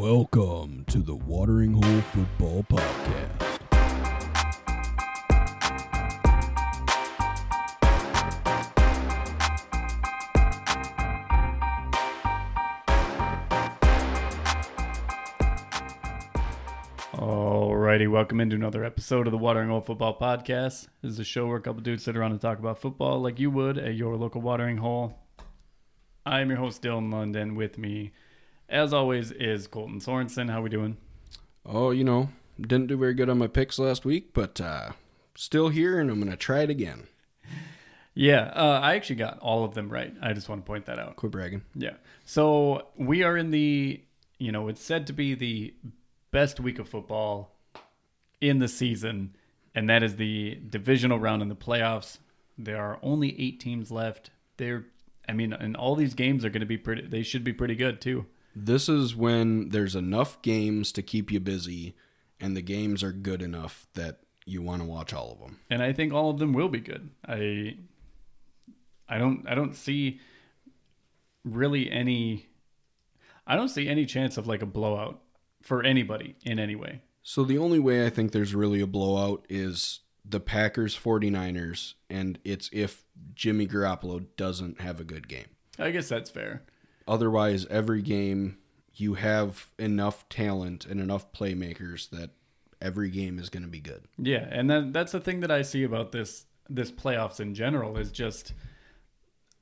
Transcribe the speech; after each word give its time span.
Welcome 0.00 0.84
to 0.90 0.98
the 1.00 1.16
Watering 1.16 1.72
Hole 1.72 2.00
Football 2.12 2.62
Podcast. 2.70 3.58
Alrighty, 17.14 18.08
welcome 18.08 18.40
into 18.40 18.54
another 18.54 18.84
episode 18.84 19.26
of 19.26 19.32
the 19.32 19.36
Watering 19.36 19.68
Hole 19.68 19.80
Football 19.80 20.16
Podcast. 20.16 20.86
This 21.02 21.14
is 21.14 21.18
a 21.18 21.24
show 21.24 21.48
where 21.48 21.56
a 21.56 21.60
couple 21.60 21.82
dudes 21.82 22.04
sit 22.04 22.16
around 22.16 22.30
and 22.30 22.40
talk 22.40 22.60
about 22.60 22.78
football 22.78 23.20
like 23.20 23.40
you 23.40 23.50
would 23.50 23.76
at 23.76 23.96
your 23.96 24.14
local 24.14 24.42
watering 24.42 24.76
hole. 24.76 25.18
I'm 26.24 26.50
your 26.50 26.58
host 26.58 26.82
Dylan 26.82 27.12
London. 27.12 27.56
With 27.56 27.78
me, 27.78 28.12
as 28.68 28.92
always, 28.92 29.30
is 29.32 29.66
Colton 29.66 30.00
Sorensen. 30.00 30.50
How 30.50 30.60
we 30.62 30.70
doing? 30.70 30.96
Oh, 31.64 31.90
you 31.90 32.04
know, 32.04 32.30
didn't 32.60 32.86
do 32.88 32.96
very 32.96 33.14
good 33.14 33.28
on 33.28 33.38
my 33.38 33.46
picks 33.46 33.78
last 33.78 34.04
week, 34.04 34.32
but 34.32 34.60
uh, 34.60 34.92
still 35.34 35.68
here, 35.68 36.00
and 36.00 36.10
I'm 36.10 36.20
going 36.20 36.30
to 36.30 36.36
try 36.36 36.60
it 36.60 36.70
again. 36.70 37.06
Yeah, 38.14 38.50
uh, 38.52 38.80
I 38.82 38.96
actually 38.96 39.14
got 39.14 39.38
all 39.38 39.62
of 39.62 39.74
them 39.74 39.88
right. 39.88 40.12
I 40.20 40.32
just 40.32 40.48
want 40.48 40.64
to 40.64 40.66
point 40.66 40.86
that 40.86 40.98
out. 40.98 41.14
Quit 41.14 41.30
bragging. 41.30 41.62
Yeah. 41.76 41.92
So 42.24 42.88
we 42.96 43.22
are 43.22 43.36
in 43.36 43.52
the, 43.52 44.02
you 44.38 44.50
know, 44.50 44.66
it's 44.66 44.82
said 44.82 45.06
to 45.06 45.12
be 45.12 45.34
the 45.36 45.72
best 46.32 46.58
week 46.58 46.80
of 46.80 46.88
football 46.88 47.54
in 48.40 48.58
the 48.58 48.66
season, 48.66 49.36
and 49.72 49.88
that 49.88 50.02
is 50.02 50.16
the 50.16 50.58
divisional 50.68 51.20
round 51.20 51.42
in 51.42 51.48
the 51.48 51.54
playoffs. 51.54 52.18
There 52.58 52.82
are 52.82 52.98
only 53.04 53.40
eight 53.40 53.60
teams 53.60 53.92
left. 53.92 54.30
They're, 54.56 54.86
I 55.28 55.32
mean, 55.32 55.52
and 55.52 55.76
all 55.76 55.94
these 55.94 56.14
games 56.14 56.44
are 56.44 56.50
going 56.50 56.58
to 56.58 56.66
be 56.66 56.76
pretty. 56.76 57.06
They 57.06 57.22
should 57.22 57.44
be 57.44 57.52
pretty 57.52 57.76
good 57.76 58.00
too. 58.00 58.26
This 58.64 58.88
is 58.88 59.14
when 59.14 59.68
there's 59.68 59.94
enough 59.94 60.40
games 60.42 60.90
to 60.92 61.02
keep 61.02 61.30
you 61.30 61.40
busy, 61.40 61.94
and 62.40 62.56
the 62.56 62.62
games 62.62 63.02
are 63.02 63.12
good 63.12 63.42
enough 63.42 63.86
that 63.94 64.20
you 64.44 64.62
want 64.62 64.82
to 64.82 64.88
watch 64.88 65.12
all 65.12 65.32
of 65.32 65.38
them. 65.40 65.58
and 65.70 65.82
I 65.82 65.92
think 65.92 66.12
all 66.12 66.30
of 66.30 66.38
them 66.38 66.52
will 66.52 66.68
be 66.68 66.80
good. 66.80 67.10
I 67.26 67.76
I 69.08 69.18
don't 69.18 69.46
I 69.48 69.54
don't 69.54 69.74
see 69.76 70.20
really 71.44 71.90
any 71.90 72.46
I 73.46 73.56
don't 73.56 73.68
see 73.68 73.88
any 73.88 74.06
chance 74.06 74.36
of 74.36 74.46
like 74.46 74.62
a 74.62 74.66
blowout 74.66 75.20
for 75.62 75.82
anybody 75.82 76.36
in 76.44 76.58
any 76.58 76.74
way. 76.74 77.02
So 77.22 77.44
the 77.44 77.58
only 77.58 77.78
way 77.78 78.06
I 78.06 78.10
think 78.10 78.32
there's 78.32 78.54
really 78.54 78.80
a 78.80 78.86
blowout 78.86 79.44
is 79.48 80.00
the 80.24 80.40
Packers 80.40 80.96
49ers, 80.98 81.94
and 82.10 82.38
it's 82.44 82.68
if 82.72 83.04
Jimmy 83.34 83.66
Garoppolo 83.66 84.26
doesn't 84.36 84.80
have 84.80 85.00
a 85.00 85.04
good 85.04 85.28
game. 85.28 85.46
I 85.78 85.90
guess 85.90 86.08
that's 86.08 86.30
fair. 86.30 86.62
Otherwise, 87.08 87.66
every 87.70 88.02
game 88.02 88.58
you 88.94 89.14
have 89.14 89.70
enough 89.78 90.28
talent 90.28 90.84
and 90.84 91.00
enough 91.00 91.32
playmakers 91.32 92.10
that 92.10 92.30
every 92.80 93.10
game 93.10 93.38
is 93.38 93.48
going 93.48 93.62
to 93.62 93.68
be 93.68 93.80
good. 93.80 94.02
Yeah, 94.18 94.46
and 94.50 94.68
then 94.68 94.92
that's 94.92 95.12
the 95.12 95.20
thing 95.20 95.40
that 95.40 95.50
I 95.50 95.62
see 95.62 95.84
about 95.84 96.12
this 96.12 96.44
this 96.68 96.92
playoffs 96.92 97.40
in 97.40 97.54
general 97.54 97.96
is 97.96 98.12
just 98.12 98.52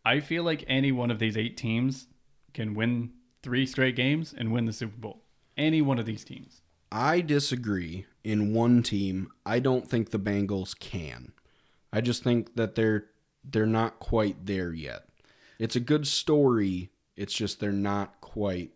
I 0.05 0.20
feel 0.20 0.42
like 0.42 0.64
any 0.66 0.92
one 0.92 1.11
of 1.11 1.19
these 1.19 1.36
eight 1.36 1.56
teams 1.56 2.08
can 2.53 2.75
win 2.75 3.12
three 3.42 3.66
straight 3.66 3.97
games 3.97 4.34
and 4.36 4.53
win 4.53 4.64
the 4.64 4.72
Super 4.72 4.97
Bowl. 4.97 5.22
Any 5.56 5.81
one 5.83 5.98
of 5.98 6.06
these 6.06 6.25
teams. 6.25 6.62
I 6.91 7.20
disagree 7.20 8.06
in 8.25 8.55
one 8.55 8.83
team. 8.83 9.31
I 9.44 9.58
don't 9.58 9.88
think 9.88 10.10
the 10.10 10.19
Bengals 10.19 10.78
can. 10.78 11.33
I 11.92 12.00
just 12.00 12.22
think 12.25 12.56
that 12.56 12.75
they're 12.75 13.06
they're 13.44 13.66
not 13.66 14.00
quite 14.00 14.47
there 14.47 14.72
yet. 14.72 15.03
It's 15.58 15.77
a 15.77 15.81
good 15.81 16.06
story. 16.06 16.91
It's 17.17 17.33
just 17.34 17.61
they're 17.61 17.72
not 17.72 18.20
quite 18.20 18.72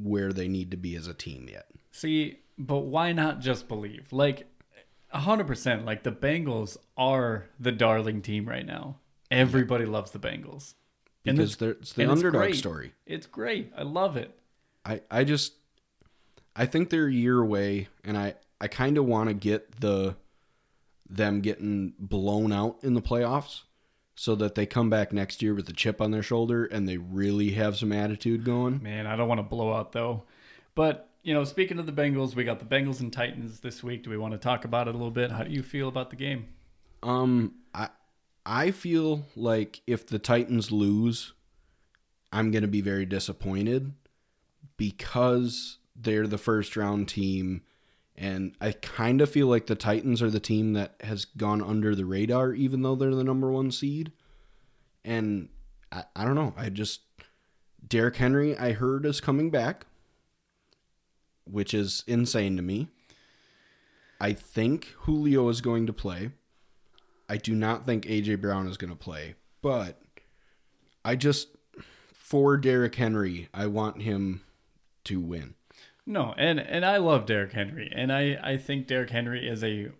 where 0.00 0.32
they 0.32 0.48
need 0.48 0.70
to 0.70 0.76
be 0.76 0.96
as 0.96 1.06
a 1.06 1.14
team 1.14 1.48
yet. 1.50 1.66
See, 1.90 2.38
but 2.58 2.80
why 2.80 3.12
not 3.12 3.40
just 3.40 3.68
believe? 3.68 4.12
Like, 4.12 4.46
100%, 5.14 5.84
like 5.84 6.02
the 6.02 6.12
Bengals 6.12 6.76
are 6.96 7.46
the 7.60 7.72
darling 7.72 8.22
team 8.22 8.46
right 8.48 8.64
now. 8.64 8.96
Everybody 9.30 9.84
loves 9.84 10.10
the 10.10 10.18
Bengals. 10.18 10.74
And 11.24 11.36
Because 11.36 11.54
it's- 11.54 11.76
it's 11.80 11.92
the 11.92 12.02
and 12.02 12.10
underdog 12.12 12.40
great. 12.42 12.56
story. 12.56 12.92
It's 13.06 13.26
great. 13.26 13.72
I 13.76 13.82
love 13.82 14.16
it. 14.16 14.38
I, 14.84 15.02
I 15.10 15.24
just 15.24 15.54
I 16.56 16.66
think 16.66 16.90
they're 16.90 17.06
a 17.06 17.12
year 17.12 17.38
away 17.38 17.88
and 18.04 18.18
I, 18.18 18.34
I 18.60 18.66
kind 18.68 18.98
of 18.98 19.06
want 19.06 19.28
to 19.28 19.34
get 19.34 19.80
the 19.80 20.16
them 21.08 21.40
getting 21.40 21.94
blown 21.98 22.52
out 22.52 22.78
in 22.82 22.94
the 22.94 23.00
playoffs 23.00 23.62
so 24.14 24.34
that 24.34 24.54
they 24.54 24.66
come 24.66 24.90
back 24.90 25.12
next 25.12 25.42
year 25.42 25.54
with 25.54 25.68
a 25.68 25.72
chip 25.72 26.00
on 26.00 26.10
their 26.10 26.22
shoulder 26.22 26.64
and 26.66 26.88
they 26.88 26.96
really 26.96 27.52
have 27.52 27.76
some 27.76 27.92
attitude 27.92 28.44
going. 28.44 28.82
Man, 28.82 29.06
I 29.06 29.16
don't 29.16 29.28
want 29.28 29.38
to 29.38 29.44
blow 29.44 29.72
out 29.72 29.92
though. 29.92 30.24
But, 30.74 31.10
you 31.22 31.34
know, 31.34 31.44
speaking 31.44 31.78
of 31.78 31.86
the 31.86 31.92
Bengals, 31.92 32.34
we 32.34 32.44
got 32.44 32.58
the 32.58 32.64
Bengals 32.64 33.00
and 33.00 33.12
Titans 33.12 33.60
this 33.60 33.82
week. 33.82 34.04
Do 34.04 34.10
we 34.10 34.16
want 34.16 34.32
to 34.32 34.38
talk 34.38 34.64
about 34.64 34.88
it 34.88 34.94
a 34.94 34.98
little 34.98 35.10
bit? 35.10 35.30
How 35.30 35.44
do 35.44 35.50
you 35.50 35.62
feel 35.62 35.88
about 35.88 36.10
the 36.10 36.16
game? 36.16 36.48
Um 37.02 37.54
I 37.74 37.88
I 38.44 38.70
feel 38.70 39.24
like 39.36 39.80
if 39.86 40.06
the 40.06 40.18
Titans 40.18 40.70
lose, 40.72 41.32
I'm 42.32 42.50
going 42.50 42.62
to 42.62 42.68
be 42.68 42.80
very 42.80 43.06
disappointed 43.06 43.92
because 44.76 45.78
they're 45.94 46.26
the 46.26 46.38
first 46.38 46.76
round 46.76 47.08
team 47.08 47.62
and 48.16 48.54
I 48.60 48.72
kind 48.72 49.20
of 49.20 49.30
feel 49.30 49.46
like 49.46 49.66
the 49.66 49.74
Titans 49.74 50.22
are 50.22 50.30
the 50.30 50.40
team 50.40 50.74
that 50.74 50.96
has 51.02 51.24
gone 51.24 51.62
under 51.62 51.94
the 51.94 52.04
radar 52.04 52.52
even 52.52 52.82
though 52.82 52.94
they're 52.94 53.14
the 53.14 53.24
number 53.24 53.50
1 53.50 53.70
seed. 53.70 54.12
And 55.04 55.48
I, 55.90 56.04
I 56.14 56.24
don't 56.24 56.34
know, 56.34 56.54
I 56.56 56.68
just 56.68 57.00
Derrick 57.86 58.16
Henry 58.16 58.56
I 58.56 58.72
heard 58.72 59.04
is 59.06 59.20
coming 59.20 59.50
back, 59.50 59.86
which 61.44 61.74
is 61.74 62.04
insane 62.06 62.56
to 62.56 62.62
me. 62.62 62.88
I 64.20 64.32
think 64.32 64.86
Julio 65.00 65.48
is 65.48 65.60
going 65.60 65.86
to 65.86 65.92
play. 65.92 66.30
I 67.28 67.38
do 67.38 67.54
not 67.54 67.86
think 67.86 68.04
AJ 68.04 68.40
Brown 68.40 68.68
is 68.68 68.76
going 68.76 68.92
to 68.92 68.96
play, 68.96 69.34
but 69.62 70.00
I 71.04 71.16
just 71.16 71.48
for 72.12 72.56
Derrick 72.56 72.94
Henry, 72.94 73.48
I 73.52 73.66
want 73.66 74.02
him 74.02 74.42
to 75.04 75.20
win. 75.20 75.54
No, 76.06 76.34
and 76.36 76.58
and 76.58 76.84
I 76.84 76.96
love 76.96 77.26
Derrick 77.26 77.52
Henry, 77.52 77.90
and 77.94 78.12
I 78.12 78.38
I 78.42 78.56
think 78.56 78.86
Derrick 78.86 79.10
Henry 79.10 79.48
is 79.48 79.62
a 79.62 79.90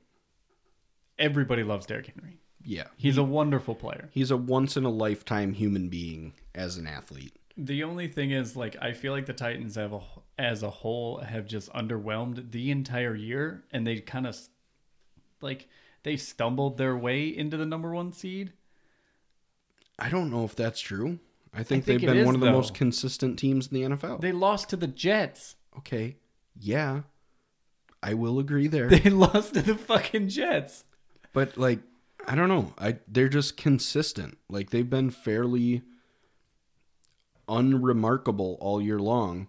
everybody 1.19 1.63
loves 1.63 1.87
Derrick 1.87 2.13
Henry. 2.15 2.39
Yeah. 2.65 2.85
He's 2.97 3.17
a 3.17 3.23
wonderful 3.23 3.75
player. 3.75 4.09
He's 4.13 4.31
a 4.31 4.37
once 4.37 4.77
in 4.77 4.85
a 4.85 4.91
lifetime 4.91 5.53
human 5.53 5.89
being 5.89 6.35
as 6.55 6.77
an 6.77 6.87
athlete. 6.87 7.37
The 7.57 7.85
only 7.85 8.09
thing 8.09 8.31
is, 8.31 8.57
like, 8.57 8.77
I 8.81 8.93
feel 8.93 9.13
like 9.13 9.27
the 9.27 9.33
Titans 9.33 9.75
have 9.75 9.93
a, 9.93 10.01
as 10.39 10.63
a 10.63 10.71
whole 10.71 11.19
have 11.19 11.47
just 11.47 11.71
underwhelmed 11.73 12.51
the 12.51 12.71
entire 12.71 13.15
year, 13.15 13.65
and 13.73 13.87
they 13.87 14.01
kind 14.01 14.27
of 14.27 14.37
like 15.41 15.69
they 16.03 16.17
stumbled 16.17 16.79
their 16.79 16.97
way 16.97 17.27
into 17.27 17.57
the 17.57 17.67
number 17.67 17.93
one 17.93 18.13
seed. 18.13 18.53
I 19.99 20.09
don't 20.09 20.31
know 20.31 20.45
if 20.45 20.57
that's 20.57 20.81
true. 20.81 21.19
I 21.53 21.59
think, 21.59 21.85
think 21.85 22.01
they've 22.01 22.09
been 22.09 22.19
is, 22.19 22.27
one 22.27 22.35
of 22.35 22.41
the 22.41 22.47
though. 22.47 22.53
most 22.53 22.75
consistent 22.75 23.39
teams 23.39 23.69
in 23.69 23.75
the 23.75 23.97
NFL. 23.97 24.23
They 24.23 24.33
lost 24.33 24.71
to 24.71 24.77
the 24.77 24.87
Jets. 24.87 25.57
Okay. 25.79 26.17
Yeah. 26.59 27.03
I 28.03 28.15
will 28.15 28.39
agree 28.39 28.67
there. 28.67 28.89
They 28.89 29.11
lost 29.11 29.55
to 29.55 29.63
the 29.63 29.77
fucking 29.77 30.29
Jets. 30.29 30.85
but 31.33 31.57
like 31.57 31.81
I 32.27 32.35
don't 32.35 32.49
know. 32.49 32.73
I 32.79 32.99
they're 33.09 33.29
just 33.29 33.57
consistent. 33.57 34.39
Like 34.49 34.71
they've 34.71 34.89
been 34.89 35.11
fairly 35.11 35.83
unremarkable 37.49 38.57
all 38.61 38.81
year 38.81 38.99
long, 38.99 39.49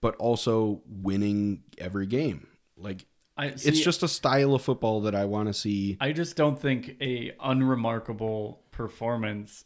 but 0.00 0.16
also 0.16 0.82
winning 0.86 1.62
every 1.78 2.06
game. 2.06 2.46
Like 2.76 3.06
I 3.36 3.46
it's 3.46 3.80
just 3.80 4.02
a 4.02 4.08
style 4.08 4.54
of 4.54 4.62
football 4.62 5.00
that 5.02 5.14
I 5.14 5.24
want 5.24 5.48
to 5.48 5.54
see. 5.54 5.96
I 6.00 6.12
just 6.12 6.36
don't 6.36 6.58
think 6.58 6.96
a 7.00 7.32
unremarkable 7.40 8.62
performance 8.70 9.64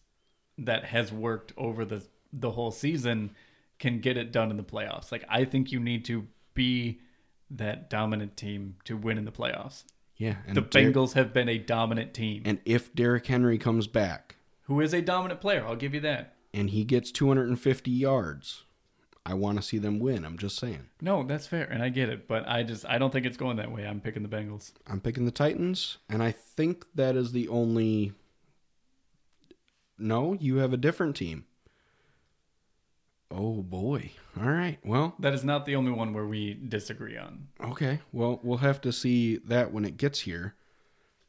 that 0.59 0.85
has 0.85 1.13
worked 1.13 1.53
over 1.57 1.85
the 1.85 2.03
the 2.33 2.51
whole 2.53 2.71
season 2.71 3.31
can 3.79 4.01
get 4.01 4.17
it 4.17 4.33
done 4.33 4.51
in 4.51 4.57
the 4.57 4.63
playoffs. 4.65 5.11
Like 5.13 5.25
I 5.29 5.45
think 5.45 5.71
you 5.73 5.81
need 5.81 6.05
to 6.07 6.27
be 6.55 7.01
that 7.51 7.89
dominant 7.91 8.37
team 8.37 8.77
to 8.85 8.97
win 8.97 9.19
in 9.19 9.25
the 9.25 9.33
playoffs. 9.33 9.85
Yeah, 10.17 10.37
and 10.47 10.57
The 10.57 10.63
Bengals 10.63 11.13
have 11.13 11.33
been 11.35 11.49
a 11.49 11.59
dominant 11.59 12.15
team. 12.15 12.43
and 12.47 12.59
if 12.65 12.95
Derrick 12.95 13.27
Henry 13.27 13.59
comes 13.59 13.87
back 13.87 14.37
who 14.63 14.81
is 14.81 14.93
a 14.95 15.03
dominant 15.03 15.41
player, 15.41 15.65
I'll 15.67 15.77
give 15.77 15.93
you 15.95 16.01
that. 16.01 16.35
and 16.55 16.71
he 16.71 16.85
gets 16.85 17.11
250 17.13 17.91
yards, 17.91 18.65
I 19.27 19.35
want 19.35 19.59
to 19.59 19.63
see 19.63 19.77
them 19.79 19.99
win. 19.99 20.25
I'm 20.25 20.39
just 20.39 20.57
saying. 20.59 20.87
No, 21.03 21.23
that's 21.23 21.47
fair, 21.47 21.65
and 21.65 21.83
I 21.83 21.91
get 21.91 22.09
it, 22.09 22.27
but 22.27 22.49
I 22.49 22.63
just 22.63 22.87
I 22.87 22.97
don't 22.99 23.13
think 23.13 23.27
it's 23.27 23.37
going 23.37 23.59
that 23.59 23.71
way. 23.71 23.87
I'm 23.87 24.01
picking 24.01 24.23
the 24.23 24.29
Bengals. 24.29 24.73
I'm 24.87 25.01
picking 25.01 25.25
the 25.27 25.31
Titans, 25.31 25.99
and 26.09 26.23
I 26.23 26.31
think 26.33 26.87
that 26.95 27.15
is 27.15 27.33
the 27.33 27.47
only. 27.49 28.13
No, 29.99 30.35
you 30.35 30.57
have 30.57 30.73
a 30.73 30.77
different 30.79 31.17
team. 31.17 31.45
Oh 33.31 33.63
boy. 33.63 34.13
All 34.41 34.49
right. 34.51 34.79
Well, 34.85 35.15
That 35.19 35.35
is 35.35 35.45
not 35.45 35.67
the 35.67 35.77
only 35.77 35.91
one 35.91 36.13
where 36.13 36.27
we 36.27 36.55
disagree 36.55 37.17
on. 37.17 37.49
okay. 37.61 38.01
Well, 38.13 38.41
we'll 38.43 38.59
have 38.59 38.81
to 38.83 38.93
see 38.93 39.37
that 39.39 39.73
when 39.73 39.85
it 39.85 39.97
gets 39.97 40.21
here. 40.21 40.55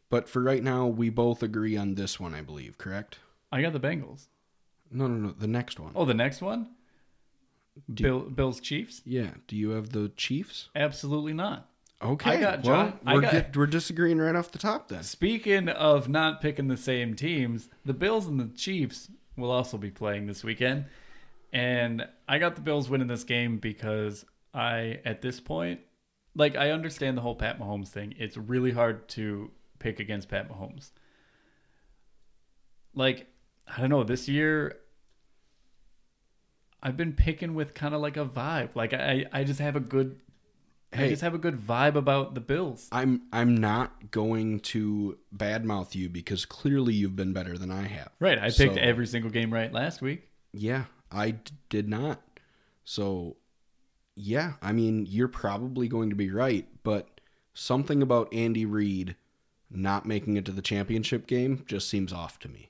But 0.09 0.29
for 0.29 0.41
right 0.41 0.63
now, 0.63 0.88
we 0.88 1.09
both 1.09 1.44
agree 1.44 1.75
on 1.75 1.95
this 1.95 2.19
one, 2.19 2.33
I 2.33 2.41
believe, 2.41 2.77
correct? 2.77 3.19
I 3.51 3.61
got 3.61 3.73
the 3.73 3.79
Bengals. 3.79 4.27
No, 4.89 5.07
no, 5.07 5.15
no. 5.15 5.31
The 5.38 5.47
next 5.47 5.79
one. 5.79 5.91
Oh, 5.95 6.05
the 6.05 6.13
next 6.13 6.41
one? 6.41 6.69
Do- 7.94 8.03
Bill, 8.03 8.19
Bills 8.21 8.59
Chiefs? 8.61 9.01
Yeah. 9.05 9.31
Do 9.47 9.55
you 9.57 9.71
have 9.71 9.89
the 9.89 10.09
Chiefs? 10.15 10.69
Absolutely 10.75 11.33
not. 11.33 11.69
Okay. 12.01 12.39
got 12.39 12.63
well, 12.63 12.85
John- 12.91 12.99
I 13.05 13.15
we're, 13.15 13.21
got- 13.21 13.31
get- 13.33 13.57
we're 13.57 13.65
disagreeing 13.67 14.19
right 14.19 14.35
off 14.35 14.51
the 14.51 14.59
top 14.59 14.88
then. 14.88 15.03
Speaking 15.03 15.67
of 15.67 16.07
not 16.07 16.41
picking 16.41 16.67
the 16.69 16.77
same 16.77 17.15
teams, 17.15 17.69
the 17.83 17.94
Bills 17.94 18.27
and 18.27 18.39
the 18.39 18.55
Chiefs 18.55 19.09
will 19.35 19.51
also 19.51 19.77
be 19.77 19.89
playing 19.91 20.27
this 20.27 20.44
weekend. 20.44 20.85
And 21.53 22.07
I 22.27 22.39
got 22.39 22.55
the 22.55 22.61
Bills 22.61 22.89
winning 22.89 23.07
this 23.07 23.23
game 23.23 23.57
because 23.57 24.25
I, 24.53 24.99
at 25.05 25.21
this 25.21 25.39
point, 25.39 25.79
like, 26.35 26.55
I 26.55 26.71
understand 26.71 27.17
the 27.17 27.21
whole 27.21 27.35
Pat 27.35 27.59
Mahomes 27.59 27.88
thing. 27.88 28.13
It's 28.17 28.38
really 28.38 28.71
hard 28.71 29.07
to 29.09 29.49
pick 29.79 29.99
against 29.99 30.29
Pat 30.29 30.49
Mahomes. 30.51 30.91
Like, 32.94 33.27
I 33.67 33.79
don't 33.81 33.89
know, 33.89 34.03
this 34.03 34.27
year, 34.27 34.77
I've 36.81 36.97
been 36.97 37.13
picking 37.13 37.53
with 37.55 37.73
kind 37.73 37.94
of 37.95 38.01
like 38.01 38.17
a 38.17 38.25
vibe. 38.25 38.69
Like, 38.75 38.94
I, 38.94 39.25
I 39.31 39.44
just 39.44 39.59
have 39.59 39.75
a 39.75 39.79
good. 39.79 40.19
I 40.94 41.09
just 41.09 41.21
have 41.21 41.33
a 41.33 41.38
good 41.38 41.59
vibe 41.59 41.95
about 41.95 42.33
the 42.33 42.39
Bills. 42.39 42.88
I'm 42.94 43.23
I'm 43.33 43.55
not 43.57 44.09
going 44.09 44.61
to 44.61 45.17
badmouth 45.35 45.95
you 45.95 46.07
because 46.09 46.45
clearly 46.45 46.94
you've 46.94 47.15
been 47.15 47.33
better 47.33 47.57
than 47.57 47.69
I 47.69 47.83
have. 47.83 48.09
Right. 48.19 48.39
I 48.39 48.45
picked 48.49 48.75
So- 48.75 48.79
every 48.81 49.05
single 49.05 49.29
game 49.29 49.53
right 49.53 49.71
last 49.71 50.01
week. 50.01 50.29
Yeah, 50.53 50.85
I 51.12 51.31
d- 51.31 51.51
did 51.69 51.88
not. 51.88 52.21
So, 52.83 53.38
yeah, 54.15 54.54
I 54.62 54.71
mean, 54.71 55.06
you're 55.07 55.27
probably 55.27 55.88
going 55.88 56.09
to 56.09 56.15
be 56.15 56.30
right, 56.30 56.68
but 56.83 57.21
something 57.54 58.01
about 58.01 58.33
Andy 58.33 58.65
Reid 58.65 59.15
not 59.69 60.06
making 60.06 60.38
it 60.38 60.45
to 60.45 60.51
the 60.51 60.62
championship 60.62 61.27
game 61.27 61.63
just 61.68 61.89
seems 61.89 62.13
off 62.13 62.39
to 62.39 62.50
me. 62.50 62.69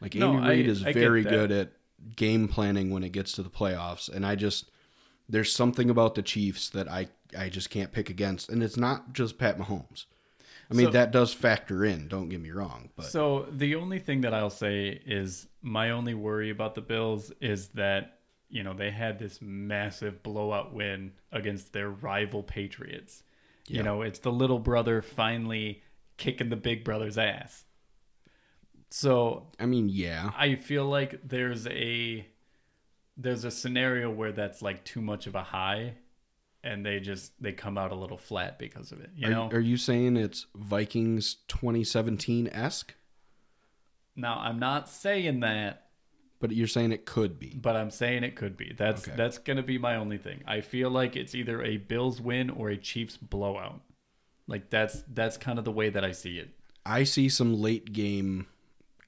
Like 0.00 0.14
No, 0.14 0.36
Andy 0.36 0.48
Reid 0.48 0.68
is 0.68 0.84
I 0.84 0.92
very 0.92 1.22
good 1.22 1.50
at 1.50 1.72
game 2.16 2.48
planning 2.48 2.90
when 2.90 3.02
it 3.04 3.10
gets 3.12 3.32
to 3.32 3.42
the 3.42 3.50
playoffs, 3.50 4.08
and 4.08 4.24
I 4.26 4.34
just 4.34 4.70
there's 5.28 5.52
something 5.52 5.88
about 5.88 6.14
the 6.14 6.22
Chiefs 6.22 6.68
that 6.70 6.88
I 6.88 7.08
I 7.36 7.48
just 7.48 7.70
can't 7.70 7.92
pick 7.92 8.10
against, 8.10 8.48
and 8.48 8.62
it's 8.62 8.76
not 8.76 9.12
just 9.12 9.38
Pat 9.38 9.58
Mahomes. 9.58 10.04
I 10.72 10.76
mean, 10.76 10.86
So- 10.86 10.92
that 10.92 11.12
does 11.12 11.32
factor 11.34 11.84
in. 11.84 12.08
Don't 12.08 12.28
get 12.28 12.40
me 12.40 12.50
wrong, 12.50 12.90
but 12.96 13.06
So 13.06 13.46
the 13.50 13.74
only 13.74 13.98
thing 13.98 14.22
that 14.22 14.32
I'll 14.34 14.50
say 14.50 15.00
is 15.06 15.46
my 15.60 15.90
only 15.90 16.14
worry 16.14 16.50
about 16.50 16.74
the 16.74 16.80
Bills 16.80 17.30
is 17.40 17.68
that 17.70 18.18
you 18.48 18.62
know 18.62 18.74
they 18.74 18.90
had 18.90 19.18
this 19.18 19.40
massive 19.40 20.22
blowout 20.22 20.74
win 20.74 21.12
against 21.30 21.72
their 21.72 21.88
rival 21.90 22.42
Patriots. 22.42 23.22
Yeah. 23.66 23.78
You 23.78 23.82
know, 23.84 24.02
it's 24.02 24.18
the 24.18 24.32
little 24.32 24.58
brother 24.58 25.02
finally 25.02 25.82
kicking 26.16 26.48
the 26.48 26.56
big 26.56 26.84
brother's 26.84 27.16
ass. 27.16 27.64
So 28.90 29.48
I 29.58 29.66
mean, 29.66 29.88
yeah, 29.88 30.32
I 30.36 30.56
feel 30.56 30.84
like 30.84 31.20
there's 31.26 31.66
a 31.66 32.26
there's 33.16 33.44
a 33.44 33.50
scenario 33.50 34.10
where 34.10 34.32
that's 34.32 34.62
like 34.62 34.84
too 34.84 35.00
much 35.00 35.26
of 35.26 35.34
a 35.34 35.42
high 35.42 35.94
and 36.64 36.84
they 36.86 37.00
just 37.00 37.32
they 37.42 37.52
come 37.52 37.76
out 37.78 37.92
a 37.92 37.94
little 37.94 38.18
flat 38.18 38.58
because 38.58 38.92
of 38.92 39.00
it. 39.00 39.10
You 39.16 39.28
are, 39.28 39.30
know? 39.30 39.48
are 39.52 39.60
you 39.60 39.76
saying 39.76 40.16
it's 40.16 40.46
Vikings 40.54 41.36
2017 41.48 42.48
esque? 42.48 42.94
now 44.14 44.38
I'm 44.38 44.58
not 44.58 44.88
saying 44.88 45.40
that 45.40 45.88
But 46.40 46.52
you're 46.52 46.66
saying 46.66 46.92
it 46.92 47.06
could 47.06 47.38
be. 47.38 47.58
but 47.60 47.76
I'm 47.76 47.90
saying 47.90 48.24
it 48.24 48.36
could 48.36 48.56
be. 48.56 48.74
That's 48.76 49.06
Okay. 49.08 49.16
that's 49.16 49.38
going 49.38 49.56
to 49.56 49.62
be 49.62 49.78
my 49.78 49.96
only 49.96 50.18
thing. 50.18 50.42
I 50.46 50.60
feel 50.60 50.90
like 50.90 51.16
it's 51.16 51.34
either 51.34 51.62
a 51.62 51.76
Bills 51.78 52.20
win 52.20 52.50
or 52.50 52.68
a 52.70 52.76
Chiefs 52.76 53.16
blowout. 53.16 53.80
Like 54.46 54.68
that's 54.70 55.02
that's 55.12 55.36
kind 55.38 55.58
of 55.58 55.64
the 55.64 55.72
way 55.72 55.88
that 55.90 56.04
I 56.04 56.12
see 56.12 56.38
it. 56.38 56.50
I 56.84 57.04
see 57.04 57.28
some 57.28 57.54
late 57.60 57.92
game 57.92 58.46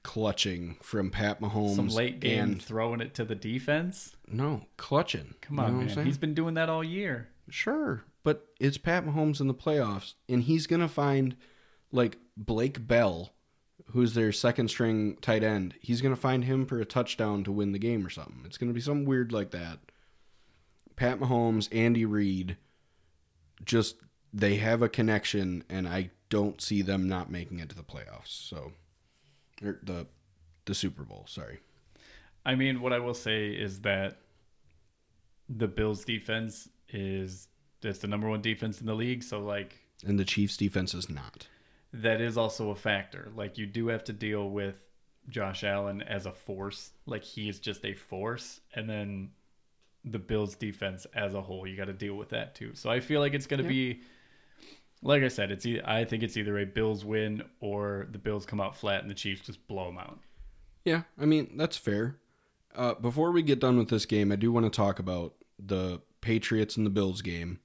clutching 0.01 0.77
from 0.81 1.09
Pat 1.11 1.41
Mahomes. 1.41 1.75
Some 1.75 1.89
late 1.89 2.19
game 2.19 2.39
And, 2.39 2.61
throwing 2.61 3.01
it 3.01 3.13
to 3.15 3.25
the 3.25 3.35
defense. 3.35 4.15
no, 4.27 4.65
clutching. 4.77 5.33
Come 5.41 5.57
You 5.57 5.61
know 5.63 5.67
on, 5.79 5.85
man. 5.95 6.05
He's 6.05 6.17
been 6.17 6.33
doing 6.33 6.53
that 6.55 6.69
all 6.69 6.83
year. 6.83 7.29
Sure, 7.49 8.03
but 8.23 8.47
it's 8.59 8.77
Pat 8.77 9.05
Mahomes 9.05 9.39
in 9.39 9.47
the 9.47 9.53
playoffs, 9.53 10.13
and 10.27 10.43
he's 10.43 10.67
to 10.81 10.87
find 10.87 11.35
like 11.91 12.17
Blake 12.35 12.87
Bell, 12.87 13.33
who's 13.91 14.13
their 14.13 14.31
second 14.31 14.69
string 14.69 15.17
tight 15.21 15.43
end. 15.43 15.75
He's 15.79 16.01
to 16.15 16.19
find 16.19 16.45
him 16.45 16.65
for 16.65 16.79
a 16.79 16.85
touchdown 16.85 17.43
to 17.43 17.51
win 17.51 17.71
the 17.71 17.79
game 17.79 18.05
or 18.05 18.09
something. 18.09 18.41
It's 18.45 18.57
to 18.69 18.73
be 18.73 18.81
something 18.81 19.05
weird 19.05 19.31
like 19.31 19.51
that. 19.51 19.79
Pat 20.95 21.19
Mahomes, 21.19 21.73
Andy 21.75 22.05
Reid, 22.05 22.57
just 23.63 23.97
they 24.33 24.55
have 24.55 24.81
a 24.81 24.89
connection, 24.89 25.63
and 25.69 25.87
I 25.87 26.11
don't 26.29 26.61
see 26.61 26.81
them 26.81 27.07
not 27.07 27.31
making 27.31 27.59
it 27.59 27.69
to 27.69 27.75
the 27.75 27.83
playoffs. 27.83 28.27
So, 28.27 28.71
or 29.63 29.79
the 29.83 30.07
the 30.65 30.75
Super 30.75 31.03
Bowl. 31.03 31.25
Sorry. 31.27 31.59
I 32.45 32.55
mean, 32.55 32.81
what 32.81 32.93
I 32.93 32.99
will 32.99 33.13
say 33.13 33.49
is 33.49 33.81
that 33.81 34.17
the 35.49 35.67
Bills 35.67 36.03
defense 36.05 36.69
is 36.89 37.47
it's 37.83 37.99
the 37.99 38.07
number 38.07 38.27
one 38.29 38.41
defense 38.41 38.79
in 38.79 38.87
the 38.87 38.95
league, 38.95 39.23
so 39.23 39.39
like 39.39 39.75
And 40.05 40.17
the 40.19 40.25
Chiefs 40.25 40.57
defense 40.57 40.93
is 40.93 41.09
not. 41.09 41.47
that 41.93 42.19
is 42.21 42.37
also 42.37 42.69
a 42.71 42.75
factor. 42.75 43.31
Like 43.35 43.57
you 43.57 43.65
do 43.65 43.87
have 43.87 44.03
to 44.05 44.13
deal 44.13 44.49
with 44.49 44.79
Josh 45.29 45.63
Allen 45.63 46.01
as 46.01 46.25
a 46.25 46.31
force. 46.31 46.91
Like 47.05 47.23
he 47.23 47.47
is 47.49 47.59
just 47.59 47.85
a 47.85 47.93
force, 47.93 48.59
and 48.73 48.89
then 48.89 49.29
the 50.03 50.19
Bills 50.19 50.55
defense 50.55 51.05
as 51.15 51.33
a 51.33 51.41
whole, 51.41 51.65
you 51.67 51.75
got 51.75 51.85
to 51.85 51.93
deal 51.93 52.15
with 52.15 52.29
that 52.29 52.53
too. 52.55 52.71
So 52.75 52.89
I 52.91 52.99
feel 52.99 53.21
like 53.21 53.33
it's 53.33 53.47
going 53.47 53.57
to 53.59 53.63
Yeah. 53.63 53.93
be, 53.93 54.01
like 55.01 55.23
I 55.23 55.29
said, 55.29 55.51
it's 55.51 55.65
e- 55.65 55.81
I 55.83 56.05
think 56.05 56.21
it's 56.21 56.37
either 56.37 56.59
a 56.59 56.65
Bills 56.65 57.03
win 57.03 57.43
or 57.59 58.07
the 58.11 58.19
Bills 58.19 58.45
come 58.45 58.61
out 58.61 58.75
flat 58.77 59.01
and 59.01 59.09
the 59.09 59.15
Chiefs 59.15 59.41
just 59.47 59.67
blow 59.67 59.85
them 59.87 59.97
out. 59.97 60.19
Yeah, 60.83 61.03
I 61.19 61.25
mean 61.25 61.57
that's 61.57 61.77
fair. 61.77 62.17
Uh, 62.75 62.93
before 62.95 63.31
we 63.31 63.41
get 63.41 63.59
done 63.59 63.77
with 63.77 63.89
this 63.89 64.05
game, 64.05 64.31
I 64.31 64.35
do 64.35 64.51
want 64.51 64.65
to 64.65 64.69
talk 64.69 64.99
about 64.99 65.33
the 65.57 66.01
Patriots 66.29 66.75
and 66.75 66.85
the 66.85 66.89
Bills 66.89 67.21
game. 67.21 67.59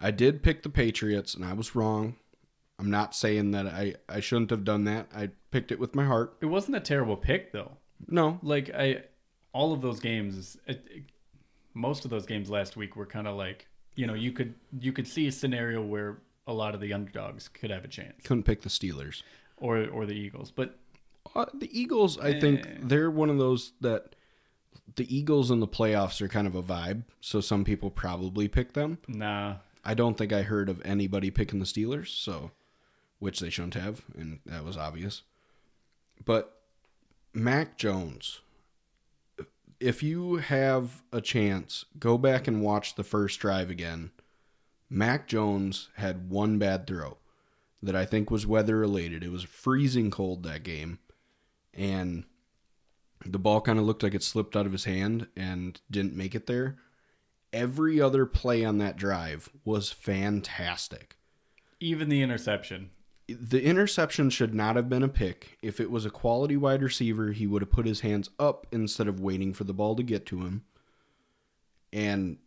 I 0.00 0.10
did 0.10 0.42
pick 0.42 0.64
the 0.64 0.68
Patriots, 0.68 1.34
and 1.34 1.44
I 1.44 1.52
was 1.52 1.76
wrong. 1.76 2.16
I'm 2.78 2.90
not 2.90 3.14
saying 3.14 3.52
that 3.52 3.68
I, 3.68 3.94
I 4.08 4.18
shouldn't 4.18 4.50
have 4.50 4.64
done 4.64 4.82
that. 4.84 5.06
I 5.14 5.30
picked 5.52 5.70
it 5.70 5.78
with 5.78 5.94
my 5.94 6.04
heart. 6.04 6.36
It 6.40 6.46
wasn't 6.46 6.76
a 6.76 6.80
terrible 6.80 7.16
pick 7.16 7.52
though. 7.52 7.76
No, 8.08 8.40
like 8.42 8.68
I 8.74 9.04
all 9.52 9.72
of 9.72 9.80
those 9.80 10.00
games 10.00 10.58
it, 10.66 10.84
it- 10.90 11.02
most 11.72 12.04
of 12.04 12.10
those 12.10 12.26
games 12.26 12.50
last 12.50 12.76
week 12.76 12.96
were 12.96 13.06
kind 13.06 13.26
of 13.28 13.36
like 13.36 13.68
you 13.94 14.06
know 14.08 14.14
you 14.14 14.32
could 14.32 14.54
you 14.80 14.92
could 14.92 15.06
see 15.06 15.26
a 15.28 15.32
scenario 15.32 15.80
where 15.82 16.18
a 16.48 16.52
lot 16.52 16.74
of 16.74 16.80
the 16.80 16.92
underdogs 16.92 17.48
could 17.48 17.70
have 17.70 17.84
a 17.84 17.88
chance 17.88 18.14
couldn't 18.24 18.42
pick 18.44 18.60
the 18.62 18.68
Steelers. 18.68 19.22
or 19.56 19.86
or 19.88 20.04
the 20.06 20.14
Eagles 20.14 20.50
but 20.50 20.76
Uh, 21.34 21.46
the 21.54 21.70
Eagles, 21.80 22.18
I 22.18 22.38
think 22.38 22.66
Eh. 22.66 22.74
they're 22.82 23.10
one 23.10 23.30
of 23.30 23.38
those 23.38 23.72
that 23.80 24.14
the 24.96 25.14
Eagles 25.14 25.50
in 25.50 25.60
the 25.60 25.68
playoffs 25.68 26.20
are 26.20 26.28
kind 26.28 26.46
of 26.46 26.54
a 26.54 26.62
vibe. 26.62 27.04
So 27.20 27.40
some 27.40 27.64
people 27.64 27.90
probably 27.90 28.48
pick 28.48 28.72
them. 28.72 28.98
nah 29.08 29.56
I 29.84 29.94
don't 29.94 30.16
think 30.16 30.32
I 30.32 30.42
heard 30.42 30.68
of 30.68 30.80
anybody 30.84 31.30
picking 31.30 31.58
the 31.58 31.66
Steelers, 31.66 32.08
so 32.08 32.52
which 33.18 33.40
they 33.40 33.50
shouldn't 33.50 33.74
have, 33.74 34.02
and 34.16 34.40
that 34.46 34.64
was 34.64 34.76
obvious. 34.76 35.22
But 36.24 36.58
Mac 37.34 37.76
Jones, 37.76 38.40
if 39.80 40.02
you 40.02 40.36
have 40.36 41.02
a 41.12 41.20
chance, 41.20 41.84
go 41.98 42.16
back 42.16 42.48
and 42.48 42.62
watch 42.62 42.94
the 42.94 43.04
first 43.04 43.40
drive 43.40 43.70
again. 43.70 44.10
Mac 44.88 45.26
Jones 45.28 45.90
had 45.96 46.30
one 46.30 46.58
bad 46.58 46.86
throw 46.86 47.18
that 47.82 47.96
I 47.96 48.06
think 48.06 48.30
was 48.30 48.46
weather 48.46 48.78
related. 48.78 49.22
It 49.22 49.30
was 49.30 49.42
freezing 49.42 50.10
cold 50.10 50.44
that 50.44 50.62
game, 50.62 50.98
and 51.74 52.24
the 53.26 53.38
ball 53.38 53.60
kind 53.60 53.78
of 53.78 53.84
looked 53.84 54.02
like 54.02 54.14
it 54.14 54.22
slipped 54.22 54.56
out 54.56 54.66
of 54.66 54.72
his 54.72 54.84
hand 54.84 55.26
and 55.36 55.80
didn't 55.90 56.16
make 56.16 56.34
it 56.34 56.46
there 56.46 56.76
every 57.52 58.00
other 58.00 58.26
play 58.26 58.64
on 58.64 58.78
that 58.78 58.96
drive 58.96 59.48
was 59.64 59.92
fantastic. 59.92 61.16
even 61.78 62.08
the 62.08 62.20
interception 62.20 62.90
The 63.28 63.62
interception 63.62 64.28
should 64.30 64.52
not 64.52 64.74
have 64.76 64.88
been 64.88 65.04
a 65.04 65.08
pick. 65.08 65.56
If 65.62 65.78
it 65.80 65.88
was 65.90 66.04
a 66.04 66.10
quality 66.10 66.56
wide 66.56 66.82
receiver, 66.82 67.30
he 67.32 67.46
would 67.46 67.62
have 67.62 67.70
put 67.70 67.86
his 67.86 68.00
hands 68.00 68.28
up 68.40 68.66
instead 68.72 69.06
of 69.08 69.20
waiting 69.20 69.54
for 69.54 69.62
the 69.64 69.72
ball 69.72 69.94
to 69.96 70.02
get 70.02 70.26
to 70.26 70.40
him. 70.40 70.64
And, 71.92 72.38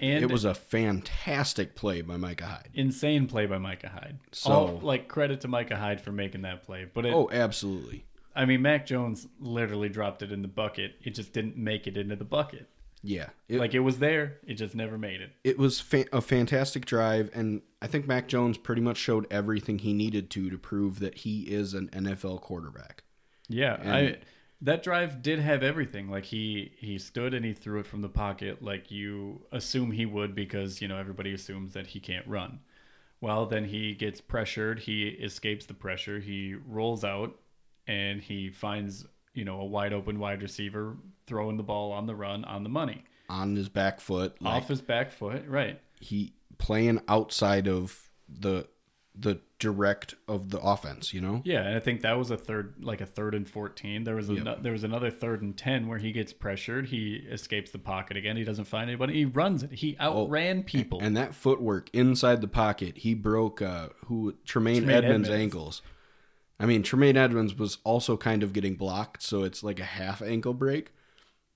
and 0.00 0.24
it 0.24 0.30
was 0.30 0.44
a 0.44 0.52
fantastic 0.54 1.74
play 1.76 2.00
by 2.02 2.16
Micah 2.16 2.46
Hyde. 2.46 2.70
insane 2.74 3.26
play 3.28 3.46
by 3.46 3.58
Micah 3.58 3.88
Hyde 3.90 4.18
So- 4.32 4.50
All, 4.52 4.80
like 4.82 5.06
credit 5.08 5.40
to 5.42 5.48
Micah 5.48 5.76
Hyde 5.76 6.00
for 6.00 6.10
making 6.12 6.42
that 6.42 6.64
play 6.64 6.86
but 6.92 7.06
it, 7.06 7.14
Oh, 7.14 7.28
absolutely. 7.30 8.04
I 8.34 8.44
mean 8.44 8.62
Mac 8.62 8.86
Jones 8.86 9.26
literally 9.40 9.88
dropped 9.88 10.22
it 10.22 10.32
in 10.32 10.42
the 10.42 10.48
bucket 10.48 10.94
it 11.02 11.14
just 11.14 11.32
didn't 11.32 11.56
make 11.56 11.86
it 11.86 11.96
into 11.96 12.16
the 12.16 12.24
bucket 12.24 12.68
Yeah. 13.02 13.28
It, 13.48 13.58
like 13.58 13.74
it 13.74 13.80
was 13.80 13.98
there 13.98 14.38
it 14.46 14.54
just 14.54 14.74
never 14.74 14.96
made 14.98 15.20
it 15.20 15.32
it 15.44 15.58
was 15.58 15.80
fa- 15.80 16.06
a 16.12 16.20
fantastic 16.20 16.84
drive, 16.86 17.30
and 17.34 17.62
I 17.82 17.86
think 17.86 18.06
Mac 18.06 18.28
Jones 18.28 18.58
pretty 18.58 18.82
much 18.82 18.96
showed 18.98 19.26
everything 19.30 19.78
he 19.78 19.92
needed 19.92 20.30
to 20.30 20.50
to 20.50 20.58
prove 20.58 20.98
that 21.00 21.18
he 21.18 21.42
is 21.42 21.72
an 21.74 21.88
NFL 21.88 22.40
quarterback. 22.42 23.02
Yeah, 23.48 23.76
And- 23.80 23.90
I 23.92 24.18
that 24.62 24.82
drive 24.82 25.22
did 25.22 25.38
have 25.38 25.62
everything. 25.62 26.10
Like 26.10 26.26
he 26.26 26.72
he 26.76 26.98
stood 26.98 27.32
and 27.32 27.44
he 27.46 27.54
threw 27.54 27.80
it 27.80 27.86
from 27.86 28.02
the 28.02 28.10
pocket 28.10 28.62
like 28.62 28.90
you 28.90 29.40
assume 29.50 29.90
he 29.92 30.04
would 30.04 30.34
because, 30.34 30.82
you 30.82 30.88
know, 30.88 30.98
everybody 30.98 31.32
assumes 31.32 31.72
that 31.72 31.86
he 31.88 31.98
can't 32.00 32.26
run. 32.26 32.60
Well, 33.22 33.46
then 33.46 33.64
he 33.64 33.94
gets 33.94 34.20
pressured, 34.20 34.80
he 34.80 35.08
escapes 35.08 35.64
the 35.64 35.72
pressure, 35.74 36.20
he 36.20 36.54
rolls 36.66 37.04
out 37.04 37.38
and 37.90 38.20
he 38.22 38.50
finds, 38.50 39.04
you 39.34 39.44
know, 39.44 39.60
a 39.60 39.64
wide 39.66 39.92
open 39.92 40.18
wide 40.18 40.42
receiver 40.42 40.96
throwing 41.26 41.56
the 41.56 41.62
ball 41.62 41.92
on 41.92 42.06
the 42.06 42.14
run 42.14 42.44
on 42.44 42.62
the 42.62 42.68
money. 42.70 43.04
on 43.28 43.54
his 43.56 43.68
back 43.68 44.00
foot, 44.00 44.40
like 44.40 44.54
off 44.54 44.68
his 44.68 44.80
back 44.80 45.10
foot, 45.12 45.42
right? 45.46 45.80
he 46.00 46.32
playing 46.58 47.00
outside 47.08 47.68
of 47.68 48.10
the 48.28 48.66
the 49.14 49.40
direct 49.58 50.14
of 50.28 50.50
the 50.50 50.58
offense. 50.60 51.12
You 51.12 51.20
know, 51.20 51.42
Yeah, 51.44 51.62
and 51.66 51.76
I 51.76 51.80
think 51.80 52.00
that 52.02 52.16
was 52.16 52.30
a 52.30 52.36
third, 52.36 52.74
like 52.80 53.00
a 53.00 53.06
third 53.06 53.34
and 53.34 53.46
fourteen. 53.48 54.04
There 54.04 54.14
was 54.16 54.30
a 54.30 54.34
Yep. 54.34 54.62
there 54.62 54.72
was 54.72 54.84
another 54.84 55.10
third 55.10 55.42
and 55.42 55.56
ten 55.56 55.88
where 55.88 55.98
he 55.98 56.12
gets 56.12 56.32
pressured. 56.32 56.86
He 56.86 57.16
escapes 57.30 57.70
the 57.70 57.78
pocket 57.78 58.16
again. 58.16 58.36
He 58.36 58.44
doesn't 58.44 58.64
find 58.66 58.88
anybody. 58.88 59.14
He 59.14 59.24
runs 59.26 59.62
it. 59.62 59.72
He 59.72 59.96
outran 60.00 60.62
people. 60.62 61.00
Oh, 61.02 61.04
and 61.04 61.16
that 61.16 61.34
footwork 61.34 61.90
inside 61.92 62.40
the 62.40 62.48
pocket, 62.48 62.98
he 62.98 63.14
broke 63.14 63.60
uh, 63.60 63.88
who 64.06 64.34
Tremaine, 64.44 64.78
Tremaine 64.84 64.96
Edmunds, 65.04 65.28
Edmunds. 65.28 65.42
ankles. 65.42 65.82
I 66.60 66.66
mean, 66.66 66.82
Tremaine 66.82 67.16
Edmunds 67.16 67.56
was 67.56 67.78
also 67.84 68.16
kind 68.16 68.42
of 68.42 68.52
getting 68.52 68.74
blocked, 68.74 69.22
so 69.22 69.42
it's 69.42 69.62
like 69.64 69.80
a 69.80 69.84
half 69.84 70.20
ankle 70.20 70.52
break. 70.54 70.92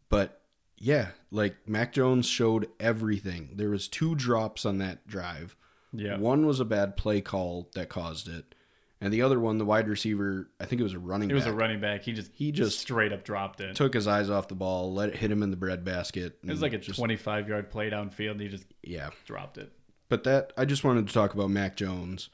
But 0.09 0.41
yeah, 0.79 1.09
like 1.31 1.57
Mac 1.69 1.93
Jones 1.93 2.27
showed 2.27 2.69
everything. 2.81 3.51
There 3.55 3.71
was 3.71 3.87
two 3.87 4.15
drops 4.15 4.65
on 4.65 4.79
that 4.79 5.07
drive. 5.07 5.57
yeah, 5.93 6.17
One 6.17 6.47
was 6.47 6.59
a 6.59 6.65
bad 6.65 6.97
play 6.97 7.21
call 7.21 7.69
that 7.75 7.89
caused 7.91 8.29
it, 8.29 8.55
and 9.01 9.13
the 9.13 9.21
other 9.21 9.39
one, 9.39 9.59
the 9.59 9.67
wide 9.67 9.89
receiver, 9.89 10.49
I 10.59 10.65
think 10.65 10.81
it 10.81 10.85
was 10.85 10.95
a 10.95 10.99
running. 10.99 11.31
it 11.31 11.35
was 11.35 11.45
back, 11.45 11.53
a 11.53 11.57
running 11.57 11.81
back. 11.81 12.03
He 12.03 12.13
just 12.13 12.31
He 12.33 12.51
just 12.51 12.81
straight 12.81 13.13
up 13.13 13.25
dropped 13.25 13.61
it. 13.61 13.77
took 13.77 13.93
his 13.93 14.09
eyes 14.09 14.31
off 14.31 14.49
the 14.49 14.55
ball, 14.55 14.95
let 14.95 15.11
it 15.11 15.17
hit 15.17 15.31
him 15.31 15.43
in 15.43 15.51
the 15.51 15.57
breadbasket. 15.59 16.39
It 16.43 16.49
was 16.51 16.63
like 16.63 16.73
a 16.73 16.79
twenty-five 16.79 17.47
yard 17.47 17.71
play 17.71 17.91
downfield. 17.91 18.33
And 18.33 18.41
he 18.41 18.49
just 18.49 18.65
yeah. 18.83 19.11
dropped 19.27 19.59
it. 19.59 19.71
But 20.09 20.25
that 20.25 20.53
I 20.57 20.65
just 20.65 20.85
wanted 20.85 21.07
to 21.07 21.13
talk 21.13 21.35
about 21.35 21.51
Mac 21.51 21.77
Jones, 21.77 22.31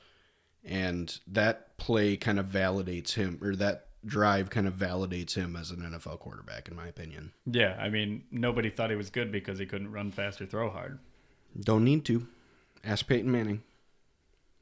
and 0.65 1.19
that 1.27 1.77
play 1.79 2.17
kind 2.17 2.39
of 2.39 2.47
validates 2.47 3.15
him, 3.15 3.39
or 3.43 3.57
that 3.57 3.87
drive 4.05 4.51
kind 4.51 4.67
of 4.67 4.75
validates 4.75 5.35
him 5.35 5.57
as 5.57 5.71
an 5.71 5.79
NFL 5.79 6.19
quarterback, 6.21 6.69
in 6.69 6.77
my 6.77 6.87
opinion. 6.89 7.33
Yeah, 7.47 7.77
I 7.79 7.89
mean 7.89 8.25
nobody 8.31 8.71
thought 8.71 8.91
he 8.91 8.97
was 8.97 9.11
good 9.11 9.31
because 9.33 9.59
he 9.59 9.67
couldn't 9.67 9.93
run 9.93 10.11
fast 10.11 10.41
or 10.41 10.47
throw 10.47 10.71
hard. 10.71 10.99
Don't 11.59 11.85
need 11.85 12.05
to. 12.07 12.27
Ask 12.85 13.07
Peyton 13.07 13.31
Manning. 13.31 13.63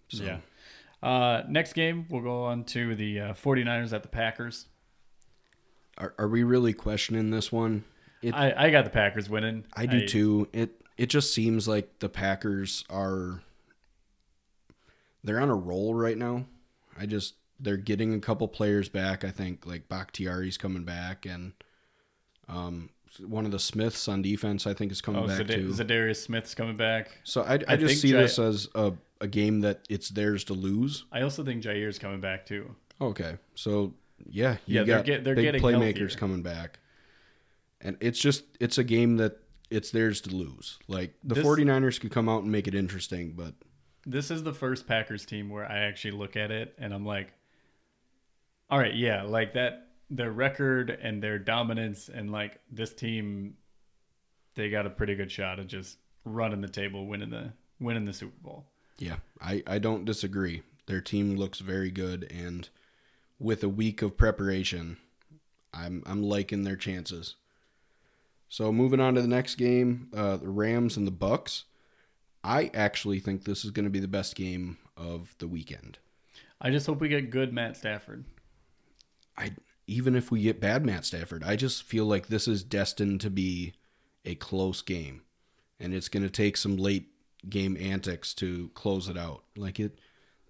So, 0.09 0.25
Yeah. 0.25 0.39
Uh, 1.01 1.45
next 1.49 1.75
game, 1.75 2.07
we'll 2.09 2.23
go 2.23 2.45
on 2.45 2.65
to 2.65 2.97
the 2.97 3.21
uh, 3.21 3.33
49ers 3.35 3.93
at 3.93 4.03
the 4.03 4.09
Packers. 4.09 4.67
Are, 5.97 6.13
are 6.19 6.27
we 6.27 6.43
really 6.43 6.73
questioning 6.73 7.31
this 7.31 7.53
one? 7.53 7.85
It, 8.21 8.35
I, 8.35 8.67
I 8.67 8.71
got 8.71 8.85
the 8.85 8.91
Packers 8.91 9.31
winning. 9.31 9.65
I 9.75 9.87
do 9.87 10.07
too. 10.07 10.49
It 10.53 10.71
it 10.97 11.07
just 11.07 11.33
seems 11.33 11.69
like 11.69 12.01
the 12.01 12.09
Packers 12.09 12.85
are 12.91 13.43
they're 15.25 15.41
on 15.41 15.51
a 15.51 15.55
roll 15.55 15.95
right 15.95 16.17
now. 16.17 16.47
I 16.99 17.07
just 17.07 17.35
they're 17.61 17.77
getting 17.77 18.15
a 18.15 18.21
couple 18.21 18.47
players 18.49 18.89
back. 18.89 19.25
I 19.25 19.31
think 19.31 19.67
like 19.67 19.89
Bakhtiari's 19.89 20.57
coming 20.57 20.85
back 20.85 21.27
and 21.27 21.53
um 22.49 22.91
one 23.27 23.45
of 23.47 23.51
the 23.53 23.59
Smiths 23.59 24.07
on 24.07 24.23
defense 24.23 24.67
I 24.67 24.75
think 24.75 24.93
is 24.93 25.01
coming 25.01 25.25
Oh, 25.25 25.27
back 25.27 25.39
Zada- 25.39 25.57
too. 25.57 25.69
Za'Darius 25.71 26.23
Smith's 26.23 26.55
coming 26.55 26.77
back. 26.77 27.19
so 27.25 27.43
I, 27.43 27.55
I, 27.55 27.61
I 27.69 27.77
just 27.77 28.01
see 28.01 28.13
this 28.13 28.39
as 28.39 28.69
a, 28.75 28.93
a 29.21 29.27
game 29.27 29.61
that 29.61 29.81
it's 29.89 30.11
theirs 30.11 30.45
to 30.45 30.55
lose. 30.55 31.05
I 31.11 31.23
also 31.23 31.43
think 31.45 31.63
Jaire's 31.65 31.99
coming 31.99 32.21
back 32.21 32.47
too. 32.47 32.75
Okay, 33.01 33.37
so 33.55 33.95
yeah, 34.29 34.57
you 34.67 34.81
Yeah, 34.81 34.85
they're 34.85 35.03
get- 35.03 35.25
they're 35.25 35.35
big 35.35 35.45
getting 35.45 35.63
playmakers 35.63 35.99
healthier. 35.99 36.19
coming 36.19 36.43
back, 36.43 36.79
and 37.81 37.97
it's 38.01 38.19
just 38.19 38.45
it's 38.61 38.77
a 38.79 38.85
game 38.85 39.17
that 39.17 39.39
it's 39.71 39.91
theirs 39.91 40.21
to 40.23 40.31
lose. 40.31 40.79
Like 40.87 41.15
the 41.25 41.35
This- 41.37 41.45
49ers 41.47 42.01
could 42.01 42.11
come 42.11 42.29
out 42.29 42.43
and 42.43 42.53
make 42.53 42.69
it 42.69 42.75
interesting, 42.75 43.33
but 43.33 43.55
This 44.11 44.31
is 44.31 44.43
the 44.43 44.55
first 44.55 44.87
Packers 44.87 45.27
team 45.27 45.51
where 45.51 45.71
I 45.71 45.81
actually 45.81 46.13
look 46.13 46.37
at 46.37 46.51
it 46.51 46.75
and 46.79 46.95
I'm 46.95 47.05
like, 47.05 47.33
all 48.71 48.79
right, 48.79 48.95
yeah, 48.95 49.23
like 49.23 49.53
that, 49.55 49.89
their 50.11 50.31
record 50.31 50.91
and 50.91 51.23
their 51.23 51.39
dominance, 51.39 52.09
and 52.09 52.33
like 52.33 52.59
this 52.71 52.95
team, 52.95 53.55
they 54.55 54.71
got 54.71 54.87
a 54.87 54.91
pretty 54.91 55.15
good 55.15 55.31
shot 55.31 55.59
at 55.59 55.67
just 55.67 55.99
running 56.25 56.61
the 56.61 56.69
table, 56.69 57.07
winning 57.07 57.31
the 57.31 57.53
winning 57.81 58.05
the 58.05 58.13
Super 58.13 58.37
Bowl. 58.43 58.65
yeah, 58.99 59.17
I 59.41 59.63
I 59.67 59.79
don't 59.79 60.05
disagree. 60.05 60.63
Their 60.87 61.01
team 61.01 61.37
looks 61.37 61.61
very 61.61 61.91
good, 61.91 62.31
and 62.31 62.69
with 63.39 63.63
a 63.63 63.69
week 63.69 64.03
of 64.03 64.17
preparation, 64.17 64.97
I'm 65.73 66.03
I'm 66.07 66.23
liking 66.23 66.65
their 66.65 66.77
chances. 66.77 67.37
So 68.49 68.73
moving 68.73 69.01
on 69.01 69.15
to 69.15 69.23
the 69.23 69.29
next 69.29 69.57
game, 69.57 70.09
uh, 70.17 70.39
the 70.39 70.49
Rams 70.49 70.97
and 70.97 71.07
the 71.07 71.13
Bucs. 71.13 71.65
I 72.49 72.71
actually 72.73 73.21
think 73.21 73.45
this 73.45 73.63
is 73.63 73.71
going 73.73 73.85
to 73.85 73.91
be 73.91 74.01
the 74.01 74.09
best 74.09 74.35
game 74.35 74.79
of 74.97 75.35
the 75.39 75.47
weekend. 75.47 75.99
I 76.59 76.71
just 76.71 76.87
hope 76.87 76.99
we 76.99 77.11
get 77.11 77.29
good 77.29 77.53
Matt 77.53 77.77
Stafford. 77.77 78.25
I 79.37 79.53
even 79.87 80.17
if 80.17 80.31
we 80.31 80.41
get 80.41 80.59
bad 80.59 80.85
Matt 80.85 81.05
Stafford, 81.05 81.45
I 81.45 81.57
just 81.57 81.83
feel 81.83 82.07
like 82.07 82.29
this 82.29 82.49
is 82.49 82.63
destined 82.63 83.21
to 83.21 83.29
be 83.29 83.75
a 84.25 84.35
close 84.35 84.81
game, 84.81 85.23
and 85.79 85.93
it's 85.93 86.09
going 86.09 86.23
to 86.23 86.31
take 86.31 86.57
some 86.57 86.79
late 86.79 87.11
game 87.51 87.77
antics 87.79 88.33
to 88.35 88.71
close 88.75 89.11
it 89.11 89.19
out. 89.19 89.45
Like 89.55 89.79
it, 89.79 89.99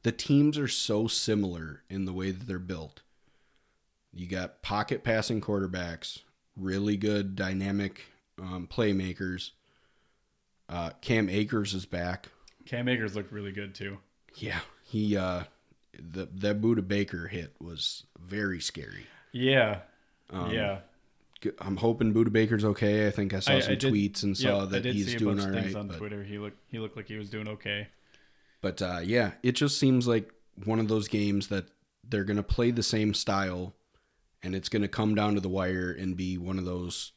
the 0.05 0.13
teams 0.13 0.57
are 0.57 0.69
so 0.69 1.09
similar 1.09 1.83
in 1.91 2.05
the 2.05 2.13
way 2.13 2.31
that 2.31 2.47
they're 2.47 2.61
built. 2.61 3.03
You 4.13 4.29
got 4.29 4.63
pocket 4.63 5.03
passing 5.03 5.41
quarterbacks, 5.41 6.23
really 6.57 6.97
good 6.97 7.35
dynamic 7.35 8.03
um, 8.41 8.69
playmakers. 8.71 9.51
Uh, 10.69 10.91
Cam 11.01 11.29
Akers 11.29 11.75
is 11.75 11.87
back. 11.87 12.29
Cam 12.67 12.89
Akers 12.89 13.17
looked 13.17 13.33
really 13.33 13.53
good 13.53 13.75
too. 13.75 13.99
Yeah, 14.37 14.61
he 14.85 15.17
uh, 15.17 15.45
the 15.99 16.27
that 16.37 16.61
Budda 16.61 16.87
Baker 16.87 17.29
hit 17.29 17.55
was 17.61 18.05
very 18.19 18.61
scary. 18.61 19.07
Yeah, 19.33 19.81
Um, 20.31 20.51
yeah. 20.51 20.81
I'm 21.61 21.77
hoping 21.77 22.13
Budda 22.13 22.33
Baker's 22.33 22.65
okay. 22.65 23.07
I 23.07 23.11
think 23.11 23.33
I 23.33 23.41
saw 23.41 23.53
I- 23.53 23.61
some 23.61 23.73
I 23.73 23.75
did- 23.77 23.93
tweets 23.93 24.23
and 24.25 24.39
Yep, 24.39 24.51
saw 24.51 24.63
I 24.63 24.67
that 24.67 24.85
he's 24.85 25.15
doing 25.15 25.39
all 25.41 25.51
things 25.53 25.75
on 25.75 25.89
But, 25.89 25.99
Twitter. 25.99 26.23
He 26.25 26.39
looked 26.39 26.59
he 26.71 26.79
looked 26.79 26.97
like 26.97 27.07
he 27.09 27.17
was 27.17 27.31
doing 27.31 27.49
okay. 27.49 27.89
but 28.61 28.83
uh, 28.83 29.01
yeah, 29.03 29.33
it 29.43 29.53
just 29.53 29.79
seems 29.79 30.07
like 30.09 30.33
one 30.65 30.81
of 30.81 30.89
those 30.89 31.07
games 31.09 31.47
that 31.49 31.67
they're 32.03 32.25
going 32.25 32.37
to 32.39 32.43
play 32.43 32.71
the 32.73 32.83
same 32.83 33.15
style, 33.15 33.75
and 34.43 34.55
it's 34.55 34.69
going 34.69 34.83
to 34.83 34.89
come 34.89 35.15
down 35.15 35.35
to 35.35 35.41
the 35.41 35.49
wire 35.49 35.93
and 35.93 36.17
be 36.17 36.37
one 36.37 36.59
of 36.59 36.65
those 36.65 37.13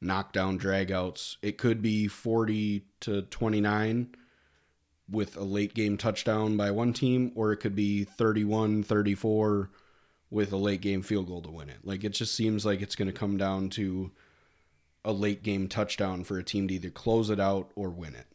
knockdown 0.00 0.58
dragouts. 0.58 1.36
It 1.42 1.58
could 1.58 1.82
be 1.82 2.08
40 2.08 2.84
to 3.00 3.22
29 3.22 4.08
with 5.10 5.36
a 5.36 5.42
late 5.44 5.74
game 5.74 5.96
touchdown 5.96 6.56
by 6.56 6.70
one 6.70 6.92
team, 6.92 7.32
or 7.34 7.52
it 7.52 7.58
could 7.58 7.74
be 7.74 8.04
31 8.04 8.82
34 8.82 9.70
with 10.30 10.52
a 10.52 10.56
late 10.56 10.82
game 10.82 11.00
field 11.02 11.26
goal 11.26 11.40
to 11.42 11.50
win 11.50 11.70
it. 11.70 11.78
Like 11.82 12.04
it 12.04 12.10
just 12.10 12.34
seems 12.34 12.66
like 12.66 12.82
it's 12.82 12.94
going 12.94 13.06
to 13.10 13.18
come 13.18 13.36
down 13.38 13.70
to 13.70 14.10
a 15.04 15.12
late 15.12 15.42
game 15.42 15.68
touchdown 15.68 16.24
for 16.24 16.38
a 16.38 16.42
team 16.44 16.68
to 16.68 16.74
either 16.74 16.90
close 16.90 17.30
it 17.30 17.40
out 17.40 17.70
or 17.74 17.88
win 17.88 18.14
it. 18.14 18.26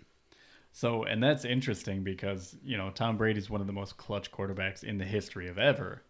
So, 0.71 1.03
and 1.03 1.21
that's 1.21 1.45
interesting 1.45 2.03
because 2.03 2.55
you 2.63 2.77
know 2.77 2.89
Tom 2.89 3.15
Brady's 3.17 3.49
one 3.49 3.61
of 3.61 3.67
the 3.67 3.73
most 3.73 3.97
clutch 3.97 4.31
quarterbacks 4.31 4.83
in 4.83 4.97
the 4.97 5.05
history 5.05 5.47
of 5.47 5.59
ever. 5.59 6.01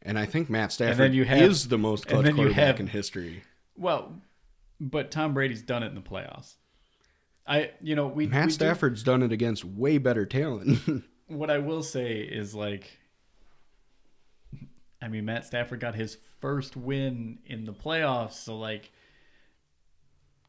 And 0.00 0.18
I 0.18 0.24
think 0.24 0.48
Matt 0.48 0.72
Stafford 0.72 1.12
you 1.12 1.24
have- 1.24 1.42
is 1.42 1.68
the 1.68 1.76
most 1.76 2.06
clutch 2.06 2.32
quarterback 2.34 2.54
have- 2.56 2.80
in 2.80 2.86
history. 2.86 3.42
Well, 3.76 4.22
but 4.80 5.10
Tom 5.10 5.34
Brady's 5.34 5.62
done 5.62 5.82
it 5.82 5.86
in 5.88 5.94
the 5.94 6.00
playoffs. 6.00 6.54
I, 7.46 7.70
you 7.80 7.94
know, 7.94 8.08
we 8.08 8.26
Matt 8.26 8.46
we 8.46 8.48
do- 8.48 8.54
Stafford's 8.54 9.02
done 9.02 9.22
it 9.22 9.32
against 9.32 9.64
way 9.64 9.98
better 9.98 10.26
talent. 10.26 11.04
what 11.26 11.50
I 11.50 11.58
will 11.58 11.82
say 11.82 12.18
is 12.20 12.54
like, 12.54 12.98
I 15.00 15.08
mean, 15.08 15.24
Matt 15.24 15.44
Stafford 15.44 15.80
got 15.80 15.94
his 15.94 16.18
first 16.40 16.76
win 16.76 17.38
in 17.46 17.64
the 17.64 17.72
playoffs, 17.72 18.32
so 18.32 18.56
like, 18.58 18.90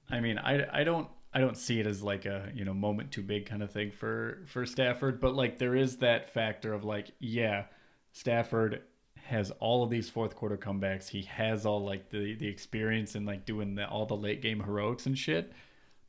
I 0.09 0.21
mean, 0.21 0.37
I, 0.37 0.65
I 0.71 0.83
don't 0.83 1.07
I 1.33 1.39
don't 1.39 1.57
see 1.57 1.79
it 1.79 1.85
as 1.85 2.01
like 2.01 2.25
a 2.25 2.49
you 2.55 2.65
know 2.65 2.73
moment 2.73 3.11
too 3.11 3.21
big 3.21 3.45
kind 3.45 3.61
of 3.61 3.71
thing 3.71 3.91
for 3.91 4.43
for 4.47 4.65
Stafford, 4.65 5.19
but 5.19 5.35
like 5.35 5.59
there 5.59 5.75
is 5.75 5.97
that 5.97 6.33
factor 6.33 6.73
of 6.73 6.83
like, 6.83 7.11
yeah, 7.19 7.65
Stafford 8.11 8.81
has 9.27 9.51
all 9.59 9.83
of 9.83 9.89
these 9.89 10.09
fourth 10.09 10.35
quarter 10.35 10.57
comebacks. 10.57 11.07
He 11.09 11.21
has 11.23 11.65
all 11.65 11.83
like 11.85 12.09
the 12.09 12.35
the 12.35 12.47
experience 12.47 13.15
and 13.15 13.25
like 13.25 13.45
doing 13.45 13.75
the, 13.75 13.87
all 13.87 14.05
the 14.05 14.17
late 14.17 14.41
game 14.41 14.61
heroics 14.61 15.05
and 15.05 15.17
shit. 15.17 15.53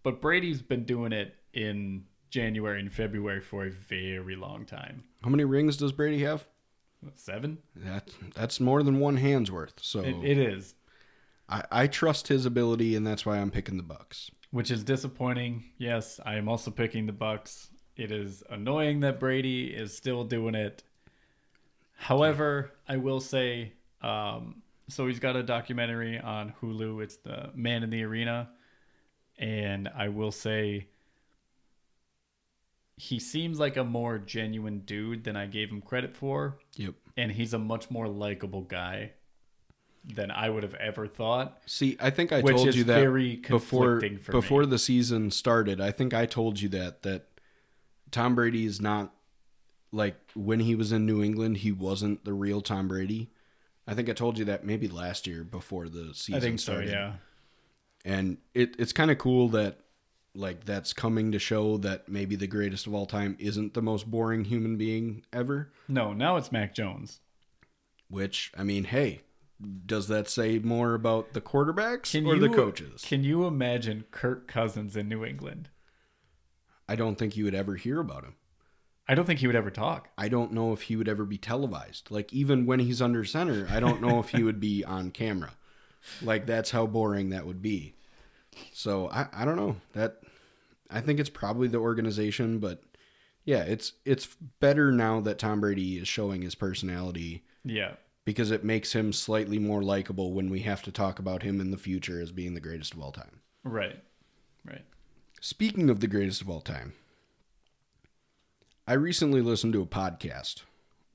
But 0.02 0.20
Brady's 0.20 0.62
been 0.62 0.84
doing 0.84 1.12
it 1.12 1.34
in 1.52 2.04
January 2.30 2.80
and 2.80 2.92
February 2.92 3.40
for 3.40 3.66
a 3.66 3.70
very 3.70 4.37
long 4.37 4.64
time. 4.64 5.04
How 5.22 5.30
many 5.30 5.44
rings 5.44 5.76
does 5.76 5.92
Brady 5.92 6.22
have? 6.22 6.46
Seven? 7.14 7.58
That 7.76 8.10
that's 8.34 8.58
more 8.60 8.82
than 8.82 8.98
one 8.98 9.16
hand's 9.18 9.50
worth. 9.52 9.75
So 9.80 10.00
It, 10.00 10.16
it 10.25 10.38
is, 10.38 10.75
I, 11.48 11.62
I 11.70 11.87
trust 11.87 12.28
his 12.28 12.44
ability, 12.44 12.96
and 12.96 13.06
that's 13.06 13.25
why 13.25 13.38
I'm 13.38 13.50
picking 13.50 13.76
the 13.76 13.82
Bucs. 13.84 14.30
which 14.50 14.70
is 14.70 14.82
disappointing. 14.84 15.64
Yes, 15.78 16.18
I 16.26 16.34
am 16.37 16.48
also 16.48 16.70
picking 16.70 17.06
the 17.06 17.12
Bucs. 17.12 17.68
It 17.96 18.10
is 18.12 18.42
annoying 18.50 19.00
that 19.00 19.18
Brady 19.20 19.66
is 19.68 19.96
still 19.96 20.25
doing 20.25 20.54
it. 20.54 20.82
However, 22.00 22.73
I 22.88 22.97
will 22.97 23.21
say, 23.21 23.73
um, 24.02 24.62
so 24.88 25.07
he's 25.07 25.19
got 25.19 25.37
a 25.37 25.43
documentary 25.43 26.19
on 26.19 26.55
Hulu. 26.62 27.02
It's 27.02 27.17
the 27.17 27.50
Man 27.55 27.83
in 27.83 27.90
the 27.90 28.02
Arena, 28.05 28.49
and 29.38 29.88
I 29.95 30.09
will 30.09 30.33
say, 30.33 30.87
he 32.97 33.19
seems 33.19 33.59
like 33.59 33.76
a 33.76 33.85
more 33.85 34.19
genuine 34.19 34.81
dude 34.81 35.25
than 35.25 35.37
I 35.37 35.47
gave 35.47 35.71
him 35.71 35.81
credit 35.83 36.17
for. 36.17 36.59
Yep. 36.76 36.95
and 37.17 37.33
he's 37.33 37.52
a 37.52 37.59
much 37.59 37.90
more 37.90 38.09
likable 38.09 38.62
guy. 38.62 39.12
than 40.05 40.31
I 40.31 40.49
would 40.49 40.62
have 40.62 40.75
ever 40.75 41.07
thought. 41.07 41.59
See, 41.67 41.97
I 42.00 42.11
think 42.11 42.33
I 42.33 42.40
told 42.40 42.75
you 42.75 42.85
that 42.85 42.95
very 42.95 43.37
before 43.37 44.00
for 44.23 44.33
before 44.33 44.61
me. 44.62 44.69
the 44.69 44.78
season 44.78 45.31
started. 45.31 45.81
I 45.81 45.90
think 45.90 46.14
I 46.14 46.25
told 46.25 46.61
you 46.61 46.69
that 46.71 47.02
that 47.02 47.26
Tom 48.11 48.35
Brady 48.35 48.64
is 48.64 48.81
not 48.81 49.12
like 49.92 50.16
when 50.35 50.61
he 50.61 50.75
was 50.75 50.92
in 50.92 51.07
New 51.07 51.23
England, 51.23 51.59
he 51.59 51.73
wasn't 51.73 52.25
the 52.25 52.33
real 52.33 52.61
Tom 52.61 52.88
Brady. 52.88 53.30
I 53.87 53.95
think 53.95 54.09
I 54.09 54.12
told 54.12 54.38
you 54.38 54.45
that 54.47 54.64
maybe 54.64 54.88
last 54.88 55.26
year 55.26 55.45
before 55.45 55.88
the 55.88 56.12
season 56.14 56.35
I 56.35 56.40
think 56.40 56.61
so, 56.61 56.73
started. 56.73 56.90
yeah. 56.90 57.12
And 58.04 58.38
it 58.54 58.75
it's 58.78 58.92
kind 58.92 59.11
of 59.11 59.18
cool 59.18 59.49
that 59.50 59.80
like 60.35 60.64
that's 60.64 60.92
coming 60.92 61.33
to 61.33 61.38
show 61.38 61.78
that 61.78 62.09
maybe 62.09 62.37
the 62.37 62.47
greatest 62.47 62.87
of 62.87 62.95
all 62.95 63.07
time 63.07 63.37
isn't 63.40 63.75
the 63.75 63.83
most 63.83 64.11
boring 64.11 64.45
human 64.45 64.76
being 64.76 65.25
ever. 65.33 65.73
No, 65.88 66.12
now 66.12 66.37
it's 66.37 66.52
Mac 66.52 66.75
Jones. 66.75 67.21
Which 68.09 68.52
I 68.57 68.62
mean, 68.62 68.85
hey, 68.85 69.23
does 69.85 70.09
that 70.09 70.28
say 70.28 70.59
more 70.59 70.95
about 70.95 71.33
the 71.33 71.40
quarterbacks 71.40 72.12
Can 72.12 72.26
or 72.26 72.37
you 72.37 72.40
the 72.40 72.54
coaches? 72.54 73.02
Can 73.04 73.25
you 73.25 73.47
imagine 73.47 74.04
Kirk 74.11 74.47
Cousins 74.47 74.97
in 74.97 75.09
New 75.09 75.25
England? 75.25 75.71
I 76.88 76.97
don't 76.97 77.16
think 77.16 77.37
you 77.37 77.45
would 77.45 77.54
ever 77.54 77.75
hear 77.75 78.00
about 78.00 78.25
him. 78.25 78.35
I 79.09 79.15
don't 79.15 79.25
think 79.25 79.41
he 79.41 79.47
would 79.47 79.57
ever 79.57 79.71
talk. 79.71 80.09
I 80.19 80.29
don't 80.29 80.53
know 80.53 80.73
if 80.73 80.83
he 80.83 80.97
would 80.97 81.09
ever 81.09 81.25
be 81.25 81.38
televised. 81.38 82.11
Like 82.11 82.33
even 82.33 82.67
when 82.67 82.79
he's 82.81 83.00
under 83.00 83.25
center, 83.25 83.67
I 83.71 83.81
don't 83.81 84.03
know 84.03 84.19
if 84.21 84.29
he 84.31 84.43
would 84.43 84.61
be 84.61 84.85
on 84.85 85.11
camera. 85.11 85.53
Like 86.23 86.47
that's 86.47 86.71
how 86.71 86.87
boring 86.87 87.31
that 87.31 87.47
would 87.47 87.62
be. 87.62 87.95
So 88.73 89.09
I, 89.11 89.27
I 89.33 89.45
don't 89.45 89.57
know. 89.57 89.77
That 89.95 90.21
I 90.91 91.00
think 91.00 91.21
it's 91.21 91.31
probably 91.31 91.69
the 91.69 91.79
organization, 91.79 92.59
but 92.59 92.83
yeah, 93.45 93.62
it's 93.62 93.93
it's 94.05 94.27
better 94.61 94.93
now 94.93 95.21
that 95.21 95.38
Tom 95.38 95.61
Brady 95.61 95.99
is 95.99 96.07
showing 96.09 96.43
his 96.43 96.55
personality 96.55 97.45
Yeah. 97.65 97.95
because 98.27 98.50
it 98.50 98.62
makes 98.65 98.93
him 98.93 99.12
slightly 99.12 99.59
more 99.59 99.83
likable 99.83 100.33
when 100.35 100.50
we 100.50 100.61
have 100.61 100.83
to 100.83 100.93
talk 100.93 101.19
about 101.19 101.43
him 101.43 101.61
in 101.61 101.71
the 101.71 101.77
future 101.79 102.21
as 102.21 102.31
being 102.33 102.53
the 102.55 102.61
greatest 102.61 102.93
of 102.95 103.00
all 103.00 103.12
time. 103.12 103.41
Right. 103.65 104.03
Right. 104.67 104.85
Speaking 105.41 105.88
of 105.88 106.00
the 106.00 106.09
greatest 106.09 106.43
of 106.43 106.50
all 106.50 106.61
time, 106.61 106.93
I 108.88 108.95
recently 108.95 109.42
listened 109.42 109.75
to 109.75 109.83
a 109.83 109.87
podcast. 109.87 110.62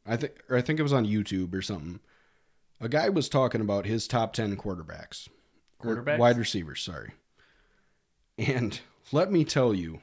I 0.05 0.15
think 0.15 0.33
or 0.47 0.55
I 0.55 0.61
think 0.61 0.79
it 0.79 0.83
was 0.83 0.93
on 0.93 1.07
YouTube 1.07 1.55
or 1.55 1.63
something. 1.63 2.01
A 2.79 2.87
guy 2.87 3.09
was 3.09 3.27
talking 3.27 3.61
about 3.61 3.87
his 3.87 4.07
top 4.07 4.33
10 4.33 4.57
quarterbacks. 4.57 5.27
Quarterbacks? 5.81 6.19
wide 6.19 6.37
receivers, 6.37 6.83
sorry. 6.83 7.13
And 8.37 8.79
let 9.11 9.31
me 9.31 9.43
tell 9.43 9.73
you, 9.73 10.01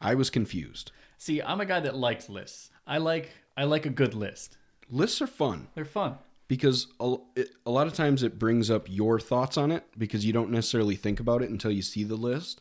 I 0.00 0.16
was 0.16 0.28
confused. 0.28 0.90
See, 1.18 1.40
I'm 1.40 1.60
a 1.60 1.66
guy 1.66 1.78
that 1.78 1.94
likes 1.94 2.28
lists. 2.28 2.70
I 2.84 2.98
like 2.98 3.30
I 3.56 3.62
like 3.62 3.86
a 3.86 3.90
good 3.90 4.14
list. 4.14 4.56
Lists 4.90 5.22
are 5.22 5.28
fun 5.28 5.68
They're 5.76 5.84
fun. 5.84 6.18
because 6.48 6.88
a, 6.98 7.14
it, 7.36 7.50
a 7.64 7.70
lot 7.70 7.86
of 7.86 7.92
times 7.94 8.24
it 8.24 8.40
brings 8.40 8.72
up 8.72 8.86
your 8.90 9.20
thoughts 9.20 9.56
on 9.56 9.70
it 9.70 9.84
because 9.96 10.26
you 10.26 10.32
don't 10.32 10.50
necessarily 10.50 10.96
think 10.96 11.20
about 11.20 11.42
it 11.42 11.50
until 11.50 11.70
you 11.70 11.82
see 11.82 12.02
the 12.02 12.16
list. 12.16 12.60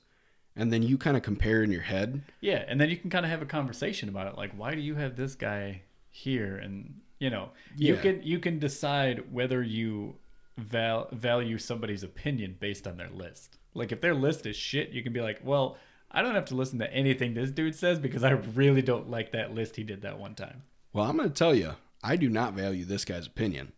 And 0.61 0.71
then 0.71 0.83
you 0.83 0.95
kind 0.95 1.17
of 1.17 1.23
compare 1.23 1.63
in 1.63 1.71
your 1.71 1.81
head. 1.81 2.21
Yeah, 2.39 2.63
and 2.67 2.79
then 2.79 2.91
you 2.91 2.95
can 2.97 3.09
kind 3.09 3.25
of 3.25 3.31
have 3.31 3.41
a 3.41 3.47
conversation 3.47 4.09
about 4.09 4.27
it. 4.27 4.37
Like, 4.37 4.51
why 4.55 4.75
do 4.75 4.81
you 4.81 4.93
have 4.93 5.15
this 5.15 5.33
guy 5.33 5.81
here? 6.11 6.55
And 6.57 7.01
you 7.17 7.31
know, 7.31 7.49
you 7.75 7.95
Yeah. 7.95 8.01
can 8.01 8.21
you 8.21 8.37
can 8.37 8.59
decide 8.59 9.31
whether 9.33 9.63
you 9.63 10.17
val- 10.57 11.07
value 11.11 11.57
somebody's 11.57 12.03
opinion 12.03 12.57
based 12.59 12.85
on 12.87 12.97
their 12.97 13.09
list. 13.09 13.57
Like, 13.73 13.91
if 13.91 14.01
their 14.01 14.13
list 14.13 14.45
is 14.45 14.55
shit, 14.55 14.89
you 14.91 15.01
can 15.01 15.13
be 15.13 15.21
like, 15.21 15.39
well, 15.43 15.77
I 16.11 16.21
don't 16.21 16.35
have 16.35 16.45
to 16.45 16.55
listen 16.55 16.77
to 16.79 16.93
anything 16.93 17.33
this 17.33 17.49
dude 17.49 17.73
says 17.73 17.97
because 17.99 18.23
I 18.23 18.31
really 18.31 18.83
don't 18.83 19.09
like 19.09 19.31
that 19.31 19.55
list 19.55 19.77
he 19.77 19.83
did 19.83 20.01
that 20.03 20.19
one 20.19 20.35
time. 20.35 20.61
Well, 20.93 21.05
I'm 21.09 21.17
going 21.17 21.29
to 21.29 21.33
tell 21.35 21.55
you, 21.55 21.71
I 22.03 22.17
do 22.17 22.29
not 22.29 22.53
value 22.53 22.85
this 22.85 23.05
guy's 23.05 23.25
opinion. 23.25 23.71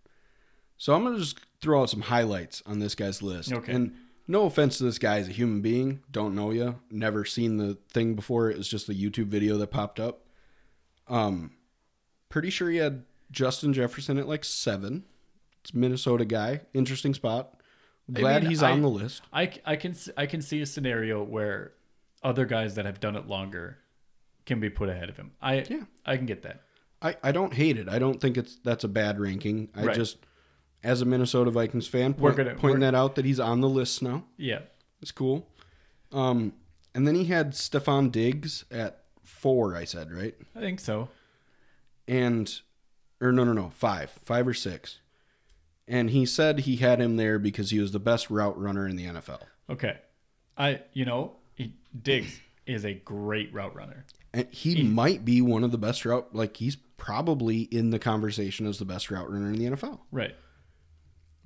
So 0.77 0.93
I'm 0.95 1.03
going 1.03 1.13
to 1.13 1.19
just 1.21 1.39
throw 1.61 1.83
out 1.83 1.89
some 1.91 2.01
highlights 2.01 2.61
on 2.65 2.79
this 2.79 2.95
guy's 2.95 3.21
list. 3.21 3.53
Okay. 3.53 3.71
And 3.71 3.93
no 4.27 4.45
offense 4.45 4.77
to 4.77 4.83
this 4.85 4.97
guy 4.99 5.17
as 5.19 5.27
a 5.27 5.31
human 5.31 5.61
being, 5.61 6.01
don't 6.12 6.36
know 6.36 6.51
you, 6.51 6.79
never 6.89 7.25
seen 7.25 7.57
the 7.57 7.77
thing 7.89 8.15
before. 8.15 8.49
It 8.49 8.57
was 8.57 8.67
just 8.67 8.89
a 8.89 8.93
YouTube 8.93 9.27
video 9.27 9.57
that 9.57 9.67
popped 9.67 9.99
up. 9.99 10.21
Um, 11.07 11.51
pretty 12.29 12.49
sure 12.49 12.69
he 12.69 12.77
had 12.77 13.03
Justin 13.31 13.73
Jefferson 13.73 14.17
at 14.17 14.27
like 14.27 14.45
seven. 14.45 15.03
It's 15.62 15.73
Minnesota 15.73 16.25
guy, 16.25 16.62
interesting 16.73 17.13
spot. 17.13 17.59
Glad 18.12 18.41
mean, 18.43 18.49
he's 18.49 18.63
I- 18.63 18.71
on 18.71 18.81
the 18.81 18.89
list. 18.89 19.21
I, 19.31 19.51
I 19.65 19.75
can 19.77 19.95
I 20.17 20.25
can 20.25 20.41
see 20.41 20.62
a 20.62 20.65
scenario 20.65 21.23
where 21.23 21.71
other 22.21 22.45
guys 22.45 22.75
that 22.75 22.86
have 22.86 22.99
done 22.99 23.15
it 23.15 23.27
longer 23.27 23.77
can 24.45 24.59
be 24.59 24.69
put 24.69 24.89
ahead 24.89 25.09
of 25.09 25.15
him. 25.17 25.31
I 25.41 25.65
Yeah. 25.69 25.83
I 26.05 26.17
can 26.17 26.25
get 26.25 26.43
that. 26.43 26.62
I, 27.01 27.15
I 27.23 27.31
don't 27.33 27.53
hate 27.53 27.77
it. 27.77 27.88
I 27.89 27.99
don't 27.99 28.19
think 28.21 28.38
it's 28.38 28.57
that's 28.63 28.83
a 28.83 28.88
bad 28.89 29.19
ranking. 29.19 29.69
I 29.75 29.86
Right. 29.86 29.95
just, 29.95 30.17
as 30.84 31.02
a 31.02 31.06
Minnesota 31.06 31.50
Vikings 31.52 31.88
fan, 31.88 32.13
point, 32.13 32.36
gonna- 32.38 32.56
pointing 32.56 32.82
that 32.82 32.96
out 32.96 33.15
that 33.15 33.26
he's 33.26 33.39
on 33.39 33.62
the 33.62 33.69
list 33.69 34.02
now. 34.02 34.26
Yeah. 34.38 34.60
It's 35.02 35.12
cool. 35.12 35.48
Um, 36.12 36.54
and 36.96 37.08
then 37.08 37.15
he 37.15 37.26
had 37.26 37.52
Stefon 37.54 38.12
Diggs 38.12 38.65
at 38.72 39.04
four. 39.24 39.76
I 39.76 39.84
said 39.86 40.12
right, 40.12 40.36
I 40.56 40.60
think 40.60 40.80
so. 40.80 41.10
and 42.08 42.60
or 43.19 43.32
no, 43.32 43.43
no, 43.43 43.54
no, 43.54 43.69
five, 43.69 44.12
five 44.24 44.48
or 44.48 44.54
six. 44.54 45.00
And 45.88 46.10
he 46.12 46.26
said 46.26 46.60
he 46.62 46.78
had 46.78 47.00
him 47.02 47.17
there 47.17 47.39
because 47.39 47.72
he 47.72 47.80
was 47.80 47.91
the 47.91 48.00
best 48.00 48.30
route 48.30 48.58
runner 48.60 48.88
in 48.88 48.96
the 48.96 49.06
NFL. 49.06 49.41
Okay. 49.69 49.98
I 50.58 50.82
you 50.93 51.06
know, 51.06 51.34
he, 51.56 51.74
Diggs 52.00 52.39
is 52.65 52.86
a 52.86 52.93
great 52.93 53.54
route 53.54 53.76
runner. 53.76 54.06
And 54.34 54.48
he 54.52 54.84
might 54.84 55.26
be 55.26 55.41
one 55.41 55.63
of 55.63 55.72
the 55.72 55.78
best 55.78 56.06
route. 56.06 56.34
Like 56.34 56.58
he's 56.58 56.76
probably 56.98 57.62
in 57.63 57.89
the 57.89 58.00
conversation 58.00 58.65
as 58.65 58.80
the 58.80 58.86
best 58.86 59.12
route 59.12 59.30
runner 59.30 59.48
in 59.48 59.58
the 59.58 59.65
NFL. 59.65 60.00
Right. 60.12 60.36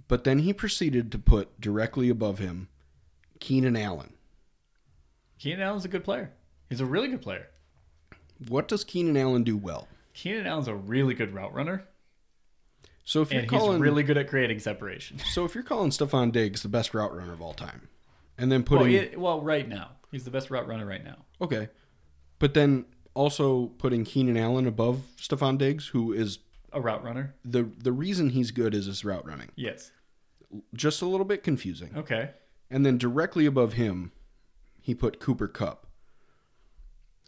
But 0.08 0.24
then 0.24 0.40
he 0.40 0.54
proceeded 0.54 1.12
to 1.12 1.20
put 1.20 1.60
directly 1.60 2.10
above 2.10 2.40
him 2.40 2.70
Keenan 3.40 3.76
Allen. 3.76 4.14
Keenan 5.40 5.62
Allen's 5.62 5.86
a 5.86 5.90
good 5.90 6.04
player. 6.04 6.32
He's 6.70 6.82
a 6.82 6.86
really 6.86 7.08
good 7.10 7.22
player. 7.22 7.48
What 8.48 8.68
does 8.68 8.84
Keenan 8.84 9.18
Allen 9.18 9.44
do 9.44 9.58
well? 9.58 9.88
Keenan 10.14 10.48
Allen's 10.48 10.68
a 10.68 10.76
really 10.76 11.14
good 11.14 11.34
route 11.34 11.54
runner, 11.54 11.86
So 13.04 13.22
if 13.22 13.32
you're 13.32 13.42
and 13.42 13.50
calling 13.50 13.74
he's 13.78 13.82
really 13.82 14.04
good 14.04 14.18
at 14.18 14.28
creating 14.28 14.60
separation. 14.60 15.20
so 15.34 15.46
if 15.46 15.54
you're 15.56 15.64
calling 15.64 15.92
Stefon 15.92 16.32
Diggs 16.32 16.64
the 16.64 16.70
best 16.70 16.94
route 16.94 17.16
runner 17.16 17.34
of 17.34 17.42
all 17.42 17.54
time, 17.54 17.88
and 18.38 18.52
then 18.52 18.66
Well, 18.68 18.80
putting 18.80 18.94
it, 18.96 19.20
well, 19.20 19.42
right 19.42 19.68
now 19.68 19.92
he's 20.12 20.24
the 20.26 20.32
best 20.32 20.50
route 20.50 20.68
runner 20.68 20.86
right 20.86 21.04
now. 21.04 21.18
okay, 21.42 21.70
but 22.40 22.54
then 22.54 22.86
also 23.14 23.68
putting 23.80 24.04
Keenan 24.06 24.38
Allen 24.38 24.66
above 24.68 25.02
Stefon 25.18 25.58
Diggs, 25.58 25.88
who 25.88 26.12
is 26.14 26.40
A 26.74 26.82
route 26.82 27.04
runner. 27.04 27.34
the 27.46 27.70
the 27.78 27.92
reason 27.92 28.30
he's 28.32 28.52
good 28.52 28.74
is 28.76 28.86
his 28.88 29.06
route 29.06 29.26
running. 29.26 29.50
Yes. 29.56 29.92
Just 30.74 31.02
a 31.02 31.06
little 31.06 31.26
bit 31.26 31.44
confusing. 31.44 31.92
Okay. 31.96 32.32
And 32.70 32.86
then 32.86 32.98
directly 32.98 33.46
above 33.46 33.74
him, 33.74 34.12
he 34.82 34.94
put 34.94 35.20
Cooper 35.20 35.48
Kupp. 35.48 35.88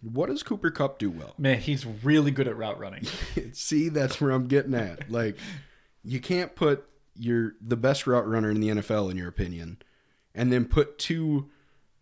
What 0.02 0.28
does 0.30 0.44
Cooper 0.44 0.72
Kupp 0.72 0.98
do 1.00 1.10
well? 1.10 1.34
Man, 1.38 1.60
he's 1.60 1.86
really 1.86 2.32
good 2.32 2.48
at 2.48 2.56
route 2.58 2.80
running. 2.80 3.06
See, 3.54 3.90
that's 3.90 4.22
where 4.22 4.32
I'm 4.32 4.48
getting 4.48 4.74
at. 4.74 5.10
Like, 5.10 5.38
you 6.04 6.20
can't 6.22 6.56
put 6.56 6.86
your 7.16 7.54
the 7.62 7.76
best 7.76 8.08
route 8.08 8.28
runner 8.28 8.50
in 8.50 8.60
the 8.62 8.70
NFL 8.70 9.12
in 9.12 9.18
your 9.18 9.28
opinion, 9.28 9.78
and 10.34 10.52
then 10.52 10.66
put 10.66 10.98
two 10.98 11.50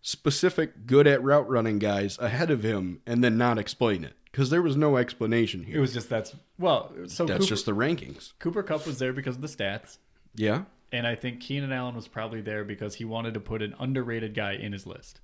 specific 0.02 0.86
good 0.86 1.08
at 1.08 1.24
route 1.24 1.50
running 1.50 1.80
guys 1.80 2.18
ahead 2.20 2.52
of 2.52 2.62
him, 2.64 3.02
and 3.08 3.24
then 3.24 3.38
not 3.38 3.58
explain 3.58 4.04
it 4.04 4.14
because 4.38 4.52
there 4.52 4.62
was 4.62 4.78
no 4.78 4.98
explanation 4.98 5.64
here. 5.64 5.78
It 5.78 5.80
was 5.80 5.94
just 5.94 6.10
that's 6.10 6.36
well. 6.60 6.92
So 7.08 7.26
That's 7.26 7.40
Cooper, 7.40 7.50
just 7.50 7.66
the 7.66 7.72
rankings. 7.72 8.34
Cooper 8.38 8.62
Kupp 8.62 8.86
was 8.86 9.00
there 9.00 9.12
because 9.12 9.36
of 9.36 9.42
the 9.42 9.48
stats, 9.48 9.98
Yeah, 10.36 10.66
and 10.92 11.08
I 11.08 11.16
think 11.16 11.40
Keenan 11.42 11.72
Allen 11.72 11.96
was 11.96 12.08
probably 12.08 12.42
there 12.42 12.64
because 12.64 12.94
he 12.96 13.04
wanted 13.04 13.34
to 13.34 13.40
put 13.40 13.64
an 13.64 13.74
underrated 13.80 14.36
guy 14.36 14.54
in 14.54 14.74
his 14.74 14.86
list. 14.86 15.22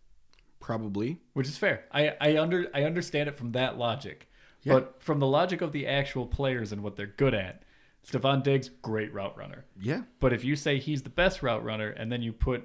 probably. 0.59 1.19
which 1.33 1.47
is 1.47 1.59
fair. 1.59 1.83
I 1.91 2.15
I 2.19 2.37
under 2.37 2.67
I 2.73 2.85
understand 2.85 3.29
it 3.29 3.37
from 3.37 3.51
that 3.51 3.77
logic, 3.77 4.27
Yeah. 4.63 4.73
but 4.73 4.95
from 5.03 5.19
the 5.19 5.27
logic 5.27 5.61
of 5.61 5.73
the 5.73 5.85
actual 5.85 6.25
players 6.25 6.71
and 6.71 6.81
what 6.81 6.95
they're 6.95 7.05
good 7.05 7.35
at, 7.35 7.61
Stefon 8.03 8.41
Diggs 8.41 8.69
great 8.81 9.13
route 9.13 9.37
runner. 9.37 9.65
Yeah, 9.79 10.01
But 10.19 10.33
if 10.33 10.43
you 10.43 10.55
say 10.55 10.79
he's 10.79 11.03
the 11.03 11.09
best 11.11 11.43
route 11.43 11.63
runner, 11.63 11.89
and 11.89 12.11
then 12.11 12.23
you 12.23 12.33
put 12.33 12.63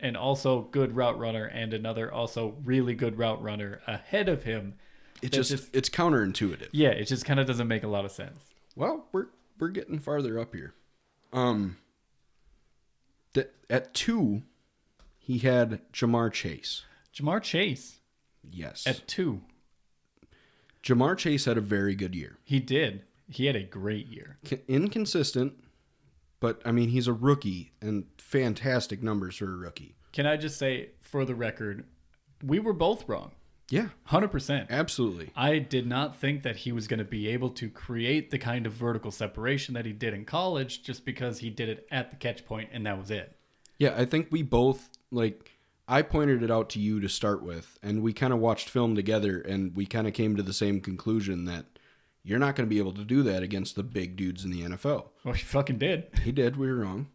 an 0.00 0.16
also 0.16 0.62
good 0.62 0.96
route 0.96 1.18
runner 1.18 1.44
and 1.44 1.74
another 1.74 2.10
also 2.10 2.56
really 2.64 2.94
good 2.94 3.18
route 3.18 3.42
runner 3.42 3.82
ahead 3.86 4.30
of 4.30 4.44
him, 4.44 4.74
it 5.22 5.32
just, 5.32 5.50
just- 5.50 5.74
it's 5.76 5.88
counterintuitive. 5.88 6.68
yeah, 6.72 6.88
it 6.90 7.04
just 7.06 7.24
kind 7.24 7.38
of 7.40 7.46
doesn't 7.46 7.68
make 7.68 7.82
a 7.82 7.88
lot 7.88 8.04
of 8.04 8.10
sense. 8.12 8.42
Well, 8.76 9.06
we're 9.12 9.26
we're 9.58 9.68
getting 9.68 9.98
farther 9.98 10.38
up 10.38 10.54
here. 10.54 10.74
Um, 11.32 11.76
that 13.34 13.54
at 13.68 13.94
two, 13.94 14.42
he 15.18 15.38
had 15.38 15.80
Ja'Marr 15.92 16.32
Chase. 16.32 16.82
Ja'Marr 17.14 17.42
Chase 17.42 17.98
Yes, 18.50 18.86
at 18.86 19.06
two, 19.06 19.42
Ja'Marr 20.82 21.16
Chase 21.18 21.44
had 21.44 21.58
a 21.58 21.60
very 21.60 21.94
good 21.94 22.14
year. 22.14 22.38
he 22.44 22.58
did. 22.60 23.04
He 23.28 23.46
had 23.46 23.54
a 23.54 23.62
great 23.62 24.08
year. 24.08 24.38
C- 24.44 24.58
inconsistent, 24.66 25.52
but 26.40 26.60
I 26.64 26.72
mean 26.72 26.88
he's 26.88 27.06
a 27.06 27.12
rookie 27.12 27.72
and 27.80 28.06
fantastic 28.18 29.02
numbers 29.02 29.36
for 29.36 29.44
a 29.52 29.56
rookie. 29.56 29.94
Can 30.12 30.26
I 30.26 30.36
just 30.36 30.58
say, 30.58 30.88
for 31.00 31.24
the 31.24 31.36
record, 31.36 31.84
we 32.42 32.58
were 32.58 32.72
both 32.72 33.08
wrong. 33.08 33.30
Yeah, 33.70 33.88
100%. 34.08 34.68
absolutely. 34.68 35.30
I 35.34 35.58
did 35.58 35.86
not 35.86 36.16
think 36.16 36.42
that 36.42 36.56
he 36.56 36.72
was 36.72 36.88
going 36.88 36.98
to 36.98 37.04
be 37.04 37.28
able 37.28 37.50
to 37.50 37.70
create 37.70 38.30
the 38.30 38.38
kind 38.38 38.66
of 38.66 38.72
vertical 38.72 39.10
separation 39.10 39.74
that 39.74 39.86
he 39.86 39.92
did 39.92 40.12
in 40.12 40.24
college 40.24 40.82
just 40.82 41.04
because 41.04 41.38
he 41.38 41.50
did 41.50 41.68
it 41.68 41.86
at 41.90 42.10
the 42.10 42.16
catch 42.16 42.44
point 42.44 42.70
and 42.72 42.84
that 42.86 42.98
was 42.98 43.10
it. 43.10 43.36
Yeah, 43.78 43.94
I 43.96 44.04
think 44.04 44.28
we 44.30 44.42
both 44.42 44.90
like 45.10 45.52
I 45.88 46.02
pointed 46.02 46.42
it 46.42 46.50
out 46.50 46.70
to 46.70 46.78
you 46.78 47.00
to 47.00 47.08
start 47.08 47.42
with, 47.42 47.76
and 47.82 48.00
we 48.00 48.12
kind 48.12 48.32
of 48.32 48.38
watched 48.38 48.68
film 48.68 48.94
together, 48.94 49.40
and 49.40 49.74
we 49.74 49.86
kind 49.86 50.06
of 50.06 50.12
came 50.12 50.36
to 50.36 50.42
the 50.42 50.52
same 50.52 50.80
conclusion 50.80 51.46
that 51.46 51.66
you're 52.22 52.38
not 52.38 52.54
going 52.54 52.68
to 52.68 52.72
be 52.72 52.78
able 52.78 52.92
to 52.92 53.04
do 53.04 53.24
that 53.24 53.42
against 53.42 53.74
the 53.74 53.82
big 53.82 54.14
dudes 54.14 54.44
in 54.44 54.52
the 54.52 54.62
NFL. 54.62 55.06
Well, 55.24 55.34
he 55.34 55.42
fucking 55.42 55.78
did. 55.78 56.06
He 56.22 56.30
did. 56.30 56.56
We 56.56 56.68
were 56.68 56.76
wrong. 56.76 57.08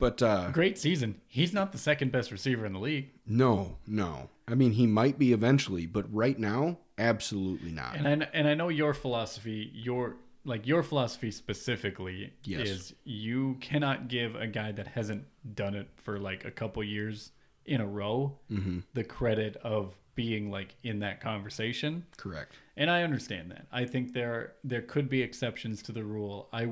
But 0.00 0.20
uh, 0.22 0.50
Great 0.50 0.76
season. 0.78 1.20
He's 1.28 1.52
not 1.52 1.70
the 1.72 1.78
second 1.78 2.10
best 2.10 2.32
receiver 2.32 2.66
in 2.66 2.72
the 2.72 2.80
league. 2.80 3.10
no, 3.26 3.76
no. 3.86 4.30
I 4.48 4.54
mean, 4.56 4.72
he 4.72 4.86
might 4.88 5.16
be 5.16 5.32
eventually, 5.32 5.86
but 5.86 6.12
right 6.12 6.36
now, 6.36 6.78
absolutely 6.98 7.70
not. 7.70 7.94
And 7.96 8.24
I 8.24 8.28
and 8.32 8.48
I 8.48 8.54
know 8.54 8.68
your 8.68 8.94
philosophy, 8.94 9.70
your 9.72 10.16
like 10.44 10.66
your 10.66 10.82
philosophy 10.82 11.30
specifically 11.30 12.32
Yes. 12.44 12.68
is 12.68 12.94
you 13.04 13.56
cannot 13.60 14.08
give 14.08 14.34
a 14.34 14.46
guy 14.48 14.72
that 14.72 14.86
hasn't 14.88 15.24
done 15.54 15.74
it 15.76 15.88
for 15.96 16.18
like 16.18 16.44
a 16.44 16.50
couple 16.50 16.82
years 16.82 17.30
in 17.66 17.80
a 17.80 17.86
row 17.86 18.38
Mm-hmm. 18.50 18.80
the 18.94 19.04
credit 19.04 19.56
of 19.62 19.94
being 20.16 20.50
like 20.50 20.74
in 20.82 20.98
that 21.00 21.20
conversation. 21.20 22.04
Correct. 22.16 22.54
And 22.76 22.90
I 22.90 23.02
understand 23.04 23.50
that. 23.52 23.66
I 23.70 23.84
think 23.84 24.12
there 24.14 24.54
there 24.64 24.82
could 24.82 25.08
be 25.08 25.22
exceptions 25.22 25.82
to 25.84 25.92
the 25.92 26.02
rule. 26.02 26.48
I 26.52 26.68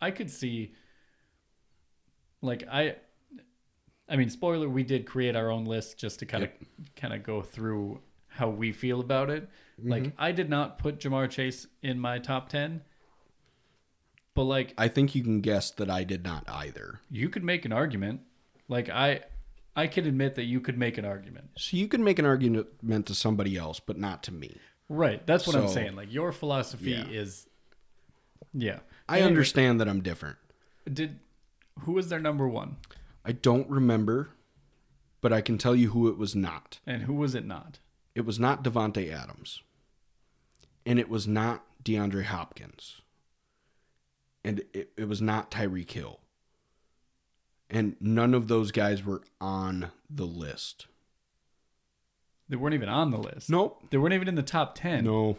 I 0.00 0.10
could 0.10 0.30
see 0.30 0.74
like 2.42 2.64
I 2.70 2.96
I 4.08 4.16
mean 4.16 4.30
spoiler 4.30 4.68
we 4.68 4.82
did 4.82 5.06
create 5.06 5.36
our 5.36 5.50
own 5.50 5.64
list 5.64 5.98
just 5.98 6.18
to 6.20 6.26
kind 6.26 6.44
of 6.44 6.50
kind 6.96 7.12
of 7.14 7.22
go 7.22 7.42
through 7.42 8.00
how 8.28 8.48
we 8.48 8.72
feel 8.72 9.00
about 9.00 9.30
it. 9.30 9.48
Like 9.82 10.04
mm-hmm. 10.04 10.22
I 10.22 10.32
did 10.32 10.48
not 10.48 10.78
put 10.78 10.98
Ja'Marr 10.98 11.28
Chase 11.30 11.66
in 11.82 11.98
my 11.98 12.18
top 12.18 12.48
10. 12.48 12.82
But 14.34 14.44
like 14.44 14.74
I 14.78 14.88
think 14.88 15.14
you 15.14 15.22
can 15.22 15.40
guess 15.40 15.70
that 15.72 15.90
I 15.90 16.04
did 16.04 16.22
not 16.24 16.44
either. 16.48 17.00
you 17.10 17.28
could 17.28 17.42
make 17.44 17.64
an 17.64 17.72
argument. 17.72 18.20
Like 18.68 18.88
I 18.88 19.22
I 19.74 19.86
can 19.86 20.06
admit 20.06 20.34
that 20.36 20.44
you 20.44 20.60
could 20.60 20.76
make 20.78 20.98
an 20.98 21.04
argument. 21.04 21.50
So 21.56 21.76
you 21.76 21.86
can 21.88 22.02
make 22.02 22.18
an 22.18 22.26
argument 22.26 23.06
to 23.06 23.14
somebody 23.14 23.56
else, 23.56 23.80
but 23.80 23.96
not 23.98 24.22
to 24.24 24.32
me. 24.32 24.56
Right. 24.88 25.24
That's 25.26 25.46
what 25.46 25.54
I'm 25.56 25.68
saying. 25.68 25.96
Like 25.96 26.12
your 26.12 26.32
philosophy 26.32 26.90
Yeah. 26.92 27.06
is 27.08 27.46
yeah. 28.54 28.78
I 29.08 29.16
Anyway, 29.18 29.28
understand 29.28 29.80
that 29.80 29.88
I'm 29.88 30.02
different. 30.02 30.36
Did 30.92 31.18
who 31.80 31.92
was 31.92 32.08
their 32.08 32.20
number 32.20 32.48
one, 32.48 32.76
I 33.24 33.32
don't 33.32 33.68
remember, 33.68 34.30
but 35.20 35.32
I 35.32 35.40
can 35.40 35.58
tell 35.58 35.74
you 35.76 35.90
who 35.90 36.08
it 36.08 36.16
was 36.18 36.34
not. 36.34 36.78
and 36.86 37.02
who 37.02 37.14
was 37.14 37.34
it 37.34 37.44
not? 37.46 37.78
It 38.14 38.24
was 38.24 38.38
not 38.38 38.64
Davante 38.64 39.12
Adams. 39.12 39.62
And 40.86 40.98
it 40.98 41.08
was 41.08 41.26
not 41.28 41.64
DeAndre 41.84 42.24
Hopkins. 42.24 43.00
And 44.44 44.62
it, 44.72 44.90
it 44.96 45.08
was 45.08 45.20
not 45.20 45.50
Tyreek 45.50 45.90
Hill. 45.90 46.20
And 47.70 47.96
none 48.00 48.32
of 48.34 48.48
those 48.48 48.72
guys 48.72 49.04
were 49.04 49.22
on 49.40 49.90
the 50.08 50.24
list. 50.24 50.86
They 52.48 52.56
weren't 52.56 52.74
even 52.74 52.88
on 52.88 53.10
the 53.10 53.18
list. 53.18 53.50
Nope. 53.50 53.82
They 53.90 53.98
weren't 53.98 54.14
even 54.14 54.26
in 54.28 54.36
the 54.36 54.42
top 54.42 54.74
ten. 54.74 55.04
No. 55.04 55.36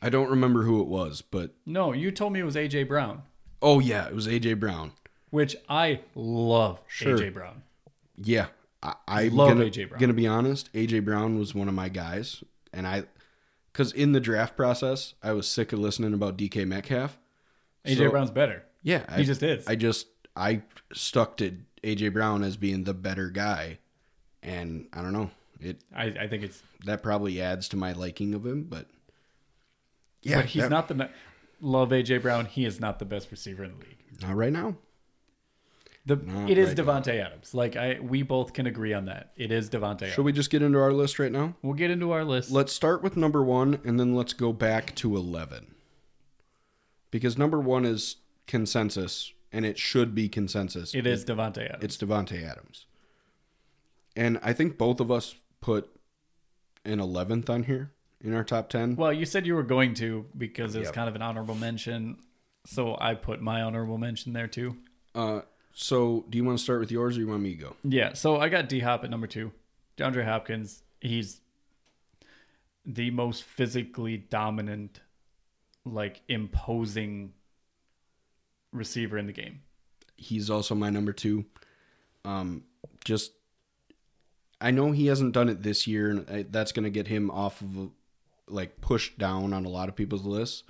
I 0.00 0.08
don't 0.08 0.30
remember 0.30 0.64
who 0.64 0.80
it 0.80 0.88
was, 0.88 1.22
but 1.22 1.54
No, 1.64 1.92
you 1.92 2.10
told 2.10 2.32
me 2.32 2.40
it 2.40 2.44
was 2.44 2.56
AJ 2.56 2.88
Brown, 2.88 3.22
oh 3.62 3.78
yeah, 3.80 4.06
it 4.08 4.14
was 4.14 4.26
AJ 4.26 4.58
Brown. 4.60 4.92
which 5.30 5.56
I 5.68 6.00
love. 6.14 6.80
Sure. 6.88 7.16
AJ 7.18 7.32
Brown. 7.32 7.62
Yeah, 8.22 8.46
I, 8.82 8.94
I'm 9.08 9.34
Love 9.34 9.48
gonna, 9.48 9.64
A.J. 9.64 9.84
Brown. 9.86 10.00
gonna 10.00 10.12
be 10.12 10.26
honest. 10.26 10.72
AJ 10.74 11.04
Brown 11.04 11.38
was 11.38 11.54
one 11.54 11.68
of 11.68 11.74
my 11.74 11.88
guys, 11.88 12.44
and 12.72 12.86
I, 12.86 13.04
because 13.72 13.92
in 13.92 14.12
the 14.12 14.20
draft 14.20 14.56
process, 14.56 15.14
I 15.22 15.32
was 15.32 15.48
sick 15.48 15.72
of 15.72 15.78
listening 15.78 16.12
about 16.14 16.36
DK 16.36 16.66
Metcalf. 16.66 17.18
AJ 17.86 17.96
So- 17.96 18.10
Brown's 18.10 18.30
better. 18.30 18.64
Yeah, 18.84 19.04
He 19.14 19.22
I, 19.22 19.24
just 19.24 19.42
is. 19.42 19.66
I 19.68 19.76
just 19.76 20.08
I 20.36 20.62
stuck 20.92 21.36
to 21.38 21.56
AJ 21.84 22.12
Brown 22.12 22.42
as 22.44 22.56
being 22.56 22.84
the 22.84 22.94
better 22.94 23.30
guy, 23.30 23.78
and 24.42 24.86
I 24.92 25.02
don't 25.02 25.12
know 25.12 25.30
it. 25.60 25.80
I, 25.94 26.04
I 26.06 26.26
think 26.28 26.42
it's. 26.42 26.62
That 26.84 27.02
probably 27.02 27.40
adds 27.40 27.68
to 27.70 27.76
my 27.76 27.92
liking 27.92 28.34
of 28.34 28.44
him, 28.44 28.64
but 28.64 28.86
yeah, 30.22 30.36
but 30.36 30.46
he's 30.46 30.62
that- 30.64 30.70
not 30.70 30.88
the. 30.88 31.08
Love 31.62 31.90
AJ 31.90 32.20
Brown. 32.22 32.46
He 32.46 32.64
is 32.66 32.80
not 32.80 32.98
the 32.98 33.04
best 33.04 33.30
receiver 33.30 33.62
in 33.64 33.70
the 33.70 33.76
league. 33.76 33.98
not 34.20 34.34
right 34.34 34.52
now. 34.52 34.76
The 36.04 36.16
Not 36.16 36.50
it 36.50 36.58
is 36.58 36.70
right 36.70 36.76
Davante 36.78 37.24
Adams. 37.24 37.54
Like 37.54 37.76
I, 37.76 38.00
we 38.00 38.22
both 38.22 38.52
can 38.52 38.66
agree 38.66 38.92
on 38.92 39.04
that. 39.04 39.30
It 39.36 39.52
is 39.52 39.70
Davante. 39.70 40.08
Should 40.08 40.24
we 40.24 40.32
just 40.32 40.50
get 40.50 40.60
into 40.60 40.80
our 40.80 40.92
list 40.92 41.20
right 41.20 41.30
now? 41.30 41.54
We'll 41.62 41.74
get 41.74 41.92
into 41.92 42.10
our 42.10 42.24
list. 42.24 42.50
Let's 42.50 42.72
start 42.72 43.04
with 43.04 43.16
number 43.16 43.44
one, 43.44 43.80
and 43.84 44.00
then 44.00 44.12
let's 44.12 44.32
go 44.32 44.52
back 44.52 44.96
to 44.96 45.16
eleven, 45.16 45.76
because 47.12 47.38
number 47.38 47.60
one 47.60 47.84
is 47.84 48.16
consensus, 48.48 49.32
and 49.52 49.64
it 49.64 49.78
should 49.78 50.12
be 50.12 50.28
consensus. 50.28 50.92
it 50.92 51.06
is 51.06 51.24
Davante 51.24 51.68
Adams. 51.68 51.84
It's 51.84 51.96
Davante 51.96 52.42
Adams. 52.44 52.86
And 54.16 54.40
I 54.42 54.52
think 54.52 54.76
both 54.76 54.98
of 54.98 55.10
us 55.12 55.36
put 55.60 55.88
an 56.84 56.98
11th 56.98 57.48
on 57.48 57.62
here 57.62 57.92
in 58.22 58.34
our 58.34 58.44
top 58.44 58.68
10. 58.68 58.96
Well, 58.96 59.12
you 59.12 59.24
said 59.26 59.46
you 59.46 59.54
were 59.54 59.62
going 59.62 59.94
to 59.94 60.26
because 60.36 60.74
it 60.74 60.78
was 60.80 60.86
Yep. 60.88 60.94
kind 60.94 61.08
of 61.08 61.14
an 61.16 61.22
honorable 61.22 61.54
mention. 61.54 62.18
So 62.64 62.96
I 63.00 63.14
put 63.14 63.40
my 63.40 63.62
honorable 63.62 63.98
mention 63.98 64.32
there 64.32 64.46
too. 64.46 64.76
Uh, 65.14 65.40
so 65.74 66.24
do 66.30 66.38
you 66.38 66.44
want 66.44 66.58
to 66.58 66.62
start 66.64 66.80
with 66.80 66.90
yours 66.92 67.16
or 67.16 67.20
you 67.20 67.26
want 67.28 67.42
me 67.42 67.54
to 67.56 67.60
go? 67.60 67.76
Yeah, 67.82 68.12
so 68.12 68.38
I 68.40 68.48
got 68.48 68.68
D 68.68 68.80
Hop 68.80 69.04
at 69.04 69.10
number 69.10 69.26
two. 69.26 69.52
DeAndre 69.96 70.24
Hopkins, 70.24 70.82
he's 71.00 71.40
the 72.86 73.10
most 73.10 73.42
physically 73.44 74.16
dominant, 74.16 75.00
like 75.84 76.22
imposing 76.28 77.32
receiver 78.72 79.18
in 79.18 79.26
the 79.26 79.32
game. 79.32 79.60
He's 80.16 80.48
also 80.50 80.74
my 80.74 80.90
number 80.90 81.12
two. 81.12 81.44
Um, 82.24 82.64
just, 83.04 83.32
I 84.60 84.70
know 84.70 84.92
he 84.92 85.06
hasn't 85.06 85.32
done 85.32 85.48
it 85.48 85.62
this 85.62 85.86
year, 85.86 86.10
and 86.10 86.30
I, 86.30 86.44
that's 86.48 86.72
going 86.72 86.84
to 86.84 86.90
get 86.90 87.08
him 87.08 87.30
off 87.30 87.60
of, 87.60 87.90
like, 88.52 88.80
pushed 88.80 89.18
down 89.18 89.52
on 89.52 89.64
a 89.64 89.70
lot 89.70 89.88
of 89.88 89.96
people's 89.96 90.24
lists. 90.24 90.62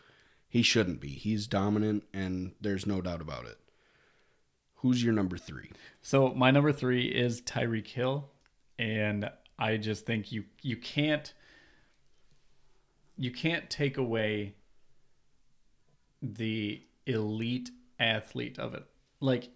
He 0.48 0.62
shouldn't 0.62 1.00
be. 1.00 1.08
He's 1.08 1.46
dominant, 1.46 2.04
and 2.12 2.52
there's 2.60 2.86
no 2.86 3.00
doubt 3.00 3.20
about 3.20 3.46
it. 3.46 3.58
Who's 4.76 5.02
your 5.02 5.12
number 5.12 5.38
three? 5.38 5.70
So 6.02 6.34
my 6.34 6.50
number 6.50 6.72
three 6.72 7.06
is 7.06 7.40
Tyreek 7.40 7.86
Hill, 7.86 8.28
and 8.78 9.30
I 9.58 9.76
just 9.76 10.04
think 10.06 10.32
you 10.32 10.44
you 10.60 10.76
can't 10.76 11.32
you 13.16 13.30
can't 13.30 13.70
take 13.70 13.96
away 13.96 14.56
the 16.20 16.82
elite 17.06 17.70
athlete 18.00 18.58
of 18.58 18.74
it. 18.74 18.84
Like 19.20 19.50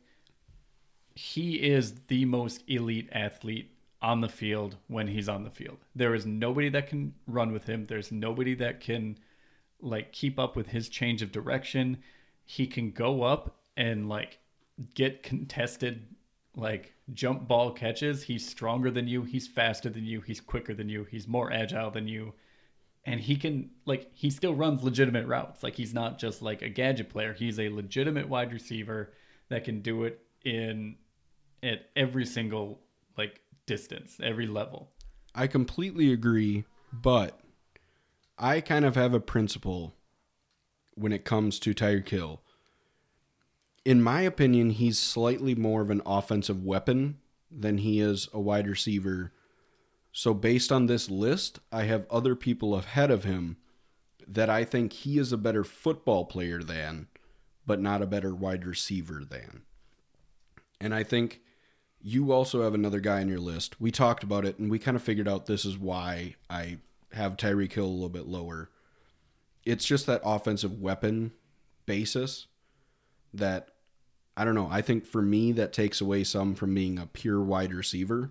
he 1.14 1.54
is 1.56 1.94
the 2.06 2.24
most 2.24 2.62
elite 2.68 3.08
athlete 3.10 3.75
on 4.02 4.20
the 4.20 4.28
field 4.28 4.76
when 4.88 5.08
he's 5.08 5.28
on 5.28 5.44
the 5.44 5.50
field. 5.50 5.78
There 5.94 6.14
is 6.14 6.26
nobody 6.26 6.68
that 6.70 6.88
can 6.88 7.14
run 7.26 7.52
with 7.52 7.66
him. 7.66 7.86
There's 7.86 8.12
nobody 8.12 8.54
that 8.56 8.80
can 8.80 9.18
like 9.80 10.12
keep 10.12 10.38
up 10.38 10.56
with 10.56 10.68
his 10.68 10.88
change 10.88 11.22
of 11.22 11.32
direction. 11.32 11.98
He 12.44 12.66
can 12.66 12.90
go 12.90 13.22
up 13.22 13.56
and 13.76 14.08
like 14.08 14.38
get 14.94 15.22
contested 15.22 16.06
like 16.54 16.94
jump 17.12 17.46
ball 17.46 17.70
catches. 17.70 18.22
He's 18.22 18.46
stronger 18.46 18.90
than 18.90 19.06
you, 19.06 19.22
he's 19.22 19.46
faster 19.46 19.90
than 19.90 20.04
you, 20.04 20.20
he's 20.20 20.40
quicker 20.40 20.74
than 20.74 20.88
you, 20.88 21.04
he's 21.04 21.28
more 21.28 21.52
agile 21.52 21.90
than 21.90 22.08
you. 22.08 22.34
And 23.04 23.20
he 23.20 23.36
can 23.36 23.70
like 23.84 24.10
he 24.14 24.30
still 24.30 24.54
runs 24.54 24.82
legitimate 24.82 25.26
routes. 25.26 25.62
Like 25.62 25.76
he's 25.76 25.94
not 25.94 26.18
just 26.18 26.42
like 26.42 26.62
a 26.62 26.68
gadget 26.68 27.08
player. 27.08 27.34
He's 27.34 27.60
a 27.60 27.68
legitimate 27.68 28.28
wide 28.28 28.52
receiver 28.52 29.12
that 29.48 29.64
can 29.64 29.80
do 29.80 30.04
it 30.04 30.20
in 30.44 30.96
at 31.62 31.88
every 31.94 32.26
single 32.26 32.80
like 33.16 33.40
distance, 33.66 34.18
every 34.22 34.46
level. 34.46 34.92
I 35.34 35.46
completely 35.46 36.12
agree, 36.12 36.64
but 36.92 37.38
I 38.38 38.60
kind 38.60 38.84
of 38.84 38.94
have 38.94 39.12
a 39.12 39.20
principle 39.20 39.94
when 40.94 41.12
it 41.12 41.24
comes 41.24 41.58
to 41.60 41.74
Tyreek 41.74 42.08
Hill. 42.08 42.40
In 43.84 44.02
my 44.02 44.22
opinion, 44.22 44.70
he's 44.70 44.98
slightly 44.98 45.54
more 45.54 45.82
of 45.82 45.90
an 45.90 46.02
offensive 46.06 46.64
weapon 46.64 47.18
than 47.50 47.78
he 47.78 48.00
is 48.00 48.28
a 48.32 48.40
wide 48.40 48.66
receiver. 48.66 49.32
So, 50.10 50.34
based 50.34 50.72
on 50.72 50.86
this 50.86 51.10
list, 51.10 51.60
I 51.70 51.84
have 51.84 52.06
other 52.10 52.34
people 52.34 52.74
ahead 52.74 53.10
of 53.10 53.24
him 53.24 53.58
that 54.26 54.50
I 54.50 54.64
think 54.64 54.92
he 54.92 55.18
is 55.18 55.32
a 55.32 55.36
better 55.36 55.62
football 55.62 56.24
player 56.24 56.62
than, 56.62 57.08
but 57.66 57.80
not 57.80 58.02
a 58.02 58.06
better 58.06 58.34
wide 58.34 58.66
receiver 58.66 59.22
than. 59.28 59.62
And 60.80 60.94
I 60.94 61.02
think 61.02 61.40
you 62.08 62.30
also 62.30 62.62
have 62.62 62.72
another 62.72 63.00
guy 63.00 63.20
on 63.20 63.28
your 63.28 63.40
list. 63.40 63.80
We 63.80 63.90
talked 63.90 64.22
about 64.22 64.44
it 64.44 64.60
and 64.60 64.70
we 64.70 64.78
kind 64.78 64.96
of 64.96 65.02
figured 65.02 65.26
out 65.26 65.46
this 65.46 65.64
is 65.64 65.76
why 65.76 66.36
I 66.48 66.78
have 67.10 67.36
Tyreek 67.36 67.72
Hill 67.72 67.84
a 67.84 67.88
little 67.88 68.08
bit 68.08 68.28
lower. 68.28 68.70
It's 69.64 69.84
just 69.84 70.06
that 70.06 70.20
offensive 70.24 70.80
weapon 70.80 71.32
basis 71.84 72.46
that 73.34 73.70
I 74.36 74.44
don't 74.44 74.54
know. 74.54 74.68
I 74.70 74.82
think 74.82 75.04
for 75.04 75.20
me 75.20 75.50
that 75.52 75.72
takes 75.72 76.00
away 76.00 76.22
some 76.22 76.54
from 76.54 76.72
being 76.76 76.96
a 76.96 77.06
pure 77.06 77.42
wide 77.42 77.72
receiver. 77.72 78.30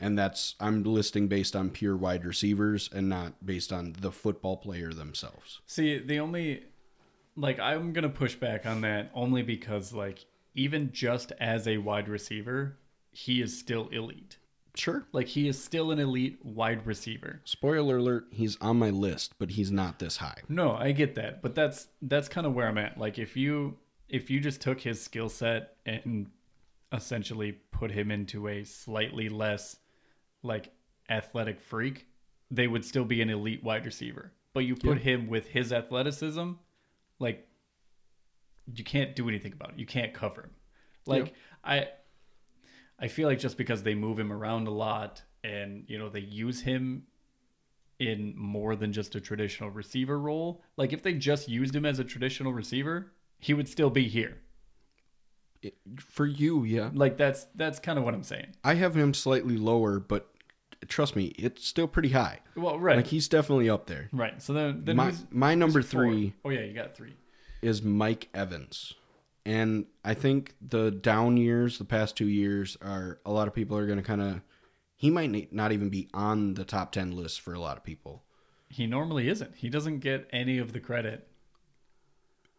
And 0.00 0.18
that's 0.18 0.54
I'm 0.58 0.82
listing 0.82 1.28
based 1.28 1.54
on 1.54 1.68
pure 1.68 1.98
wide 1.98 2.24
receivers 2.24 2.88
and 2.90 3.10
not 3.10 3.44
based 3.44 3.74
on 3.74 3.94
the 4.00 4.10
football 4.10 4.56
player 4.56 4.94
themselves. 4.94 5.60
See, 5.66 5.98
the 5.98 6.18
only 6.18 6.64
like 7.36 7.58
I'm 7.58 7.92
gonna 7.92 8.08
push 8.08 8.36
back 8.36 8.64
on 8.64 8.80
that 8.80 9.10
only 9.12 9.42
because 9.42 9.92
like 9.92 10.24
even 10.54 10.92
just 10.92 11.32
as 11.38 11.68
a 11.68 11.76
wide 11.76 12.08
receiver, 12.08 12.78
he 13.16 13.40
is 13.40 13.58
still 13.58 13.88
elite. 13.88 14.36
Sure. 14.74 15.06
Like 15.12 15.26
he 15.28 15.48
is 15.48 15.62
still 15.62 15.90
an 15.90 15.98
elite 15.98 16.38
wide 16.44 16.84
receiver. 16.86 17.40
Spoiler 17.44 17.96
alert, 17.96 18.26
he's 18.30 18.58
on 18.60 18.78
my 18.78 18.90
list, 18.90 19.32
but 19.38 19.52
he's 19.52 19.70
not 19.72 19.98
this 19.98 20.18
high. 20.18 20.42
No, 20.50 20.72
I 20.72 20.92
get 20.92 21.14
that, 21.14 21.40
but 21.40 21.54
that's 21.54 21.88
that's 22.02 22.28
kind 22.28 22.46
of 22.46 22.52
where 22.52 22.68
I'm 22.68 22.76
at. 22.76 22.98
Like 22.98 23.18
if 23.18 23.36
you 23.38 23.78
if 24.10 24.28
you 24.30 24.38
just 24.38 24.60
took 24.60 24.78
his 24.80 25.02
skill 25.02 25.30
set 25.30 25.76
and 25.86 26.26
essentially 26.92 27.52
put 27.70 27.90
him 27.90 28.10
into 28.10 28.48
a 28.48 28.64
slightly 28.64 29.30
less 29.30 29.76
like 30.42 30.72
athletic 31.08 31.58
freak, 31.58 32.06
they 32.50 32.66
would 32.68 32.84
still 32.84 33.04
be 33.06 33.22
an 33.22 33.30
elite 33.30 33.64
wide 33.64 33.86
receiver. 33.86 34.30
But 34.52 34.66
you 34.66 34.74
put 34.76 34.98
Yeah. 34.98 35.04
him 35.14 35.26
with 35.28 35.46
his 35.48 35.72
athleticism, 35.72 36.50
like 37.18 37.48
you 38.74 38.84
can't 38.84 39.16
do 39.16 39.26
anything 39.28 39.54
about 39.54 39.70
it. 39.70 39.78
You 39.78 39.86
can't 39.86 40.12
cover 40.12 40.42
him. 40.42 40.50
Like 41.06 41.32
I 41.64 41.88
I 42.98 43.08
feel 43.08 43.28
like 43.28 43.38
just 43.38 43.56
because 43.58 43.82
they 43.82 43.94
move 43.94 44.18
him 44.18 44.32
around 44.32 44.66
a 44.66 44.70
lot 44.70 45.22
and 45.44 45.84
you 45.88 45.98
know 45.98 46.08
they 46.08 46.20
use 46.20 46.62
him 46.62 47.04
in 47.98 48.34
more 48.36 48.76
than 48.76 48.92
just 48.92 49.14
a 49.14 49.20
traditional 49.20 49.70
receiver 49.70 50.18
role, 50.18 50.62
like 50.76 50.92
if 50.92 51.02
they 51.02 51.14
just 51.14 51.48
used 51.48 51.74
him 51.74 51.86
as 51.86 51.98
a 51.98 52.04
traditional 52.04 52.52
receiver, 52.52 53.12
he 53.38 53.54
would 53.54 53.68
still 53.68 53.90
be 53.90 54.06
here. 54.08 54.38
For 55.98 56.26
you, 56.26 56.64
yeah. 56.64 56.90
Like 56.92 57.16
that's 57.16 57.46
that's 57.54 57.78
kind 57.78 57.98
of 57.98 58.04
what 58.04 58.14
I'm 58.14 58.22
saying. 58.22 58.48
I 58.62 58.74
have 58.74 58.94
him 58.94 59.14
slightly 59.14 59.56
lower, 59.56 59.98
but 59.98 60.28
trust 60.88 61.16
me, 61.16 61.26
it's 61.38 61.66
still 61.66 61.88
pretty 61.88 62.10
high. 62.10 62.40
Well, 62.54 62.78
right, 62.78 62.96
Like 62.96 63.08
he's 63.08 63.28
definitely 63.28 63.68
up 63.68 63.86
there. 63.86 64.08
right. 64.12 64.40
So 64.40 64.52
then, 64.52 64.82
then 64.84 64.96
My 64.96 65.12
my 65.30 65.54
number 65.54 65.80
who's 65.80 65.90
four? 65.90 66.04
three 66.06 66.34
Oh 66.44 66.50
yeah, 66.50 66.60
you 66.60 66.72
got 66.74 66.94
three. 66.94 67.14
is 67.62 67.82
Mike 67.82 68.28
Evans. 68.34 68.94
And 69.46 69.86
I 70.04 70.14
think 70.14 70.56
the 70.60 70.90
down 70.90 71.36
years, 71.36 71.78
the 71.78 71.84
past 71.84 72.16
two 72.16 72.26
years, 72.26 72.76
are 72.82 73.20
a 73.24 73.30
lot 73.30 73.46
of 73.46 73.54
people 73.54 73.78
are 73.78 73.86
going 73.86 73.98
to 73.98 74.04
kind 74.04 74.20
of. 74.20 74.40
He 74.96 75.08
might 75.08 75.52
not 75.52 75.70
even 75.72 75.88
be 75.88 76.08
on 76.12 76.54
the 76.54 76.64
top 76.64 76.90
10 76.90 77.12
list 77.14 77.40
for 77.40 77.54
a 77.54 77.60
lot 77.60 77.76
of 77.76 77.84
people. 77.84 78.24
He 78.68 78.86
normally 78.86 79.28
isn't. 79.28 79.54
He 79.54 79.68
doesn't 79.68 80.00
get 80.00 80.28
any 80.32 80.58
of 80.58 80.72
the 80.72 80.80
credit. 80.80 81.28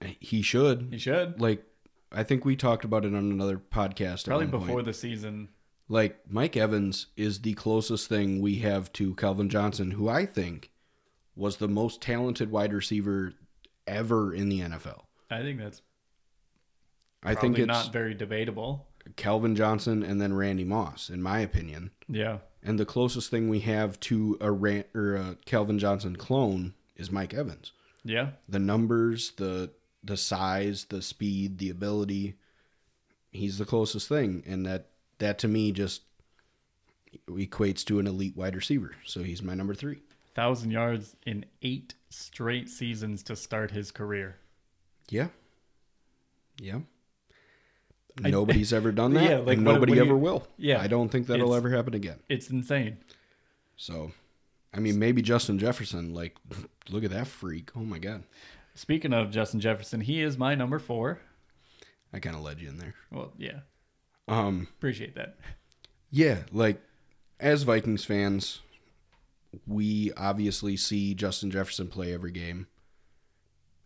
Eh, 0.01 0.13
he 0.19 0.41
should. 0.41 0.87
He 0.91 0.97
should 0.97 1.41
Like, 1.41 1.65
I 2.11 2.23
think 2.23 2.45
we 2.45 2.55
talked 2.55 2.85
about 2.85 3.03
it 3.03 3.13
on 3.13 3.31
another 3.31 3.57
podcast. 3.57 4.21
at 4.21 4.25
probably 4.27 4.45
before 4.45 4.75
point. 4.75 4.85
the 4.85 4.93
season. 4.93 5.49
Like, 5.89 6.19
Mike 6.29 6.55
Evans 6.55 7.07
is 7.17 7.41
the 7.41 7.53
closest 7.55 8.07
thing 8.07 8.39
we 8.39 8.59
have 8.59 8.93
to 8.93 9.15
Calvin 9.15 9.49
Johnson, 9.49 9.91
who 9.91 10.07
I 10.07 10.25
think 10.25 10.71
was 11.35 11.57
the 11.57 11.67
most 11.67 12.01
talented 12.01 12.51
wide 12.51 12.71
receiver 12.71 13.33
ever 13.85 14.33
in 14.33 14.47
the 14.47 14.61
NFL. 14.61 15.03
I 15.29 15.41
think 15.41 15.59
that's 15.59 15.81
I 17.23 17.33
probably 17.33 17.49
think 17.49 17.59
it's 17.59 17.67
not 17.85 17.93
very 17.93 18.13
debatable. 18.13 18.87
Calvin 19.15 19.55
Johnson 19.55 20.03
and 20.03 20.21
then 20.21 20.33
Randy 20.33 20.63
Moss, 20.65 21.09
in 21.09 21.21
my 21.21 21.39
opinion. 21.39 21.91
Yeah, 22.09 22.39
And 22.63 22.77
the 22.79 22.85
closest 22.85 23.29
thing 23.31 23.49
we 23.49 23.61
have 23.61 23.99
to 24.01 24.37
a 24.41 24.51
Ran- 24.51 24.83
or 24.93 25.15
a 25.15 25.37
Calvin 25.45 25.79
Johnson 25.79 26.15
clone 26.15 26.73
is 26.95 27.11
Mike 27.11 27.33
Evans. 27.33 27.71
yeah. 28.03 28.31
The 28.49 28.59
numbers, 28.59 29.31
the 29.37 29.71
the 30.03 30.17
size, 30.17 30.85
the 30.85 31.01
speed, 31.01 31.57
the 31.57 31.69
ability. 31.69 32.35
He's 33.31 33.57
the 33.57 33.65
closest 33.65 34.07
thing, 34.07 34.43
and 34.45 34.65
that 34.65 34.89
that 35.19 35.37
to 35.39 35.47
me 35.47 35.71
just 35.71 36.03
equates 37.27 37.83
to 37.85 37.99
an 37.99 38.07
elite 38.07 38.35
wide 38.37 38.55
receiver. 38.55 38.91
So 39.05 39.23
he's 39.23 39.41
my 39.41 39.53
number 39.53 39.73
three. 39.73 40.01
Thousand 40.35 40.71
yards 40.71 41.15
in 41.25 41.45
eight 41.61 41.95
straight 42.09 42.69
seasons 42.69 43.23
to 43.23 43.35
start 43.35 43.71
his 43.71 43.91
career. 43.91 44.37
Yeah, 45.09 45.27
yeah. 46.59 46.79
Nobody's 48.21 48.73
ever 48.73 48.91
done 48.91 49.13
that, 49.15 49.23
Yeah, 49.29 49.37
like 49.37 49.57
and 49.57 49.63
nobody 49.65 49.99
ever 49.99 50.15
will. 50.17 50.47
Yeah, 50.57 50.81
I 50.81 50.87
don't 50.87 51.09
think 51.09 51.27
that'll 51.27 51.47
it's- 51.53 51.57
ever 51.57 51.69
happen 51.75 51.93
again. 51.93 52.19
It's 52.29 52.49
insane. 52.49 52.97
So, 53.75 54.11
I 54.73 54.79
mean, 54.79 54.97
maybe 54.99 55.21
Justin 55.21 55.59
Jefferson. 55.59 56.13
Like, 56.13 56.35
look 56.89 57.03
at 57.03 57.11
that 57.11 57.27
freak! 57.27 57.69
Oh 57.75 57.81
my 57.81 57.99
god, 57.99 58.23
Speaking 58.75 59.13
of 59.13 59.29
Justin 59.31 59.59
Jefferson, 59.59 60.01
he 60.01 60.21
is 60.21 60.37
my 60.37 60.55
number 60.55 60.79
four. 60.79 61.19
I 62.13 62.19
kind 62.19 62.35
of 62.35 62.41
led 62.41 62.59
you 62.61 62.69
in 62.69 62.77
there. 62.77 62.95
Well, 63.11 63.33
yeah, 63.37 63.59
Um, 64.27 64.67
appreciate 64.77 65.15
that. 65.15 65.37
yeah, 66.09 66.43
like 66.51 66.81
as 67.39 67.63
Vikings 67.63 68.03
fans, 68.05 68.61
we 69.67 70.11
obviously 70.17 70.75
see 70.77 71.13
Justin 71.13 71.51
Jefferson 71.51 71.87
play 71.87 72.13
every 72.13 72.31
game, 72.31 72.65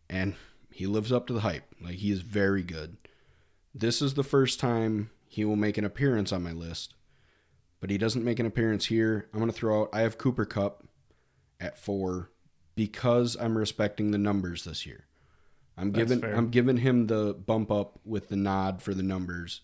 and 0.09 0.35
he 0.71 0.87
lives 0.87 1.11
up 1.11 1.27
to 1.27 1.33
the 1.33 1.41
hype. 1.41 1.63
Like 1.81 1.95
he 1.95 2.11
is 2.11 2.21
very 2.21 2.63
good. 2.63 2.95
This 3.73 4.01
is 4.01 4.13
the 4.13 4.23
first 4.23 4.59
time 4.59 5.11
he 5.27 5.45
will 5.45 5.55
make 5.55 5.77
an 5.77 5.85
appearance 5.85 6.33
on 6.33 6.43
my 6.43 6.51
list, 6.51 6.93
but 7.79 7.89
he 7.89 7.97
doesn't 7.97 8.25
make 8.25 8.39
an 8.39 8.45
appearance 8.45 8.87
here. 8.87 9.29
I'm 9.33 9.39
gonna 9.39 9.51
throw 9.51 9.83
out. 9.83 9.89
I 9.93 10.01
have 10.01 10.17
Cooper 10.17 10.45
Kupp 10.45 10.87
at 11.59 11.77
four 11.77 12.31
because 12.75 13.37
I'm 13.39 13.57
respecting 13.57 14.11
the 14.11 14.17
numbers 14.17 14.65
this 14.65 14.85
year. 14.85 15.05
I'm 15.77 15.91
That's 15.91 16.09
giving 16.09 16.21
fair. 16.21 16.35
I'm 16.35 16.49
giving 16.49 16.77
him 16.77 17.07
the 17.07 17.33
bump 17.33 17.71
up 17.71 17.99
with 18.03 18.27
the 18.27 18.35
nod 18.35 18.81
for 18.81 18.93
the 18.93 19.03
numbers 19.03 19.61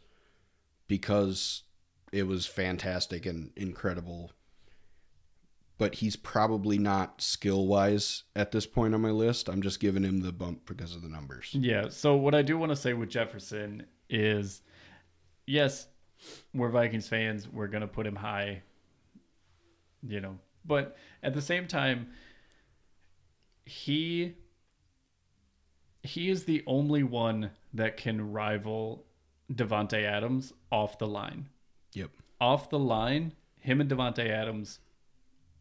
because 0.87 1.63
it 2.11 2.27
was 2.27 2.45
fantastic 2.45 3.25
and 3.25 3.51
incredible. 3.55 4.31
But 5.77 5.95
he's 5.95 6.15
probably 6.15 6.79
not 6.79 7.21
skill 7.21 7.67
wise 7.67 8.23
at 8.35 8.51
this 8.51 8.65
point 8.65 8.95
on 8.95 9.01
my 9.01 9.11
list. 9.11 9.47
I'm 9.47 9.61
just 9.61 9.79
giving 9.79 10.03
him 10.03 10.21
the 10.21 10.31
bump 10.31 10.65
because 10.65 10.95
of 10.95 11.03
the 11.03 11.09
numbers. 11.09 11.49
Yeah. 11.51 11.89
So 11.89 12.15
what 12.15 12.33
I 12.33 12.41
do 12.41 12.57
want 12.57 12.71
to 12.71 12.75
say 12.75 12.93
with 12.93 13.09
Jefferson 13.09 13.85
is, 14.09 14.61
yes, 15.45 15.87
we're 16.53 16.69
Vikings 16.69 17.07
fans. 17.07 17.47
We're 17.47 17.67
gonna 17.67 17.87
put 17.87 18.07
him 18.07 18.15
high. 18.15 18.63
You 20.07 20.21
know, 20.21 20.37
but 20.63 20.95
at 21.23 21.33
the 21.33 21.41
same 21.41 21.67
time, 21.67 22.09
he 23.65 24.35
he 26.03 26.29
is 26.29 26.45
the 26.45 26.63
only 26.65 27.03
one 27.03 27.51
that 27.73 27.97
can 27.97 28.31
rival 28.31 29.05
Davante 29.51 30.03
Adams 30.03 30.53
off 30.71 30.97
the 30.97 31.07
line. 31.07 31.49
Yep. 31.93 32.11
Off 32.39 32.69
the 32.69 32.79
line, 32.79 33.33
him 33.59 33.81
and 33.81 33.89
Davante 33.89 34.29
Adams 34.29 34.79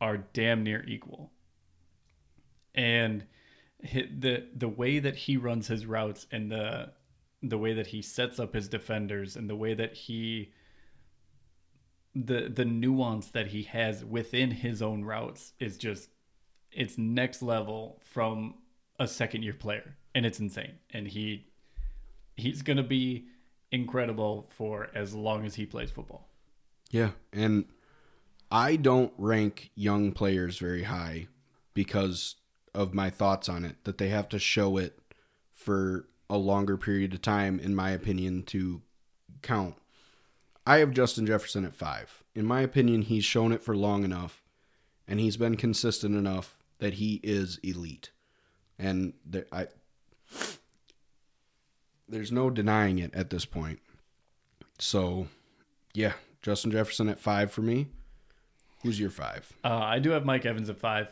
are 0.01 0.19
damn 0.19 0.63
near 0.63 0.85
equal. 0.87 1.33
And 2.75 3.25
the 3.81 4.47
the 4.55 4.69
way 4.69 4.99
that 4.99 5.17
he 5.17 5.37
runs 5.37 5.69
his 5.69 5.87
routes 5.87 6.27
and 6.31 6.51
the 6.51 6.93
the 7.49 7.59
way 7.59 7.73
that 7.75 7.89
he 7.89 8.03
sets 8.03 8.39
up 8.39 8.55
his 8.55 8.69
defenders 8.69 9.37
and 9.37 9.49
the 9.49 9.57
way 9.57 9.75
that 9.75 9.95
he 9.95 10.53
the 12.15 12.49
the 12.49 12.65
nuance 12.65 13.29
that 13.29 13.49
he 13.49 13.63
has 13.65 14.05
within 14.05 14.51
his 14.51 14.81
own 14.81 15.05
routes 15.05 15.53
is 15.61 15.77
just 15.77 16.09
it's 16.73 16.97
next 16.97 17.43
level 17.43 18.01
from 18.03 18.55
a 18.99 19.07
second 19.07 19.43
year 19.43 19.53
player 19.53 19.97
and 20.15 20.25
it's 20.25 20.41
insane 20.41 20.75
and 20.91 21.09
he 21.09 21.47
he's 22.37 22.63
going 22.63 22.77
to 22.79 22.83
be 22.83 23.27
incredible 23.71 24.49
for 24.57 24.89
as 24.95 25.15
long 25.15 25.45
as 25.45 25.55
he 25.55 25.67
plays 25.67 25.91
football 25.91 26.27
Yeah. 26.91 27.11
And 27.33 27.67
I 28.51 28.77
don't 28.77 29.13
rank 29.19 29.71
young 29.75 30.13
players 30.13 30.59
very 30.59 30.85
high 30.85 31.29
because 31.75 32.37
of 32.75 32.95
my 32.95 33.11
thoughts 33.11 33.49
on 33.49 33.65
it, 33.65 33.85
that 33.85 33.99
they 33.99 34.09
have 34.09 34.29
to 34.31 34.39
show 34.39 34.77
it 34.77 34.99
for 35.53 36.09
a 36.29 36.37
longer 36.37 36.77
period 36.77 37.15
of 37.15 37.23
time, 37.23 37.59
in 37.61 37.75
my 37.75 37.91
opinion, 37.91 38.43
to 38.45 38.83
count. 39.43 39.75
I 40.67 40.79
have 40.79 40.91
Justin 40.93 41.27
Jefferson 41.27 41.65
at 41.65 41.77
five. 41.77 42.25
In 42.35 42.45
my 42.45 42.61
opinion, 42.63 43.03
he's 43.03 43.25
shown 43.25 43.53
it 43.53 43.63
for 43.63 43.77
long 43.77 44.05
enough 44.05 44.43
and 45.07 45.21
he's 45.21 45.37
been 45.37 45.57
consistent 45.57 46.17
enough 46.17 46.57
that 46.79 46.95
he 46.95 47.21
is 47.23 47.59
elite. 47.63 48.11
And 48.79 49.15
there, 49.25 49.47
I, 49.53 49.69
there's 52.09 52.33
no 52.33 52.51
denying 52.51 52.99
it 52.99 53.15
at 53.15 53.31
this 53.31 53.45
point. 53.45 53.79
So, 54.79 55.29
yeah, 55.95 56.15
Justin 56.43 56.71
Jefferson 56.71 57.09
at 57.09 57.21
five 57.21 57.51
for 57.53 57.63
me. 57.63 57.87
Who's 58.83 59.01
your 59.01 59.11
five? 59.11 59.53
uh, 59.65 59.69
i 59.79 59.99
do 59.99 60.11
have 60.11 60.25
mike 60.25 60.47
evans 60.47 60.71
at 60.71 60.77
five 60.79 61.09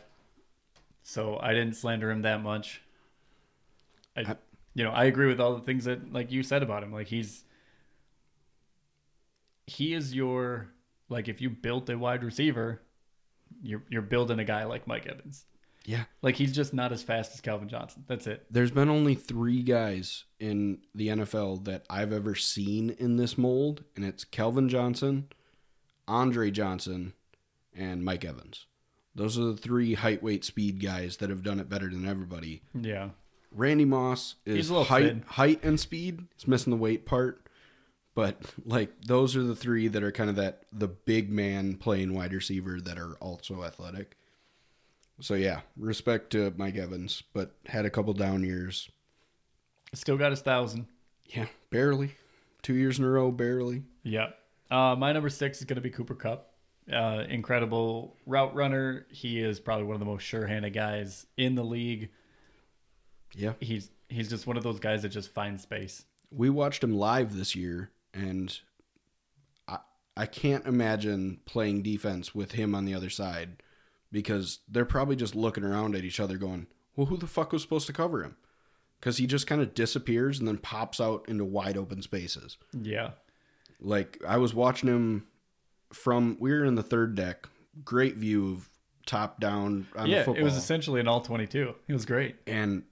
so 1.03 1.37
i 1.41 1.51
didn't 1.53 1.73
slander 1.75 2.09
him 2.09 2.21
that 2.21 2.41
much 2.41 2.81
I, 4.15 4.21
I- 4.21 4.35
you 4.75 4.83
know 4.83 4.91
i 4.91 5.05
agree 5.05 5.27
with 5.27 5.39
all 5.39 5.55
the 5.55 5.61
things 5.63 5.85
that 5.85 6.13
like 6.13 6.31
you 6.31 6.43
said 6.43 6.61
about 6.61 6.83
him 6.83 6.91
like 6.93 7.07
he's 7.07 7.43
he 9.67 9.93
is 9.93 10.13
your 10.13 10.67
like 11.09 11.27
if 11.27 11.41
you 11.41 11.49
built 11.49 11.89
a 11.89 11.97
wide 11.97 12.23
receiver 12.23 12.81
you're 13.61 13.83
you're 13.89 14.01
building 14.01 14.39
a 14.39 14.43
guy 14.43 14.63
like 14.65 14.85
mike 14.87 15.07
evans 15.07 15.45
Yeah. 15.85 16.03
like 16.21 16.35
he's 16.35 16.51
just 16.53 16.73
not 16.73 16.91
as 16.91 17.01
fast 17.03 17.33
as 17.33 17.41
calvin 17.41 17.69
johnson 17.69 18.03
that's 18.07 18.27
it 18.27 18.45
There's 18.51 18.71
been 18.71 18.89
only 18.89 19.15
three 19.15 19.63
guys 19.63 20.25
in 20.39 20.79
the 20.93 21.07
NFL 21.07 21.65
that 21.65 21.85
I've 21.89 22.11
ever 22.13 22.35
seen 22.35 22.89
in 22.91 23.15
this 23.17 23.37
mold, 23.37 23.83
and 23.95 24.03
it's 24.05 24.23
Calvin 24.25 24.67
Johnson, 24.69 25.27
Andre 26.07 26.51
Johnson, 26.51 27.13
and 27.75 28.03
Mike 28.03 28.23
Evans. 28.25 28.65
Those 29.15 29.39
are 29.39 29.45
the 29.45 29.57
three 29.57 29.93
height, 29.95 30.21
weight, 30.21 30.43
speed 30.43 30.81
guys 30.83 31.17
that 31.17 31.29
have 31.29 31.41
done 31.41 31.59
it 31.59 31.69
better 31.69 31.89
than 31.89 32.05
everybody. 32.07 32.61
Yeah. 32.79 33.09
Randy 33.55 33.85
Moss 33.85 34.35
is 34.45 34.69
a 34.69 34.73
little 34.73 34.85
height, 34.85 35.05
thin. 35.05 35.23
height 35.27 35.63
and 35.63 35.79
speed. 35.79 36.25
He's 36.35 36.47
missing 36.47 36.71
the 36.71 36.77
weight 36.77 37.05
part, 37.05 37.47
but 38.13 38.37
like 38.65 39.01
those 39.01 39.35
are 39.35 39.43
the 39.43 39.55
three 39.55 39.87
that 39.87 40.03
are 40.03 40.11
kind 40.11 40.29
of 40.29 40.35
that 40.35 40.63
the 40.71 40.87
big 40.87 41.31
man 41.31 41.75
playing 41.75 42.13
wide 42.13 42.33
receiver 42.33 42.79
that 42.81 42.97
are 42.97 43.13
also 43.15 43.63
athletic. 43.63 44.17
So 45.21 45.33
yeah, 45.33 45.61
respect 45.77 46.31
to 46.31 46.53
Mike 46.57 46.75
Evans, 46.75 47.23
but 47.33 47.55
had 47.67 47.85
a 47.85 47.89
couple 47.89 48.13
down 48.13 48.43
years. 48.43 48.89
Still 49.93 50.17
got 50.17 50.31
his 50.31 50.41
thousand. 50.41 50.87
Yeah, 51.27 51.45
barely. 51.69 52.15
Two 52.61 52.73
years 52.73 52.99
in 52.99 53.05
a 53.05 53.09
row, 53.09 53.31
barely. 53.31 53.83
Yeah. 54.03 54.31
Uh, 54.69 54.95
my 54.97 55.13
number 55.13 55.29
six 55.29 55.59
is 55.59 55.65
going 55.65 55.75
to 55.75 55.81
be 55.81 55.89
Cooper 55.89 56.15
Kupp. 56.15 56.51
Uh, 56.91 57.23
incredible 57.29 58.15
route 58.25 58.53
runner. 58.53 59.05
He 59.09 59.39
is 59.39 59.59
probably 59.59 59.85
one 59.85 59.95
of 59.95 59.99
the 59.99 60.05
most 60.05 60.23
sure-handed 60.23 60.73
guys 60.73 61.25
in 61.37 61.55
the 61.55 61.63
league. 61.63 62.09
Yeah, 63.33 63.53
He's 63.59 63.89
he's 64.09 64.29
just 64.29 64.45
one 64.47 64.57
of 64.57 64.63
those 64.63 64.79
guys 64.79 65.01
that 65.01 65.09
just 65.09 65.33
finds 65.33 65.63
space. 65.63 66.05
we 66.31 66.49
watched 66.49 66.83
him 66.83 66.93
live 66.93 67.35
this 67.35 67.55
year, 67.55 67.91
and 68.13 68.57
I 69.67 69.79
I 70.15 70.25
can't 70.25 70.65
imagine 70.65 71.39
playing 71.45 71.83
defense 71.83 72.33
with 72.35 72.53
him 72.53 72.73
on 72.75 72.85
the 72.85 72.93
other 72.93 73.09
side 73.09 73.61
because 74.11 74.59
they're 74.69 74.85
probably 74.85 75.15
just 75.15 75.35
looking 75.35 75.63
around 75.63 75.95
at 75.95 76.03
each 76.05 76.19
other, 76.19 76.37
going, 76.37 76.67
"Well, 76.95 77.07
who 77.07 77.17
the 77.17 77.27
fuck 77.27 77.51
was 77.51 77.61
supposed 77.61 77.87
to 77.87 77.93
cover 77.93 78.23
him?" 78.23 78.37
Because 78.99 79.17
he 79.17 79.27
just 79.27 79.45
kind 79.47 79.61
of 79.61 79.73
disappears 79.73 80.39
and 80.39 80.47
then 80.47 80.57
pops 80.57 81.01
out 81.01 81.25
into 81.27 81.43
wide 81.45 81.77
open 81.77 82.01
spaces. 82.01 82.57
Yeah. 82.71 83.11
Like 83.81 84.17
I 84.25 84.37
was 84.37 84.53
watching 84.53 84.87
him 84.89 85.27
from 85.91 86.37
we 86.39 86.51
were 86.51 86.63
in 86.63 86.75
the 86.75 86.81
third 86.83 87.13
deck, 87.15 87.47
great 87.83 88.15
view 88.15 88.53
of 88.53 88.69
top 89.05 89.39
down 89.39 89.85
on 89.97 90.05
the 90.05 90.09
yeah, 90.09 90.23
football. 90.23 90.41
it 90.41 90.43
was 90.43 90.55
essentially 90.55 90.99
an 91.01 91.07
all 91.07 91.21
22. 91.21 91.75
It 91.87 91.93
was 91.93 92.05
great. 92.05 92.37
and 92.47 92.83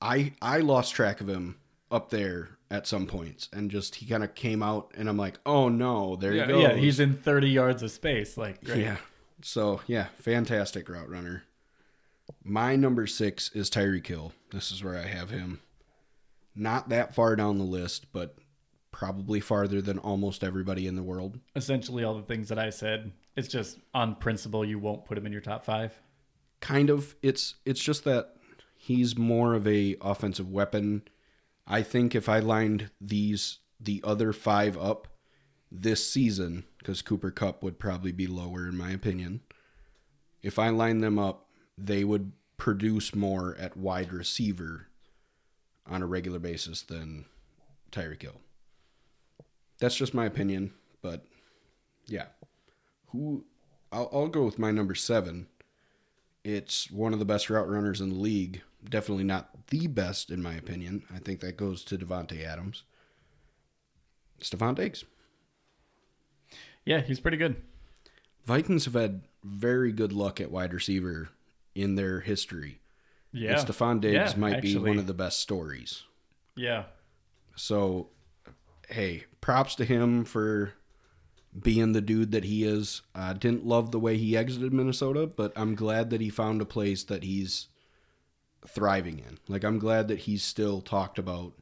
I 0.00 0.32
I 0.42 0.58
lost 0.58 0.94
track 0.94 1.20
of 1.20 1.28
him 1.28 1.56
up 1.90 2.10
there 2.10 2.50
at 2.70 2.86
some 2.86 3.06
points, 3.06 3.48
and 3.52 3.70
just 3.70 3.96
he 3.96 4.06
kind 4.06 4.24
of 4.24 4.34
came 4.34 4.62
out, 4.62 4.90
and 4.96 5.08
I'm 5.08 5.16
like, 5.16 5.38
oh 5.46 5.68
no, 5.68 6.16
there 6.16 6.32
Yeah, 6.32 6.46
he 6.46 6.52
goes. 6.52 6.62
yeah, 6.62 6.72
he's 6.74 7.00
in 7.00 7.14
30 7.14 7.48
yards 7.50 7.82
of 7.82 7.90
space. 7.90 8.36
Like, 8.36 8.64
great. 8.64 8.78
yeah. 8.82 8.96
So 9.42 9.80
yeah, 9.86 10.06
fantastic 10.18 10.88
route 10.88 11.08
runner. 11.10 11.44
My 12.42 12.74
number 12.76 13.06
six 13.06 13.50
is 13.54 13.68
Tyreek 13.70 14.06
Hill. 14.06 14.32
This 14.50 14.72
is 14.72 14.82
where 14.82 14.96
I 14.98 15.06
have 15.06 15.30
him. 15.30 15.60
Not 16.54 16.88
that 16.88 17.14
far 17.14 17.36
down 17.36 17.58
the 17.58 17.64
list, 17.64 18.12
but 18.12 18.36
probably 18.92 19.40
farther 19.40 19.82
than 19.82 19.98
almost 19.98 20.44
everybody 20.44 20.86
in 20.86 20.94
the 20.96 21.02
world. 21.02 21.38
Essentially, 21.56 22.04
all 22.04 22.14
the 22.14 22.22
things 22.22 22.48
that 22.48 22.58
I 22.58 22.70
said. 22.70 23.12
It's 23.36 23.48
just 23.48 23.78
on 23.92 24.14
principle, 24.14 24.64
you 24.64 24.78
won't 24.78 25.04
put 25.04 25.18
him 25.18 25.26
in 25.26 25.32
your 25.32 25.40
top 25.40 25.64
five. 25.64 25.92
kind 26.60 26.88
of 26.90 27.14
it's 27.22 27.56
it's 27.66 27.82
just 27.82 28.04
that 28.04 28.36
he's 28.84 29.16
more 29.16 29.54
of 29.54 29.66
a 29.66 29.96
offensive 30.00 30.50
weapon 30.50 31.02
i 31.66 31.82
think 31.82 32.14
if 32.14 32.28
i 32.28 32.38
lined 32.38 32.90
these 33.00 33.58
the 33.80 34.00
other 34.04 34.32
five 34.32 34.76
up 34.78 35.08
this 35.70 36.08
season 36.08 36.64
because 36.78 37.02
cooper 37.02 37.30
kupp 37.30 37.62
would 37.62 37.78
probably 37.78 38.12
be 38.12 38.26
lower 38.26 38.68
in 38.68 38.76
my 38.76 38.90
opinion 38.90 39.40
if 40.42 40.58
i 40.58 40.68
lined 40.68 41.02
them 41.02 41.18
up 41.18 41.46
they 41.76 42.04
would 42.04 42.32
produce 42.56 43.14
more 43.14 43.56
at 43.58 43.76
wide 43.76 44.12
receiver 44.12 44.86
on 45.86 46.02
a 46.02 46.06
regular 46.06 46.38
basis 46.38 46.82
than 46.82 47.26
Tyreek 47.90 48.22
Hill. 48.22 48.40
That's 49.78 49.96
just 49.96 50.14
my 50.14 50.24
opinion, 50.26 50.72
but 51.02 51.24
yeah. 52.06 52.26
Who 53.08 53.44
I'll, 53.92 54.08
I'll 54.12 54.28
go 54.28 54.44
with 54.44 54.58
my 54.58 54.70
number 54.70 54.94
seven. 54.94 55.46
It's 56.42 56.90
one 56.90 57.12
of 57.12 57.18
the 57.18 57.24
best 57.24 57.48
route 57.48 57.68
runners 57.68 58.00
in 58.00 58.10
the 58.10 58.16
league. 58.16 58.62
Definitely 58.88 59.24
not 59.24 59.68
the 59.68 59.86
best 59.86 60.30
in 60.30 60.42
my 60.42 60.54
opinion. 60.54 61.04
I 61.14 61.18
think 61.18 61.40
that 61.40 61.56
goes 61.56 61.84
to 61.84 61.96
Davante 61.96 62.44
Adams. 62.44 62.84
Stefon 64.40 64.74
Diggs. 64.74 65.04
Yeah, 66.84 67.00
he's 67.00 67.20
pretty 67.20 67.38
good. 67.38 67.56
Vikings 68.44 68.84
have 68.84 68.94
had 68.94 69.22
very 69.42 69.90
good 69.90 70.12
luck 70.12 70.40
at 70.40 70.50
wide 70.50 70.74
receiver 70.74 71.30
in 71.74 71.94
their 71.94 72.20
history. 72.20 72.80
Yeah. 73.32 73.58
And 73.58 73.66
Stefon 73.68 74.00
Diggs 74.00 74.32
Yeah, 74.32 74.38
might 74.38 74.62
be 74.62 74.76
one 74.76 74.98
of 74.98 75.06
the 75.06 75.14
best 75.14 75.40
stories. 75.40 76.02
Yeah. 76.56 76.84
So, 77.56 78.10
hey, 78.88 79.24
props 79.40 79.74
to 79.76 79.84
him 79.84 80.24
for 80.24 80.74
being 81.58 81.92
the 81.92 82.00
dude 82.00 82.32
that 82.32 82.44
he 82.44 82.64
is. 82.64 83.02
I 83.14 83.32
didn't 83.32 83.64
love 83.64 83.90
the 83.90 83.98
way 84.00 84.18
he 84.18 84.36
exited 84.36 84.72
Minnesota, 84.72 85.26
but 85.26 85.52
I'm 85.56 85.74
glad 85.74 86.10
that 86.10 86.20
he 86.20 86.28
found 86.30 86.60
a 86.60 86.66
place 86.66 87.04
that 87.04 87.22
he's 87.22 87.68
thriving 88.66 89.18
in. 89.18 89.38
Like, 89.48 89.64
I'm 89.64 89.78
glad 89.78 90.08
that 90.08 90.20
he's 90.20 90.42
still 90.42 90.80
talked 90.80 91.18
about 91.18 91.52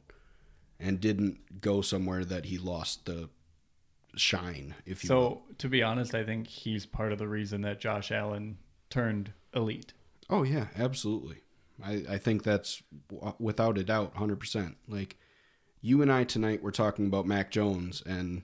and 0.79 0.99
didn't 0.99 1.61
go 1.61 1.81
somewhere 1.81 2.25
that 2.25 2.45
he 2.45 2.57
lost 2.57 3.05
the 3.05 3.29
shine, 4.15 4.75
if 4.85 5.03
you 5.03 5.09
will. 5.13 5.29
So, 5.47 5.55
to 5.59 5.69
be 5.69 5.83
honest, 5.83 6.13
I 6.13 6.23
think 6.23 6.47
he's 6.47 6.85
part 6.85 7.11
of 7.11 7.19
the 7.19 7.27
reason 7.27 7.61
that 7.61 7.79
Josh 7.79 8.11
Allen 8.11 8.57
turned 8.89 9.33
elite. 9.55 9.93
Oh 10.29 10.43
yeah, 10.43 10.67
absolutely. 10.77 11.37
I, 11.83 12.03
I 12.09 12.17
think 12.17 12.43
that's 12.43 12.83
w- 13.09 13.33
without 13.39 13.77
a 13.77 13.83
doubt, 13.83 14.15
hundred 14.15 14.39
percent. 14.39 14.77
Like 14.87 15.17
you 15.81 16.01
and 16.01 16.11
I 16.11 16.23
tonight 16.23 16.63
were 16.63 16.71
talking 16.71 17.07
about 17.07 17.25
Mac 17.25 17.51
Jones, 17.51 18.03
and 18.05 18.43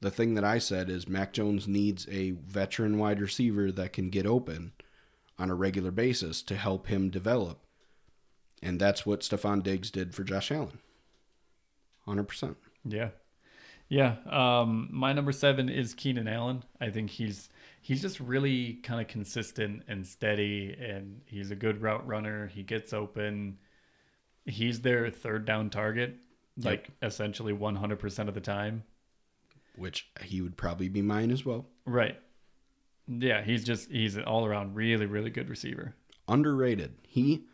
the 0.00 0.10
thing 0.10 0.34
that 0.34 0.44
I 0.44 0.58
said 0.58 0.90
is 0.90 1.08
Mac 1.08 1.32
Jones 1.32 1.66
needs 1.66 2.06
a 2.10 2.32
veteran 2.32 2.98
wide 2.98 3.20
receiver 3.20 3.72
that 3.72 3.92
can 3.92 4.10
get 4.10 4.26
open 4.26 4.72
on 5.38 5.50
a 5.50 5.54
regular 5.54 5.90
basis 5.90 6.42
to 6.42 6.56
help 6.56 6.88
him 6.88 7.10
develop, 7.10 7.60
and 8.62 8.80
that's 8.80 9.04
what 9.04 9.20
Stefon 9.20 9.62
Diggs 9.62 9.90
did 9.90 10.14
for 10.14 10.24
Josh 10.24 10.50
Allen. 10.50 10.78
Hundred 12.04 12.24
percent. 12.24 12.56
Yeah. 12.84 13.10
Yeah. 13.88 14.16
Um, 14.28 14.88
my 14.90 15.12
number 15.12 15.32
seven 15.32 15.68
is 15.68 15.94
Keenan 15.94 16.28
Allen. 16.28 16.64
I 16.80 16.90
think 16.90 17.10
he's 17.10 17.48
he's 17.80 18.02
just 18.02 18.18
really 18.20 18.74
kind 18.74 19.00
of 19.00 19.08
consistent 19.08 19.82
and 19.88 20.06
steady 20.06 20.76
and 20.80 21.20
he's 21.26 21.50
a 21.50 21.56
good 21.56 21.82
route 21.82 22.06
runner. 22.06 22.48
He 22.48 22.62
gets 22.62 22.92
open. 22.92 23.58
He's 24.44 24.80
their 24.80 25.10
third 25.10 25.44
down 25.44 25.70
target, 25.70 26.16
like 26.62 26.90
essentially 27.02 27.52
one 27.52 27.76
hundred 27.76 27.98
percent 27.98 28.28
of 28.28 28.34
the 28.34 28.40
time. 28.40 28.84
Which 29.76 30.08
he 30.22 30.40
would 30.40 30.56
probably 30.56 30.88
be 30.88 31.02
mine 31.02 31.30
as 31.30 31.44
well. 31.44 31.66
Right. 31.84 32.18
Yeah, 33.08 33.42
he's 33.42 33.62
just 33.62 33.90
he's 33.90 34.16
an 34.16 34.24
all 34.24 34.46
around 34.46 34.74
really, 34.74 35.06
really 35.06 35.30
good 35.30 35.48
receiver. 35.48 35.94
Underrated. 36.28 36.94
He 37.02 37.44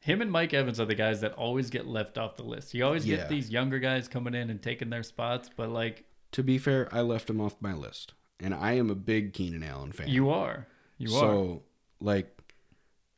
Him 0.00 0.22
and 0.22 0.32
Mike 0.32 0.54
Evans 0.54 0.80
are 0.80 0.86
the 0.86 0.94
guys 0.94 1.20
that 1.20 1.32
always 1.34 1.68
get 1.70 1.86
left 1.86 2.16
off 2.16 2.36
the 2.36 2.42
list. 2.42 2.72
You 2.74 2.84
always 2.86 3.06
Yeah. 3.06 3.16
get 3.16 3.28
these 3.28 3.50
younger 3.50 3.78
guys 3.78 4.08
coming 4.08 4.34
in 4.34 4.48
and 4.50 4.62
taking 4.62 4.88
their 4.90 5.02
spots, 5.02 5.50
but 5.54 5.68
like 5.70 6.04
to 6.32 6.42
be 6.42 6.58
fair, 6.58 6.88
I 6.92 7.00
left 7.00 7.28
him 7.28 7.40
off 7.40 7.56
my 7.60 7.74
list. 7.74 8.14
And 8.38 8.54
I 8.54 8.72
am 8.72 8.88
a 8.88 8.94
big 8.94 9.32
Keenan 9.34 9.62
Allen 9.62 9.92
fan. 9.92 10.08
you 10.08 10.30
are. 10.30 10.66
You 10.98 11.14
are. 11.14 11.20
so 11.20 11.62
like 12.00 12.34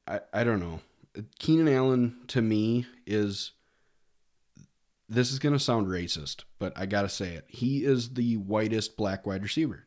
I 0.08 0.20
I 0.32 0.44
don't 0.44 0.60
know. 0.60 0.80
Keenan 1.38 1.68
Allen 1.68 2.16
to 2.28 2.42
me 2.42 2.86
is 3.06 3.52
this 5.08 5.30
is 5.30 5.38
gonna 5.38 5.58
sound 5.58 5.86
racist, 5.86 6.44
but 6.58 6.72
I 6.76 6.86
gotta 6.86 7.08
say 7.08 7.34
it. 7.34 7.44
He 7.48 7.84
is 7.84 8.14
the 8.14 8.36
whitest 8.38 8.96
black 8.96 9.26
wide 9.26 9.42
receiver. 9.42 9.84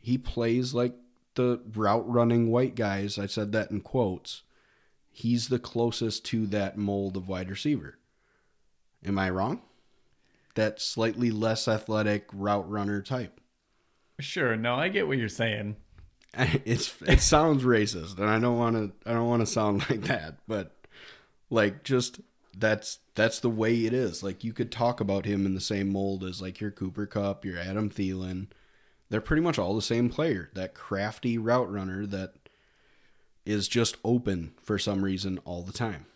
He 0.00 0.18
plays 0.18 0.74
like 0.74 0.94
the 1.34 1.62
route 1.74 2.06
running 2.08 2.50
white 2.50 2.74
guys. 2.74 3.18
I 3.18 3.26
said 3.26 3.52
that 3.52 3.70
in 3.70 3.80
quotes. 3.80 4.42
He's 5.16 5.46
the 5.46 5.60
closest 5.60 6.24
to 6.26 6.44
that 6.48 6.76
mold 6.76 7.16
of 7.16 7.28
wide 7.28 7.48
receiver. 7.48 7.98
Am 9.06 9.16
I 9.16 9.30
wrong? 9.30 9.62
That 10.56 10.80
slightly 10.80 11.30
less 11.30 11.68
athletic 11.68 12.26
route 12.32 12.68
runner 12.68 13.00
type. 13.00 13.40
Sure, 14.18 14.56
no, 14.56 14.74
I 14.74 14.88
get 14.88 15.06
what 15.06 15.18
you're 15.18 15.28
saying. 15.28 15.76
it's 16.64 17.00
it 17.02 17.20
sounds 17.20 17.62
racist 17.62 18.18
and 18.18 18.28
i 18.28 18.40
don't 18.40 18.58
want 18.58 18.74
to 18.74 19.08
i 19.08 19.14
don't 19.14 19.28
want 19.28 19.38
to 19.38 19.46
sound 19.46 19.78
like 19.90 20.00
that 20.02 20.34
but 20.48 20.74
like 21.48 21.84
just 21.84 22.20
that's 22.58 22.98
that's 23.14 23.38
the 23.38 23.48
way 23.48 23.84
it 23.84 23.92
is 23.92 24.20
like 24.20 24.42
you 24.42 24.52
could 24.52 24.72
talk 24.72 25.00
about 25.00 25.26
him 25.26 25.46
in 25.46 25.54
the 25.54 25.60
same 25.60 25.92
mold 25.92 26.24
as 26.24 26.42
like 26.42 26.60
your 26.60 26.72
cooper 26.72 27.06
kupp 27.06 27.44
your 27.44 27.56
adam 27.56 27.88
Thielen. 27.88 28.48
they're 29.10 29.20
pretty 29.20 29.42
much 29.42 29.60
all 29.60 29.76
the 29.76 29.80
same 29.82 30.08
player 30.10 30.50
that 30.54 30.74
crafty 30.74 31.38
route 31.38 31.70
runner 31.70 32.04
that 32.04 32.43
is 33.46 33.68
just 33.68 33.96
open 34.04 34.52
for 34.62 34.78
some 34.78 35.04
reason 35.04 35.38
all 35.44 35.62
the 35.62 35.72
time 35.72 36.06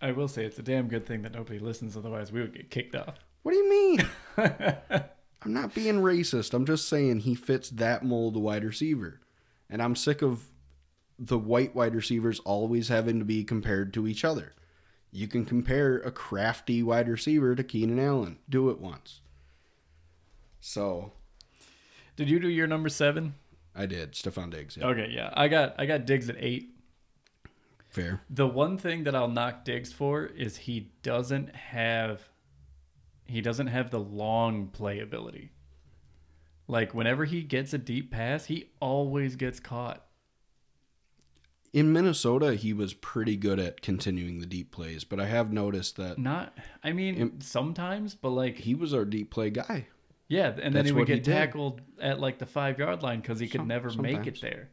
I 0.00 0.10
will 0.12 0.26
say 0.28 0.44
it's 0.44 0.58
a 0.58 0.62
damn 0.62 0.88
good 0.88 1.06
thing 1.06 1.22
that 1.22 1.32
nobody 1.32 1.60
listens, 1.60 1.96
otherwise 1.96 2.32
we 2.32 2.40
would 2.40 2.52
get 2.54 2.70
kicked 2.70 2.96
off. 2.96 3.18
what 3.42 3.52
do 3.52 3.58
you 3.58 3.70
mean 3.70 4.08
i'm 5.42 5.52
not 5.52 5.74
being 5.74 5.96
racist 6.00 6.54
i'm 6.54 6.66
just 6.66 6.88
saying 6.88 7.20
he 7.20 7.34
fits 7.34 7.70
that 7.70 8.04
mold 8.04 8.36
of 8.36 8.42
wide 8.42 8.64
receiver 8.64 9.20
and 9.70 9.80
i'm 9.82 9.94
sick 9.96 10.22
of 10.22 10.44
the 11.18 11.38
white 11.38 11.74
wide 11.74 11.94
receivers 11.94 12.40
always 12.40 12.88
having 12.88 13.20
to 13.20 13.24
be 13.24 13.44
compared 13.44 13.94
to 13.94 14.08
each 14.08 14.24
other. 14.24 14.54
You 15.12 15.28
can 15.28 15.44
compare 15.44 15.98
a 15.98 16.10
crafty 16.10 16.82
wide 16.82 17.06
receiver 17.08 17.54
to 17.54 17.62
Keenan 17.62 18.00
Allen. 18.00 18.38
Do 18.48 18.70
it 18.70 18.80
once. 18.80 19.20
So, 20.60 21.12
Did 22.16 22.28
you 22.28 22.40
do 22.40 22.48
your 22.48 22.66
number 22.66 22.88
seven? 22.88 23.34
I 23.74 23.86
did. 23.86 24.12
Stefon 24.14 24.50
Diggs. 24.50 24.76
Yeah. 24.76 24.86
Okay, 24.86 25.10
yeah. 25.14 25.30
I 25.34 25.46
got 25.48 25.74
I 25.78 25.86
got 25.86 26.06
Diggs 26.06 26.28
at 26.28 26.36
eight. 26.38 26.71
Fair. 27.92 28.22
The 28.30 28.46
one 28.48 28.78
thing 28.78 29.04
that 29.04 29.14
I'll 29.14 29.28
knock 29.28 29.64
Diggs 29.64 29.92
for 29.92 30.24
is 30.26 30.56
he 30.56 30.90
doesn't 31.02 31.54
have 31.54 32.28
he 33.26 33.40
doesn't 33.40 33.68
have 33.68 33.90
the 33.90 34.00
long 34.00 34.66
play 34.68 34.98
ability. 34.98 35.52
Like 36.66 36.94
whenever 36.94 37.24
he 37.26 37.42
gets 37.42 37.72
a 37.74 37.78
deep 37.78 38.10
pass, 38.10 38.46
he 38.46 38.70
always 38.80 39.36
gets 39.36 39.60
caught. 39.60 40.04
In 41.72 41.92
Minnesota, 41.92 42.54
he 42.54 42.72
was 42.74 42.92
pretty 42.92 43.36
good 43.36 43.58
at 43.58 43.80
continuing 43.80 44.40
the 44.40 44.46
deep 44.46 44.70
plays, 44.72 45.04
but 45.04 45.18
I 45.18 45.26
have 45.26 45.52
noticed 45.52 45.96
that 45.96 46.18
Not 46.18 46.56
I 46.82 46.92
mean 46.92 47.14
Im- 47.14 47.40
sometimes, 47.40 48.14
but 48.14 48.30
like 48.30 48.58
he 48.58 48.74
was 48.74 48.92
our 48.94 49.04
deep 49.04 49.30
play 49.30 49.50
guy. 49.50 49.86
yeah, 50.28 50.54
and 50.62 50.74
then 50.74 50.84
he 50.86 50.92
would 50.92 51.00
what 51.00 51.08
he 51.08 51.14
get 51.16 51.24
tackled 51.24 51.80
at 52.00 52.20
like 52.20 52.38
the 52.38 52.46
five 52.46 52.78
yard 52.78 53.02
line 53.02 53.20
because 53.20 53.38
he 53.38 53.48
could 53.48 53.60
Some- 53.60 53.68
never 53.68 53.90
make 53.92 54.26
it 54.26 54.38
sometimes. 54.38 54.40
there. 54.40 54.70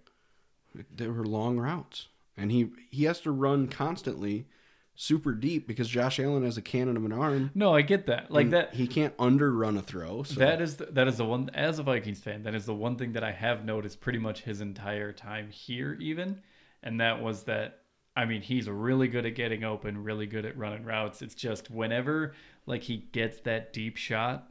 They 0.95 1.07
were 1.07 1.25
long 1.25 1.57
routes, 1.59 2.07
and 2.39 2.51
he 2.51 2.69
he 2.89 3.03
has 3.05 3.19
to 3.21 3.31
run 3.31 3.67
constantly, 3.67 4.47
super 4.95 5.33
deep 5.33 5.65
because 5.65 5.87
Josh 5.87 6.19
Allen 6.19 6.43
has 6.43 6.57
a 6.57 6.61
cannon 6.61 6.97
of 6.97 7.05
an 7.05 7.13
arm. 7.13 7.51
No, 7.55 7.73
I 7.73 7.81
get 7.81 8.07
that. 8.07 8.29
Like 8.29 8.49
that 8.49 8.73
he 8.75 8.85
can't 8.85 9.13
underrun 9.17 9.77
a 9.77 9.81
throw. 9.81 10.23
So 10.23 10.39
That 10.39 10.61
is 10.61 10.75
the, 10.75 10.87
that 10.87 11.07
is 11.07 11.17
the 11.17 11.25
one 11.25 11.49
as 11.53 11.79
a 11.79 11.83
Vikings 11.83 12.19
fan. 12.19 12.43
That 12.43 12.53
is 12.53 12.65
the 12.65 12.73
one 12.73 12.97
thing 12.97 13.13
that 13.13 13.23
I 13.23 13.31
have 13.31 13.63
noticed 13.63 14.01
pretty 14.01 14.19
much 14.19 14.41
his 14.41 14.59
entire 14.59 15.13
time 15.13 15.49
here, 15.49 15.97
even, 16.01 16.41
and 16.83 16.99
that 16.99 17.21
was 17.21 17.43
that. 17.43 17.79
I 18.15 18.25
mean, 18.25 18.41
he's 18.41 18.67
really 18.67 19.07
good 19.07 19.25
at 19.25 19.35
getting 19.35 19.63
open, 19.63 20.03
really 20.03 20.25
good 20.25 20.45
at 20.45 20.57
running 20.57 20.83
routes. 20.83 21.21
It's 21.21 21.35
just 21.35 21.71
whenever 21.71 22.33
like 22.65 22.83
he 22.83 22.97
gets 22.97 23.39
that 23.41 23.71
deep 23.71 23.95
shot, 23.95 24.49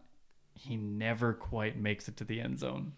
he 0.54 0.76
never 0.76 1.34
quite 1.34 1.76
makes 1.76 2.08
it 2.08 2.16
to 2.18 2.24
the 2.24 2.40
end 2.40 2.58
zone. 2.58 2.92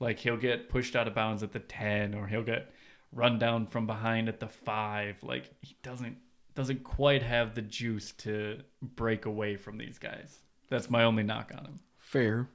Like 0.00 0.18
he'll 0.18 0.36
get 0.36 0.68
pushed 0.68 0.94
out 0.96 1.08
of 1.08 1.14
bounds 1.14 1.42
at 1.42 1.52
the 1.52 1.60
ten, 1.60 2.14
or 2.14 2.26
he'll 2.26 2.42
get 2.42 2.70
run 3.14 3.38
down 3.38 3.66
from 3.66 3.86
behind 3.86 4.28
at 4.28 4.40
the 4.40 4.48
five. 4.48 5.16
Like 5.22 5.50
he 5.62 5.76
doesn't 5.82 6.18
doesn't 6.54 6.84
quite 6.84 7.22
have 7.22 7.54
the 7.54 7.62
juice 7.62 8.12
to 8.12 8.60
break 8.82 9.24
away 9.26 9.56
from 9.56 9.78
these 9.78 9.98
guys. 9.98 10.38
That's 10.68 10.90
my 10.90 11.04
only 11.04 11.22
knock 11.22 11.52
on 11.56 11.64
him. 11.64 11.80
fair. 11.98 12.48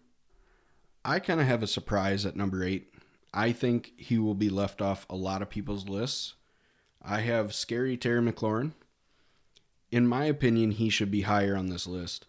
I 1.05 1.19
kind 1.19 1.39
of 1.39 1.47
have 1.47 1.63
a 1.63 1.67
surprise 1.67 2.25
at 2.25 2.35
number 2.35 2.63
eight. 2.63 2.93
I 3.33 3.51
think 3.51 3.93
he 3.97 4.17
will 4.17 4.35
be 4.35 4.49
left 4.49 4.81
off 4.81 5.05
a 5.09 5.15
lot 5.15 5.41
of 5.41 5.49
people's 5.49 5.87
lists. 5.87 6.35
I 7.01 7.21
have 7.21 7.53
scary 7.53 7.95
Terry 7.95 8.21
McLaurin. 8.21 8.73
In 9.91 10.07
my 10.07 10.25
opinion, 10.25 10.71
he 10.71 10.89
should 10.89 11.09
be 11.09 11.21
higher 11.21 11.55
on 11.55 11.67
this 11.69 11.87
list, 11.87 12.25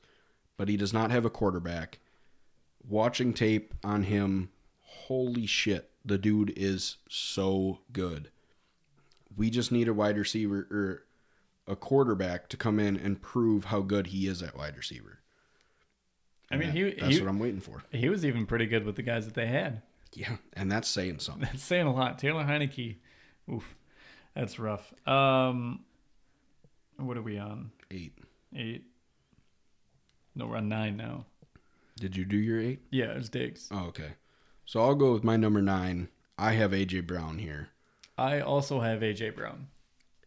but 0.56 0.68
he 0.68 0.76
does 0.76 0.92
not 0.92 1.10
have 1.10 1.24
a 1.24 1.30
quarterback. 1.30 1.98
Watching 2.88 3.34
tape 3.34 3.74
on 3.82 4.04
him, 4.04 4.50
holy 4.80 5.46
shit, 5.46 5.89
the 6.04 6.18
dude 6.18 6.52
is 6.56 6.96
so 7.08 7.80
good. 7.92 8.30
We 9.36 9.50
just 9.50 9.70
need 9.72 9.88
a 9.88 9.94
wide 9.94 10.16
receiver 10.18 10.66
or 10.70 11.04
a 11.72 11.76
quarterback 11.76 12.48
to 12.48 12.56
come 12.56 12.80
in 12.80 12.96
and 12.96 13.20
prove 13.22 13.66
how 13.66 13.80
good 13.80 14.08
he 14.08 14.26
is 14.26 14.42
at 14.42 14.56
wide 14.56 14.76
receiver. 14.76 15.18
I 16.50 16.56
mean, 16.56 16.70
And 16.70 16.76
he, 16.76 16.90
that's 16.98 17.14
he, 17.16 17.20
what 17.20 17.28
I'm 17.28 17.38
waiting 17.38 17.60
for. 17.60 17.84
he 17.92 18.08
was 18.08 18.24
even 18.24 18.44
pretty 18.46 18.66
good 18.66 18.84
with 18.84 18.96
the 18.96 19.02
guys 19.02 19.24
that 19.26 19.34
they 19.34 19.46
had. 19.46 19.82
Yeah, 20.12 20.36
and 20.54 20.70
that's 20.72 20.88
saying 20.88 21.20
something. 21.20 21.44
That's 21.44 21.62
saying 21.62 21.86
a 21.86 21.94
lot. 21.94 22.18
Taylor 22.18 22.42
Heinicke, 22.42 22.96
oof, 23.52 23.76
that's 24.34 24.58
rough. 24.58 24.92
Um, 25.06 25.84
what 26.96 27.16
are 27.16 27.22
we 27.22 27.38
on? 27.38 27.70
Eight. 27.92 28.18
Eight? 28.56 28.84
No, 30.34 30.46
we're 30.46 30.56
on 30.56 30.68
nine 30.68 30.96
now. 30.96 31.26
Did 32.00 32.16
you 32.16 32.24
do 32.24 32.36
your 32.36 32.58
eight? 32.60 32.80
Yeah, 32.90 33.12
it's 33.12 33.28
Diggs. 33.28 33.68
Oh, 33.70 33.86
okay. 33.86 34.10
So 34.70 34.80
I'll 34.82 34.94
go 34.94 35.12
with 35.12 35.24
my 35.24 35.36
number 35.36 35.60
nine. 35.60 36.10
I 36.38 36.52
have 36.52 36.70
AJ 36.70 37.04
Brown 37.04 37.38
here. 37.38 37.70
I 38.16 38.38
also 38.38 38.78
have 38.78 39.00
AJ 39.00 39.34
Brown. 39.34 39.66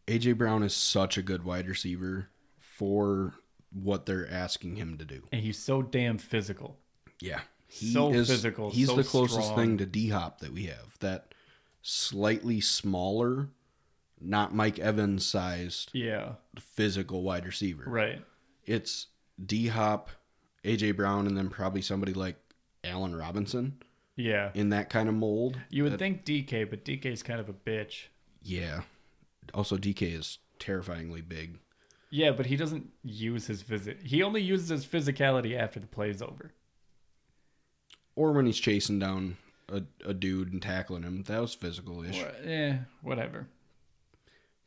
AJ 0.06 0.38
Brown 0.38 0.64
is 0.64 0.76
such 0.76 1.18
a 1.18 1.22
good 1.22 1.46
wide 1.46 1.66
receiver 1.66 2.28
for 2.60 3.36
what 3.72 4.06
they're 4.06 4.30
asking 4.30 4.76
him 4.76 4.98
to 4.98 5.06
do. 5.06 5.24
And 5.32 5.42
he's 5.42 5.58
so 5.58 5.82
damn 5.82 6.18
physical. 6.18 6.78
Yeah. 7.22 7.40
He 7.68 7.94
So 7.94 8.12
is, 8.12 8.28
physical, 8.28 8.70
He's 8.70 8.90
so 8.90 8.98
the 8.98 9.06
closest 9.06 9.44
strong. 9.48 9.58
thing 9.58 9.78
to 9.78 9.86
D 9.86 10.10
Hop 10.10 10.40
that 10.42 10.52
we 10.52 10.66
have. 10.66 11.00
That 11.00 11.34
slightly 11.82 12.60
smaller, 12.60 13.48
not 14.20 14.54
Mike 14.54 14.78
Evans 14.78 15.26
sized 15.26 15.90
Yeah, 15.94 16.34
physical 16.60 17.24
wide 17.24 17.46
receiver. 17.46 17.86
right. 17.88 18.22
It's 18.66 19.08
D 19.46 19.68
Hop, 19.68 20.10
AJ 20.66 20.98
Brown, 20.98 21.28
and 21.28 21.38
then 21.38 21.48
probably 21.48 21.82
somebody 21.82 22.12
like 22.12 22.36
Allen 22.84 23.16
Robinson 23.16 23.82
Yeah. 24.16 24.52
in 24.54 24.70
that 24.70 24.90
kind 24.90 25.10
of 25.10 25.16
mold. 25.16 25.60
You 25.70 25.84
would 25.84 25.94
That- 25.94 25.98
think 26.00 26.24
DK, 26.26 26.64
but 26.70 26.84
DK 26.86 27.06
is 27.12 27.24
kind 27.24 27.40
of 27.40 27.50
a 27.50 27.54
bitch. 27.54 28.06
Yeah. 28.42 28.84
Also, 29.54 29.78
DK 29.78 30.14
is 30.14 30.40
terrifyingly 30.60 31.22
big. 31.22 31.58
Yeah, 32.10 32.32
but 32.32 32.46
he 32.46 32.56
doesn't 32.56 32.92
use 33.04 33.48
his 33.48 33.64
visit. 33.64 34.02
He 34.04 34.22
only 34.22 34.42
uses 34.42 34.70
his 34.70 34.86
physicality 34.86 35.58
after 35.58 35.80
the 35.80 35.88
play's 35.88 36.22
over. 36.22 36.52
Or 38.16 38.32
when 38.34 38.46
he's 38.46 38.60
chasing 38.60 39.00
down 39.00 39.38
a, 39.68 39.82
a 40.06 40.14
dude 40.14 40.54
and 40.54 40.62
tackling 40.62 41.04
him. 41.04 41.24
That 41.24 41.42
was 41.42 41.56
physical 41.56 42.04
ish. 42.04 42.24
Eh, 42.44 42.78
whatever. 43.02 43.48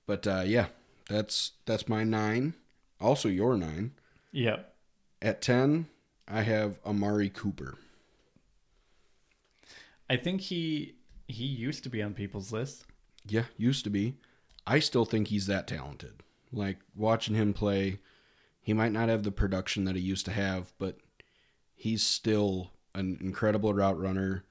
But 0.06 0.26
uh, 0.26 0.42
yeah, 0.44 0.66
that's 1.08 1.52
that's 1.66 1.88
my 1.88 2.02
nine. 2.02 2.54
Also 3.00 3.28
your 3.28 3.56
nine. 3.56 3.92
Yep. 4.32 4.74
At 5.22 5.40
ten, 5.42 5.86
I 6.26 6.42
have 6.42 6.78
Amari 6.84 7.30
Cooper. 7.30 7.78
I 10.08 10.16
think 10.16 10.40
he 10.42 10.94
he 11.28 11.44
used 11.44 11.82
to 11.84 11.90
be 11.90 12.02
on 12.02 12.14
people's 12.14 12.52
list. 12.52 12.84
Yeah, 13.26 13.44
used 13.56 13.84
to 13.84 13.90
be. 13.90 14.14
I 14.66 14.78
still 14.78 15.04
think 15.04 15.28
he's 15.28 15.46
that 15.46 15.66
talented. 15.66 16.22
Like 16.52 16.78
watching 16.94 17.34
him 17.34 17.52
play, 17.52 17.98
he 18.60 18.72
might 18.72 18.92
not 18.92 19.08
have 19.08 19.22
the 19.24 19.32
production 19.32 19.84
that 19.84 19.96
he 19.96 20.02
used 20.02 20.24
to 20.26 20.32
have, 20.32 20.72
but 20.78 20.98
he's 21.74 22.02
still 22.04 22.70
an 22.94 23.18
incredible 23.20 23.74
route 23.74 23.98
runner. 23.98 24.44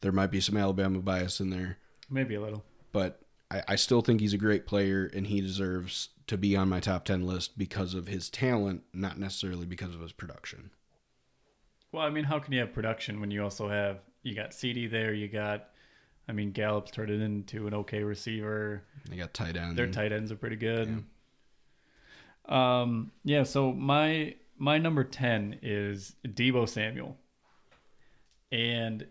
There 0.00 0.12
might 0.12 0.30
be 0.30 0.40
some 0.40 0.56
Alabama 0.56 1.00
bias 1.00 1.40
in 1.40 1.50
there, 1.50 1.78
Maybe 2.10 2.34
a 2.34 2.40
little. 2.40 2.62
but 2.92 3.20
I, 3.50 3.62
I 3.68 3.76
still 3.76 4.00
think 4.00 4.20
he's 4.20 4.32
a 4.34 4.38
great 4.38 4.66
player 4.66 5.10
and 5.14 5.26
he 5.26 5.40
deserves 5.40 6.10
to 6.26 6.36
be 6.36 6.56
on 6.56 6.68
my 6.68 6.78
top 6.80 7.04
10 7.04 7.26
list 7.26 7.58
because 7.58 7.94
of 7.94 8.06
his 8.06 8.28
talent, 8.30 8.82
not 8.92 9.18
necessarily 9.18 9.66
because 9.66 9.94
of 9.94 10.00
his 10.00 10.12
production. 10.12 10.70
Well, 11.92 12.02
I 12.04 12.10
mean, 12.10 12.24
how 12.24 12.38
can 12.38 12.52
you 12.52 12.60
have 12.60 12.72
production 12.72 13.20
when 13.20 13.30
you 13.30 13.42
also 13.42 13.68
have 13.68 13.98
you 14.24 14.34
got 14.34 14.52
CD 14.52 14.86
there, 14.88 15.14
you 15.14 15.28
got 15.28 15.68
I 16.28 16.32
mean 16.32 16.50
Gallup's 16.52 16.90
turned 16.90 17.10
it 17.10 17.20
into 17.20 17.66
an 17.66 17.74
okay 17.74 18.02
receiver. 18.02 18.82
They 19.08 19.16
got 19.16 19.32
tight 19.32 19.56
end. 19.56 19.76
Their 19.76 19.86
tight 19.86 20.10
ends 20.12 20.32
are 20.32 20.36
pretty 20.36 20.56
good. 20.56 21.04
Um 22.48 23.12
yeah, 23.22 23.44
so 23.44 23.72
my 23.72 24.34
my 24.58 24.78
number 24.78 25.04
10 25.04 25.60
is 25.62 26.16
Deebo 26.26 26.68
Samuel. 26.68 27.16
And 28.50 29.06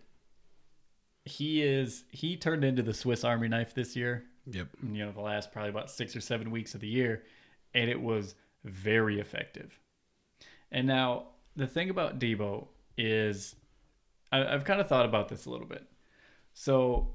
he 1.24 1.62
is 1.62 2.04
he 2.10 2.36
turned 2.36 2.64
into 2.64 2.82
the 2.82 2.94
Swiss 2.94 3.24
Army 3.24 3.48
knife 3.48 3.74
this 3.74 3.96
year. 3.96 4.24
Yep. 4.46 4.68
you 4.92 5.04
know 5.04 5.10
the 5.10 5.22
last 5.22 5.52
probably 5.52 5.70
about 5.70 5.90
six 5.90 6.14
or 6.14 6.20
seven 6.20 6.50
weeks 6.50 6.74
of 6.74 6.82
the 6.82 6.86
year 6.86 7.22
and 7.72 7.88
it 7.88 7.98
was 7.98 8.34
very 8.62 9.18
effective 9.18 9.78
and 10.70 10.86
now 10.86 11.28
the 11.56 11.66
thing 11.66 11.88
about 11.88 12.18
deebo 12.18 12.66
is 12.98 13.56
I, 14.34 14.54
i've 14.54 14.64
kind 14.64 14.80
of 14.80 14.88
thought 14.88 15.06
about 15.06 15.28
this 15.28 15.46
a 15.46 15.50
little 15.50 15.66
bit 15.66 15.86
so 16.52 17.14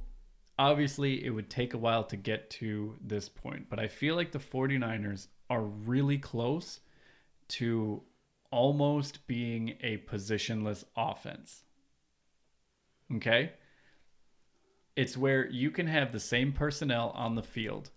obviously 0.58 1.24
it 1.26 1.30
would 1.30 1.50
take 1.50 1.74
a 1.74 1.78
while 1.78 2.04
to 2.06 2.16
get 2.16 2.50
to 2.52 2.96
this 3.02 3.30
point 3.30 3.70
but 3.70 3.80
i 3.80 3.88
feel 3.88 4.16
like 4.16 4.32
the 4.32 4.40
49ers 4.40 5.28
are 5.50 5.62
really 5.62 6.18
close 6.18 6.80
to 7.50 8.04
almost 8.52 9.26
being 9.28 9.76
a 9.82 9.98
positionless 9.98 10.84
offense 10.96 11.64
okay 13.16 13.54
it's 14.96 15.16
where 15.16 15.48
you 15.50 15.72
can 15.72 15.88
have 15.88 16.12
the 16.12 16.20
same 16.20 16.52
personnel 16.52 17.12
on 17.16 17.36
the 17.36 17.44
field 17.44 17.90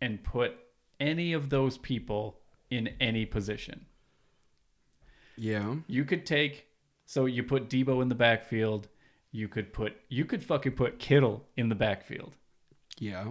and 0.00 0.24
put 0.24 0.54
any 0.98 1.32
of 1.32 1.50
those 1.50 1.76
people 1.76 2.40
in 2.70 2.88
any 3.00 3.26
position. 3.26 3.86
Yeah. 5.36 5.76
You 5.86 6.04
could 6.04 6.24
take 6.24 6.66
so 7.10 7.26
you 7.26 7.42
put 7.42 7.68
Deebo 7.68 8.02
in 8.02 8.08
the 8.08 8.14
backfield, 8.14 8.86
you 9.32 9.48
could 9.48 9.72
put 9.72 9.94
you 10.08 10.24
could 10.24 10.44
fucking 10.44 10.72
put 10.72 11.00
Kittle 11.00 11.44
in 11.56 11.68
the 11.68 11.74
backfield. 11.74 12.36
Yeah. 13.00 13.26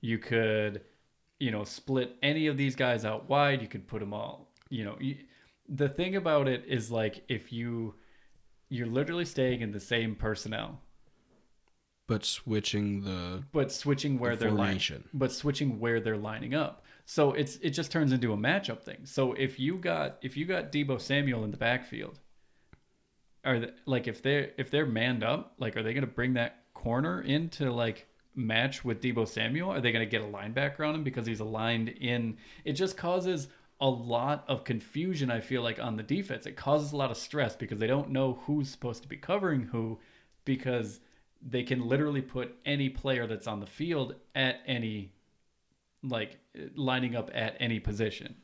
You 0.00 0.18
could 0.18 0.82
you 1.40 1.50
know 1.50 1.64
split 1.64 2.14
any 2.22 2.46
of 2.46 2.56
these 2.56 2.76
guys 2.76 3.04
out 3.04 3.28
wide, 3.28 3.60
you 3.60 3.66
could 3.66 3.88
put 3.88 3.98
them 3.98 4.12
all, 4.14 4.52
you 4.68 4.84
know, 4.84 4.96
you, 5.00 5.16
the 5.68 5.88
thing 5.88 6.14
about 6.14 6.46
it 6.46 6.64
is 6.68 6.92
like 6.92 7.24
if 7.28 7.52
you 7.52 7.96
you're 8.68 8.86
literally 8.86 9.24
staying 9.24 9.62
in 9.62 9.72
the 9.72 9.80
same 9.80 10.14
personnel. 10.14 10.80
But 12.06 12.24
switching 12.24 13.00
the 13.00 13.42
but 13.50 13.72
switching 13.72 14.20
where 14.20 14.36
The 14.36 14.44
they're 14.44 14.54
lining, 14.54 15.04
but 15.12 15.32
switching 15.32 15.80
where 15.80 15.98
they're 15.98 16.16
lining 16.16 16.54
up. 16.54 16.84
So 17.04 17.32
it's 17.32 17.56
it 17.56 17.70
just 17.70 17.90
turns 17.90 18.12
into 18.12 18.32
a 18.32 18.36
matchup 18.36 18.84
thing. 18.84 19.06
So 19.06 19.32
if 19.32 19.58
you 19.58 19.76
got 19.78 20.18
if 20.22 20.36
you 20.36 20.46
got 20.46 20.70
Deebo 20.70 21.00
Samuel 21.00 21.42
in 21.42 21.50
the 21.50 21.56
backfield, 21.56 22.20
are 23.44 23.60
they, 23.60 23.70
like 23.86 24.08
if 24.08 24.22
they're 24.22 24.50
if 24.58 24.70
they're 24.70 24.86
manned 24.86 25.22
up, 25.22 25.54
like 25.58 25.76
are 25.76 25.82
they 25.82 25.92
to 26.02 26.06
bring 26.06 26.34
that 26.34 26.64
corner 26.74 27.20
in 27.22 27.48
to 27.50 27.72
like 27.72 28.06
match 28.34 28.84
with 28.84 29.00
Deebo 29.00 29.26
Samuel? 29.28 29.70
Are 29.70 29.80
they 29.80 29.92
to 30.04 30.10
get 30.10 30.22
a 30.22 30.26
linebacker 30.26 30.86
on 30.86 30.94
him 30.94 31.04
because 31.04 31.26
he's 31.26 31.40
aligned 31.40 31.88
in? 31.88 32.36
It 32.64 32.72
just 32.72 32.96
causes 32.96 33.48
a 33.80 33.88
lot 33.88 34.44
of 34.48 34.64
confusion. 34.64 35.30
I 35.30 35.40
feel 35.40 35.62
like 35.62 35.78
on 35.78 35.96
the 35.96 36.02
defense, 36.02 36.46
it 36.46 36.56
causes 36.56 36.92
a 36.92 36.96
lot 36.96 37.10
of 37.10 37.16
stress 37.16 37.56
because 37.56 37.78
they 37.78 37.86
don't 37.86 38.10
know 38.10 38.40
who's 38.46 38.68
supposed 38.68 39.02
to 39.02 39.08
be 39.08 39.16
covering 39.16 39.62
who, 39.62 39.98
because 40.44 41.00
they 41.46 41.62
can 41.62 41.86
literally 41.86 42.22
put 42.22 42.56
any 42.64 42.88
player 42.88 43.26
that's 43.26 43.46
on 43.46 43.60
the 43.60 43.66
field 43.66 44.14
at 44.34 44.60
any 44.66 45.12
like 46.02 46.38
lining 46.74 47.16
up 47.16 47.30
at 47.34 47.56
any 47.60 47.80
position. 47.80 48.36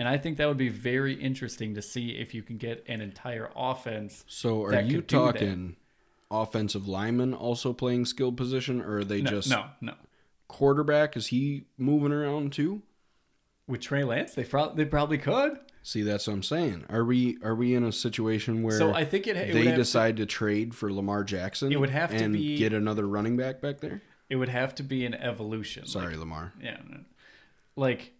And 0.00 0.08
I 0.08 0.16
think 0.16 0.38
that 0.38 0.48
would 0.48 0.56
be 0.56 0.70
very 0.70 1.12
interesting 1.12 1.74
to 1.74 1.82
see 1.82 2.12
if 2.12 2.32
you 2.32 2.42
can 2.42 2.56
get 2.56 2.82
an 2.88 3.02
entire 3.02 3.50
offense. 3.54 4.24
So 4.26 4.64
are 4.64 4.80
you 4.80 5.02
talking 5.02 5.76
offensive 6.30 6.88
lineman 6.88 7.34
also 7.34 7.74
playing 7.74 8.06
skilled 8.06 8.38
position, 8.38 8.80
or 8.80 9.00
are 9.00 9.04
they 9.04 9.20
No, 9.20 9.30
just 9.30 9.50
no, 9.50 9.66
no. 9.82 9.92
quarterback? 10.48 11.18
Is 11.18 11.26
he 11.26 11.66
moving 11.76 12.12
around 12.12 12.54
too? 12.54 12.80
With 13.68 13.82
Trey 13.82 14.02
Lance, 14.04 14.32
they 14.34 14.42
probably 14.44 14.82
they 14.82 14.88
probably 14.88 15.18
could. 15.18 15.58
See, 15.82 16.00
that's 16.00 16.26
what 16.26 16.32
I'm 16.32 16.42
saying. 16.42 16.86
Are 16.88 17.04
we 17.04 17.36
are 17.42 17.54
we 17.54 17.74
in 17.74 17.84
a 17.84 17.92
situation 17.92 18.62
where 18.62 18.78
So 18.78 18.94
I 18.94 19.04
think 19.04 19.26
it, 19.26 19.36
it 19.36 19.52
they 19.52 19.64
have 19.66 19.74
to- 19.74 19.76
decide 19.76 20.16
to, 20.16 20.24
trade 20.24 20.74
for 20.74 20.90
Lamar 20.90 21.24
Jackson? 21.24 21.70
It 21.72 21.78
would 21.78 21.90
have 21.90 22.08
to 22.10 22.24
and 22.24 22.32
be- 22.32 22.56
get 22.56 22.72
another 22.72 23.06
running 23.06 23.36
back 23.36 23.60
back 23.60 23.80
there. 23.80 24.00
it 24.30 24.36
would 24.36 24.48
have 24.48 24.74
to 24.76 24.82
be 24.82 25.04
an 25.04 25.12
evolution. 25.12 25.82
Like, 25.82 25.90
Sorry, 25.92 26.16
Lamar. 26.16 26.54
Yeah. 26.60 26.78
Like 27.76 28.12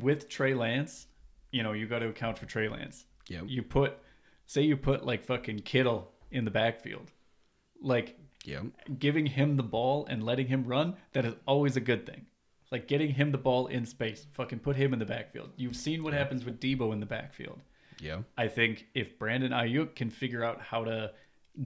with 0.00 0.28
Trey 0.28 0.54
Lance, 0.54 1.06
you 1.50 1.62
know, 1.62 1.72
you 1.72 1.86
got 1.86 2.00
to 2.00 2.08
account 2.08 2.38
for 2.38 2.46
Trey 2.46 2.68
Lance. 2.68 3.06
Yep. 3.28 3.44
You 3.46 3.62
put, 3.62 3.98
say, 4.46 4.62
you 4.62 4.76
put 4.76 5.04
like 5.04 5.24
fucking 5.24 5.60
Kittle 5.60 6.12
in 6.30 6.44
the 6.44 6.50
backfield, 6.50 7.10
like 7.80 8.18
Yep. 8.44 8.64
giving 8.98 9.26
him 9.26 9.56
the 9.56 9.62
ball 9.62 10.06
and 10.08 10.22
letting 10.22 10.46
him 10.46 10.64
run. 10.64 10.94
That 11.12 11.24
is 11.24 11.34
always 11.46 11.76
a 11.76 11.80
good 11.80 12.06
thing. 12.06 12.26
Like 12.70 12.88
getting 12.88 13.10
him 13.10 13.32
the 13.32 13.38
ball 13.38 13.66
in 13.66 13.86
space, 13.86 14.26
fucking 14.32 14.60
put 14.60 14.76
him 14.76 14.92
in 14.92 14.98
the 14.98 15.04
backfield. 15.06 15.50
You've 15.56 15.76
seen 15.76 16.02
what 16.02 16.12
happens 16.12 16.44
with 16.44 16.60
Deebo 16.60 16.92
in 16.92 17.00
the 17.00 17.06
backfield. 17.06 17.60
Yep. 18.00 18.24
I 18.36 18.48
think 18.48 18.86
if 18.94 19.18
Brandon 19.18 19.52
Aiyuk 19.52 19.94
can 19.94 20.10
figure 20.10 20.44
out 20.44 20.60
how 20.60 20.84
to 20.84 21.12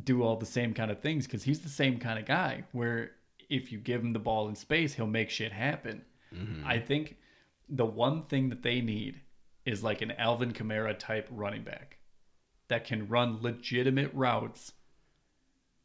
do 0.05 0.23
all 0.23 0.37
the 0.37 0.47
same 0.47 0.73
kind 0.73 0.91
of 0.91 1.01
things, 1.01 1.27
because 1.27 1.43
he's 1.43 1.61
the 1.61 1.69
same 1.69 1.99
kind 1.99 2.19
of 2.19 2.27
guy, 2.27 2.65
where 2.73 3.13
if 3.49 3.73
you 3.73 3.79
give 3.79 4.01
him 4.01 4.13
the 4.13 4.19
ball 4.19 4.49
in 4.49 4.55
space, 4.55 4.95
he'll 4.95 5.07
make 5.07 5.31
shit 5.31 5.53
happen. 5.53 6.03
Mm-hmm. 6.35 6.67
I 6.67 6.79
think 6.79 7.17
the 7.71 7.87
one 7.87 8.23
thing 8.23 8.49
that 8.51 8.63
they 8.63 8.81
need 8.81 9.21
is 9.65 9.85
like 9.85 10.03
an 10.03 10.11
Alvin 10.13 10.53
Kamara 10.53 10.99
type 10.99 11.29
running 11.31 11.63
back 11.63 11.99
that 12.69 12.85
can 12.85 13.09
run 13.09 13.39
legitimate 13.41 14.11
routes 14.13 14.73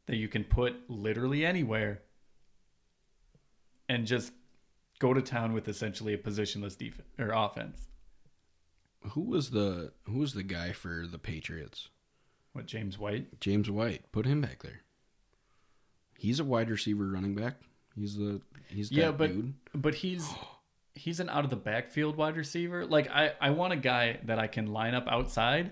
that 0.07 0.15
you 0.15 0.27
can 0.27 0.43
put 0.43 0.89
literally 0.89 1.45
anywhere 1.45 2.01
and 3.87 4.05
just 4.05 4.31
go 4.99 5.13
to 5.13 5.21
town 5.21 5.53
with 5.53 5.67
essentially 5.67 6.13
a 6.13 6.17
positionless 6.17 6.77
defense 6.77 7.07
or 7.19 7.31
offense. 7.31 7.87
Who 9.11 9.21
was 9.21 9.51
the 9.51 9.91
who 10.05 10.19
was 10.19 10.33
the 10.33 10.43
guy 10.43 10.71
for 10.71 11.05
the 11.09 11.19
Patriots? 11.19 11.89
What 12.53 12.65
James 12.65 12.97
White? 12.97 13.39
James 13.39 13.69
White. 13.69 14.11
Put 14.11 14.25
him 14.25 14.41
back 14.41 14.63
there. 14.63 14.81
He's 16.17 16.39
a 16.39 16.43
wide 16.43 16.69
receiver 16.71 17.05
running 17.07 17.35
back. 17.35 17.57
He's 17.95 18.15
the 18.17 18.41
he's 18.67 18.89
that 18.89 18.95
Yeah, 18.95 19.11
but 19.11 19.27
dude. 19.27 19.53
but 19.75 19.95
he's 19.95 20.27
he's 20.95 21.19
an 21.19 21.29
out 21.29 21.43
of 21.43 21.49
the 21.49 21.55
backfield 21.55 22.15
wide 22.15 22.35
receiver. 22.37 22.85
Like 22.85 23.09
I 23.11 23.33
I 23.39 23.51
want 23.51 23.73
a 23.73 23.77
guy 23.77 24.19
that 24.23 24.39
I 24.39 24.47
can 24.47 24.67
line 24.67 24.95
up 24.95 25.07
outside. 25.07 25.71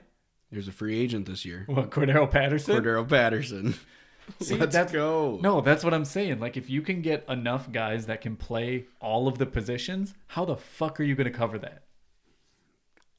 There's 0.51 0.67
a 0.67 0.71
free 0.71 0.99
agent 0.99 1.25
this 1.25 1.45
year. 1.45 1.63
What 1.67 1.89
Cordero 1.89 2.29
Patterson? 2.29 2.75
Cordero 2.75 3.07
Patterson. 3.07 3.73
See, 4.39 4.55
Let's 4.55 4.73
that's- 4.73 4.91
go. 4.93 5.39
No, 5.41 5.59
that's 5.61 5.83
what 5.83 5.93
I'm 5.93 6.05
saying. 6.05 6.39
Like 6.39 6.55
if 6.57 6.69
you 6.69 6.81
can 6.81 7.01
get 7.01 7.25
enough 7.27 7.71
guys 7.71 8.05
that 8.05 8.21
can 8.21 8.35
play 8.35 8.85
all 9.01 9.27
of 9.27 9.37
the 9.37 9.45
positions, 9.45 10.13
how 10.27 10.45
the 10.45 10.55
fuck 10.55 10.99
are 10.99 11.03
you 11.03 11.15
going 11.15 11.25
to 11.31 11.37
cover 11.37 11.57
that? 11.59 11.83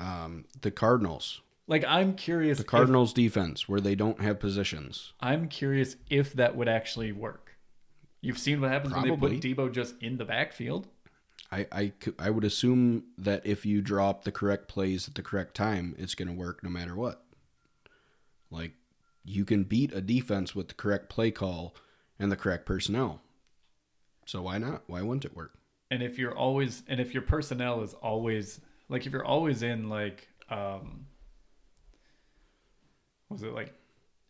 Um, 0.01 0.45
the 0.61 0.71
Cardinals. 0.71 1.41
Like 1.67 1.85
I'm 1.87 2.15
curious. 2.15 2.59
The 2.59 2.65
if- 2.65 2.69
Cardinals 2.69 3.13
defense 3.13 3.69
where 3.69 3.81
they 3.81 3.95
don't 3.95 4.21
have 4.21 4.39
positions. 4.41 5.13
I'm 5.21 5.49
curious 5.49 5.97
if 6.11 6.33
that 6.35 6.57
would 6.57 6.69
actually 6.69 7.13
work. 7.13 7.57
You've 8.21 8.39
seen 8.39 8.61
what 8.63 8.71
happens 8.71 8.95
when 8.95 9.03
they 9.03 9.17
put 9.17 9.33
Deebo 9.33 9.71
just 9.73 9.97
in 10.01 10.17
the 10.17 10.25
backfield. 10.25 10.89
I, 11.55 11.67
I, 11.71 11.93
I 12.19 12.31
would 12.31 12.45
assume 12.45 13.05
that 13.19 13.47
if 13.47 13.65
you 13.65 13.81
drop 13.81 14.25
the 14.25 14.33
correct 14.33 14.69
plays 14.69 15.09
at 15.09 15.15
the 15.15 15.23
correct 15.23 15.55
time, 15.55 15.95
it's 15.99 16.15
going 16.15 16.29
to 16.29 16.35
work 16.35 16.63
no 16.63 16.71
matter 16.71 16.95
what. 16.95 17.25
Like, 18.51 18.73
you 19.25 19.45
can 19.45 19.65
beat 19.65 19.93
a 19.93 20.01
defense 20.01 20.55
with 20.55 20.69
the 20.69 20.75
correct 20.75 21.09
play 21.09 21.31
call 21.31 21.75
and 22.19 22.31
the 22.31 22.37
correct 22.37 22.67
personnel. 22.67 23.21
So 24.27 24.43
why 24.43 24.59
not? 24.59 24.83
Why 24.87 25.03
wouldn't 25.03 25.25
it 25.25 25.37
work? 25.37 25.53
and 25.95 26.03
if 26.03 26.19
you're 26.19 26.37
always 26.37 26.83
and 26.89 27.01
if 27.01 27.15
your 27.15 27.23
personnel 27.23 27.83
is 27.83 27.95
always 27.95 28.61
like 28.89 29.07
if 29.07 29.13
you're 29.13 29.25
always 29.25 29.63
in 29.63 29.89
like 29.89 30.29
um 30.51 31.07
was 33.29 33.43
it 33.43 33.53
like 33.53 33.73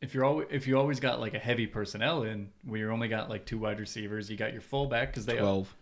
if 0.00 0.14
you're 0.14 0.24
always 0.24 0.46
if 0.50 0.66
you 0.66 0.78
always 0.78 1.00
got 1.00 1.20
like 1.20 1.32
a 1.34 1.38
heavy 1.38 1.66
personnel 1.66 2.22
in 2.22 2.50
where 2.64 2.80
you 2.80 2.90
only 2.90 3.08
got 3.08 3.30
like 3.30 3.46
two 3.46 3.58
wide 3.58 3.80
receivers 3.80 4.30
you 4.30 4.36
got 4.36 4.52
your 4.52 4.60
fullback 4.60 5.08
because 5.10 5.26
they 5.26 5.36
12. 5.36 5.74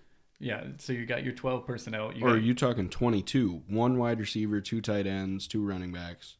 Yeah 0.42 0.64
so 0.78 0.92
you 0.92 1.06
got 1.06 1.22
your 1.24 1.32
12 1.32 1.64
personnel 1.66 2.12
you 2.12 2.26
or 2.26 2.30
are 2.30 2.36
you 2.38 2.52
talking 2.54 2.88
22? 2.90 3.62
One 3.68 3.96
wide 3.96 4.18
receiver, 4.18 4.60
two 4.60 4.80
tight 4.80 5.06
ends, 5.06 5.46
two 5.46 5.64
running 5.64 5.92
backs. 5.92 6.36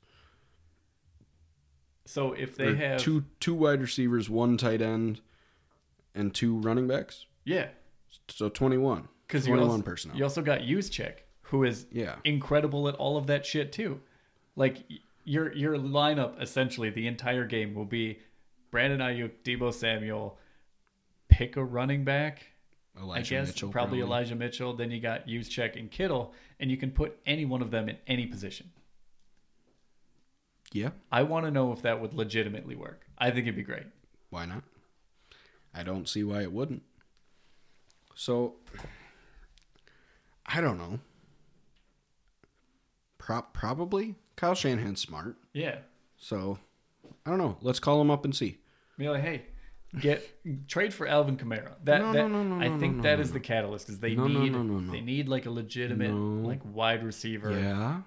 so 2.04 2.32
if 2.32 2.56
they 2.56 2.68
Or 2.68 2.74
have 2.76 3.00
two 3.00 3.24
two 3.40 3.54
wide 3.54 3.80
receivers, 3.80 4.28
one 4.28 4.56
tight 4.56 4.82
end, 4.82 5.20
and 6.14 6.34
two 6.34 6.58
running 6.58 6.86
backs. 6.88 7.26
yeah 7.44 7.68
So 8.28 8.48
21. 8.48 9.08
because 9.26 9.46
you 9.46 9.52
21 9.54 9.70
also, 9.70 9.82
personnel. 9.82 10.16
you 10.16 10.24
also 10.24 10.42
got 10.42 10.60
Juszczyk, 10.62 11.18
who 11.42 11.64
is 11.64 11.86
Yeah. 11.92 12.16
incredible 12.24 12.88
at 12.88 12.94
all 12.96 13.16
of 13.16 13.26
that 13.28 13.46
shit 13.46 13.72
too. 13.72 14.00
Like 14.56 14.78
your 15.24 15.52
your 15.54 15.76
lineup 15.78 16.40
essentially 16.42 16.90
the 16.90 17.06
entire 17.06 17.46
game 17.46 17.74
will 17.74 17.84
be 17.84 18.18
Brandon 18.72 19.00
Aiyuk, 19.00 19.30
Deebo 19.44 19.72
Samuel, 19.72 20.38
pick 21.28 21.56
a 21.56 21.64
running 21.64 22.04
back. 22.04 22.48
Elijah 23.00 23.36
I 23.36 23.38
guess 23.40 23.48
Mitchell. 23.48 23.70
probably, 23.70 24.00
Elijah 24.00 24.34
Mitchell. 24.34 24.74
Then 24.74 24.90
you 24.90 25.00
got 25.00 25.26
Juszczyk 25.26 25.78
and 25.78 25.90
Kittle, 25.90 26.34
and 26.60 26.70
you 26.70 26.76
can 26.76 26.90
put 26.90 27.18
any 27.26 27.44
one 27.44 27.62
of 27.62 27.70
them 27.70 27.88
in 27.88 27.96
any 28.06 28.26
position. 28.26 28.70
Yeah. 30.72 30.90
I 31.10 31.22
want 31.22 31.46
to 31.46 31.50
know 31.50 31.72
if 31.72 31.82
that 31.82 32.00
would 32.00 32.14
legitimately 32.14 32.76
work. 32.76 33.06
I 33.18 33.30
think 33.30 33.40
it'd 33.42 33.56
be 33.56 33.62
great. 33.62 33.86
Why 34.30 34.46
not? 34.46 34.62
I 35.74 35.82
don't 35.82 36.08
see 36.08 36.22
why 36.24 36.42
it 36.42 36.52
wouldn't. 36.52 36.82
So, 38.14 38.54
I 40.46 40.60
don't 40.60 40.76
know. 40.78 40.98
Pro- 43.18 43.42
probably 43.42 44.16
Kyle 44.36 44.54
Shanahan's 44.54 45.00
smart. 45.00 45.36
Yeah, 45.52 45.78
So, 46.18 46.58
I 47.24 47.30
don't 47.30 47.38
know. 47.38 47.56
Let's 47.62 47.78
call 47.78 48.00
him 48.00 48.10
up 48.10 48.24
and 48.24 48.34
see. 48.34 48.58
be 48.98 49.08
like, 49.08 49.22
hey, 49.22 49.42
get 49.98 50.68
trade 50.68 50.94
for 50.94 51.06
Alvin 51.06 51.36
Kamara. 51.36 51.72
That, 51.84 52.00
No, 52.00 52.12
that 52.12 52.28
no, 52.28 52.42
no, 52.42 52.56
no, 52.56 52.64
I 52.64 52.78
think 52.78 52.96
no, 52.96 53.02
that 53.02 53.20
is 53.20 53.32
the 53.32 53.40
catalyst 53.40 53.86
because 53.86 54.00
they 54.00 54.14
need 54.14 54.54
they 54.92 55.00
need 55.00 55.28
like 55.28 55.46
a 55.46 55.50
legitimate 55.50 56.12
like 56.12 56.60
wide 56.64 57.04
receiver. 57.04 57.50
Yeah. 57.52 58.02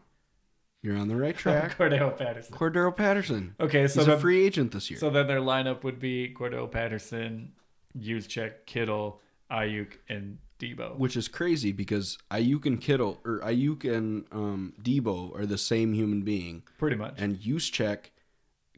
You're 0.81 0.97
on 0.97 1.07
the 1.07 1.15
right 1.15 1.35
track. 1.43 1.77
Cordell 1.77 2.15
Patterson. 2.15 2.55
Cordero 2.55 2.95
Patterson. 2.95 3.55
Okay, 3.59 3.87
so 3.87 4.01
He's 4.01 4.07
a 4.07 4.19
free 4.19 4.45
agent 4.45 4.71
this 4.71 4.89
year. 4.91 4.99
so 4.99 5.09
then 5.09 5.25
their 5.25 5.39
lineup 5.41 5.83
would 5.83 5.99
be 5.99 6.31
Cordell 6.37 6.69
Patterson, 6.69 7.53
Juszczyk, 7.97 8.65
Kittle, 8.67 9.19
Aiyuk, 9.51 9.93
and 10.09 10.37
Deebo. 10.59 10.97
which 10.97 11.17
is 11.17 11.27
crazy 11.27 11.71
because 11.71 12.17
Aiyuk 12.31 12.65
and 12.67 12.79
Kittle 12.79 13.19
or 13.25 13.39
Aiyuk 13.39 13.83
and 13.83 14.25
um, 14.31 14.73
Deebo 14.81 15.35
are 15.37 15.45
the 15.47 15.57
same 15.57 15.93
human 15.93 16.21
being, 16.21 16.63
Pretty 16.77 16.95
much. 16.95 17.15
and 17.17 17.37
Juszczyk, 17.39 18.11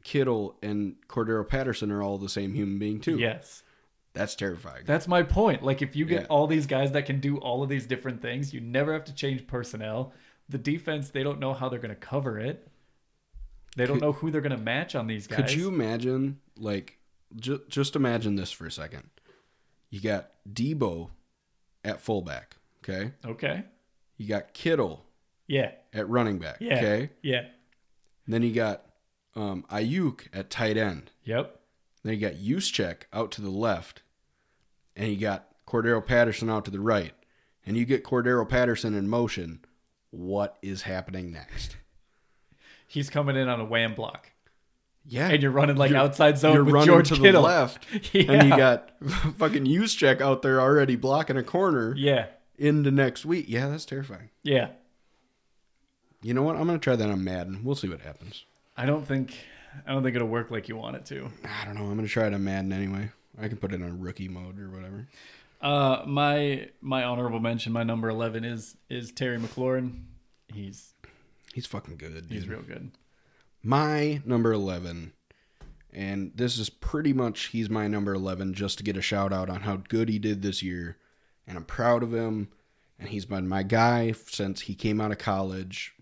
Kittle, 0.08 0.56
and 0.62 0.96
Cordero 1.06 1.46
Patterson 1.46 1.90
are 1.92 2.02
all 2.02 2.16
the 2.16 2.30
same 2.30 2.54
human 2.54 2.78
being 2.78 2.98
too. 2.98 3.18
yes. 3.18 3.62
That's 4.14 4.34
terrifying. 4.34 4.84
That's 4.86 5.06
my 5.06 5.22
point. 5.22 5.62
Like 5.62 5.82
if 5.82 5.94
you 5.94 6.06
get 6.06 6.22
Yeah. 6.22 6.26
all 6.28 6.46
these 6.46 6.66
guys 6.66 6.92
that 6.92 7.04
can 7.04 7.20
do 7.20 7.36
all 7.36 7.62
of 7.62 7.68
these 7.68 7.86
different 7.86 8.22
things, 8.22 8.54
you 8.54 8.60
never 8.60 8.94
have 8.94 9.04
to 9.04 9.14
change 9.14 9.46
personnel. 9.46 10.14
The 10.48 10.56
defense, 10.56 11.10
they 11.10 11.22
don't 11.22 11.38
know 11.38 11.52
how 11.52 11.68
they're 11.68 11.78
going 11.78 11.94
to 11.94 12.00
cover 12.00 12.38
it. 12.38 12.66
They 13.76 13.84
don't 13.84 13.96
Could- 13.98 14.02
know 14.02 14.12
who 14.12 14.30
they're 14.30 14.40
going 14.40 14.56
to 14.56 14.62
match 14.62 14.94
on 14.94 15.06
these 15.08 15.26
guys. 15.26 15.36
Could 15.40 15.52
you 15.52 15.68
imagine, 15.68 16.40
like, 16.56 16.98
ju- 17.36 17.62
just 17.68 17.94
imagine 17.96 18.34
this 18.36 18.50
for 18.50 18.64
a 18.66 18.70
second? 18.72 19.10
You 19.90 20.00
got 20.00 20.30
Deebo 20.50 21.10
at 21.84 22.00
fullback, 22.00 22.56
okay? 22.82 23.12
Okay. 23.26 23.62
You 24.16 24.26
got 24.26 24.54
Kittle 24.54 25.04
Yeah. 25.46 25.72
at 25.92 26.08
running 26.08 26.38
back, 26.38 26.56
Yeah. 26.60 26.76
okay? 26.76 27.10
Yeah. 27.22 27.48
Then 28.26 28.42
you 28.42 28.52
got 28.54 28.84
um, 29.36 29.64
Aiyuk 29.70 30.26
at 30.32 30.50
tight 30.50 30.76
end. 30.76 31.10
Yep. 31.24 31.58
Then 32.02 32.14
you 32.14 32.20
got 32.20 32.34
Juszczyk 32.34 33.02
out 33.12 33.30
to 33.32 33.42
the 33.42 33.50
left, 33.50 34.02
and 34.96 35.10
you 35.10 35.16
got 35.16 35.48
Cordero 35.66 36.04
Patterson 36.04 36.48
out 36.50 36.64
to 36.66 36.70
the 36.70 36.80
right. 36.80 37.12
And 37.66 37.76
you 37.76 37.84
get 37.84 38.04
Cordero 38.04 38.48
Patterson 38.48 38.94
in 38.94 39.08
motion. 39.08 39.60
What 40.10 40.56
is 40.62 40.82
happening 40.82 41.30
next? 41.32 41.76
He's 42.86 43.10
coming 43.10 43.36
in 43.36 43.48
on 43.48 43.60
a 43.60 43.64
wham 43.64 43.94
block. 43.94 44.30
Yeah. 45.10 45.28
and 45.30 45.42
you're 45.42 45.50
running 45.52 45.76
like 45.76 45.90
You're- 45.90 46.02
outside 46.02 46.36
zone 46.38 46.52
You're 46.54 46.64
with 46.64 46.74
running 46.74 46.86
George 46.86 47.08
to 47.08 47.14
Kittle. 47.16 47.40
the 47.42 47.48
left, 47.48 47.86
Yeah. 48.14 48.22
and 48.32 48.48
you 48.50 48.56
got 48.56 48.90
fucking 49.38 49.64
check 49.88 50.20
out 50.20 50.42
there 50.42 50.60
already 50.60 50.96
blocking 50.96 51.36
a 51.38 51.42
corner 51.42 51.94
Yeah, 51.96 52.26
into 52.58 52.90
next 52.90 53.24
week. 53.24 53.46
Yeah, 53.48 53.68
that's 53.68 53.86
terrifying. 53.86 54.28
yeah. 54.42 54.68
You 56.20 56.34
know 56.34 56.42
what? 56.42 56.56
I'm 56.56 56.66
gonna 56.66 56.78
try 56.78 56.96
that 56.96 57.08
on 57.08 57.22
Madden. 57.24 57.62
We'll 57.64 57.74
see 57.76 57.88
what 57.88 58.00
happens. 58.00 58.44
I 58.78 58.86
don't 58.86 59.04
think 59.06 59.34
I 59.86 59.92
don't 59.92 60.02
think 60.02 60.16
it'll 60.16 60.28
work 60.28 60.50
like 60.50 60.68
you 60.68 60.76
want 60.76 60.96
it 60.96 61.04
to. 61.06 61.28
I 61.44 61.64
don't 61.66 61.74
know. 61.74 61.82
I'm 61.84 61.96
gonna 61.96 62.08
try 62.08 62.26
it 62.28 62.32
on 62.34 62.44
Madden 62.44 62.72
anyway. 62.72 63.10
I 63.40 63.48
can 63.48 63.58
put 63.58 63.72
it 63.72 63.82
on 63.82 64.00
rookie 64.00 64.28
mode 64.28 64.58
or 64.58 64.70
whatever. 64.70 65.06
Uh, 65.60 66.04
my 66.06 66.68
my 66.80 67.02
honorable 67.04 67.40
mention, 67.40 67.72
my 67.72 67.82
number 67.82 68.08
eleven 68.08 68.44
is 68.44 68.76
is 68.88 69.10
Terry 69.12 69.38
McLaurin. 69.38 70.04
He's 70.52 70.94
He's 71.52 71.66
fucking 71.66 71.96
good. 71.96 72.26
he's 72.30 72.46
real 72.46 72.62
good. 72.62 72.92
my 73.64 74.22
number 74.24 74.52
11 74.52 75.12
and 75.92 76.30
this 76.36 76.56
is 76.58 76.70
pretty 76.70 77.12
much 77.12 77.46
he's 77.46 77.68
my 77.68 77.88
number 77.88 78.14
11 78.14 78.54
just 78.54 78.78
to 78.78 78.84
get 78.84 78.96
a 78.96 79.02
shout 79.02 79.32
out 79.32 79.50
on 79.50 79.62
how 79.62 79.76
good 79.76 80.08
he 80.08 80.18
did 80.20 80.42
this 80.42 80.62
year 80.62 80.98
and 81.48 81.56
i'm 81.56 81.64
proud 81.64 82.02
of 82.04 82.14
him 82.14 82.48
and 82.98 83.08
he's 83.08 83.24
been 83.24 83.48
my 83.48 83.64
guy 83.64 84.12
since 84.12 84.60
he 84.62 84.74
came 84.74 85.00
out 85.00 85.10
of 85.10 85.18
college 85.18 85.94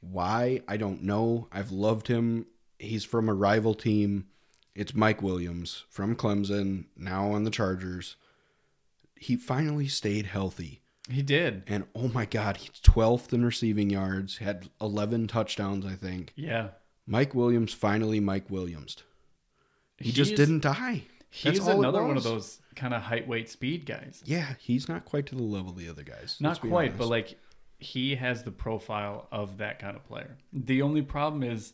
why 0.00 0.60
i 0.68 0.76
don't 0.76 1.02
know 1.02 1.48
i've 1.52 1.70
loved 1.70 2.08
him 2.08 2.46
he's 2.78 3.04
from 3.04 3.28
a 3.28 3.34
rival 3.34 3.74
team 3.74 4.26
it's 4.74 4.94
mike 4.94 5.22
williams 5.22 5.84
from 5.88 6.14
clemson 6.14 6.84
now 6.96 7.30
on 7.32 7.44
the 7.44 7.50
chargers 7.50 8.16
he 9.18 9.34
finally 9.36 9.88
stayed 9.88 10.26
healthy 10.26 10.82
He 11.08 11.22
did. 11.22 11.62
and 11.66 11.84
oh 11.94 12.08
my 12.08 12.24
god 12.26 12.58
he's 12.58 12.80
12th 12.82 13.32
in 13.32 13.44
receiving 13.44 13.90
yards 13.90 14.38
had 14.38 14.68
11 14.80 15.26
touchdowns 15.28 15.84
i 15.86 15.94
think 15.94 16.32
Yeah. 16.36 16.68
Mike 17.08 17.36
Williams 17.36 17.72
finally 17.72 18.18
Mike 18.18 18.50
Williams. 18.50 18.96
He 19.96 20.10
just 20.10 20.34
didn't 20.34 20.64
die. 20.64 21.04
He's 21.30 21.64
another 21.64 22.02
one 22.02 22.16
of 22.16 22.24
those 22.24 22.60
kind 22.74 22.92
of 22.92 23.00
height, 23.02 23.28
weight, 23.28 23.48
speed 23.48 23.86
guys. 23.86 24.24
Yeah, 24.26 24.54
he's 24.58 24.88
not 24.88 25.04
quite 25.04 25.26
to 25.26 25.36
the 25.36 25.42
level 25.44 25.70
of 25.70 25.78
the 25.78 25.88
other 25.88 26.02
guys. 26.02 26.36
Not 26.40 26.60
quite, 26.60 26.98
but 26.98 27.06
like 27.06 27.38
he 27.78 28.14
has 28.16 28.42
the 28.42 28.50
profile 28.50 29.28
of 29.30 29.58
that 29.58 29.78
kind 29.78 29.96
of 29.96 30.04
player. 30.04 30.36
The 30.52 30.82
only 30.82 31.02
problem 31.02 31.42
is 31.42 31.72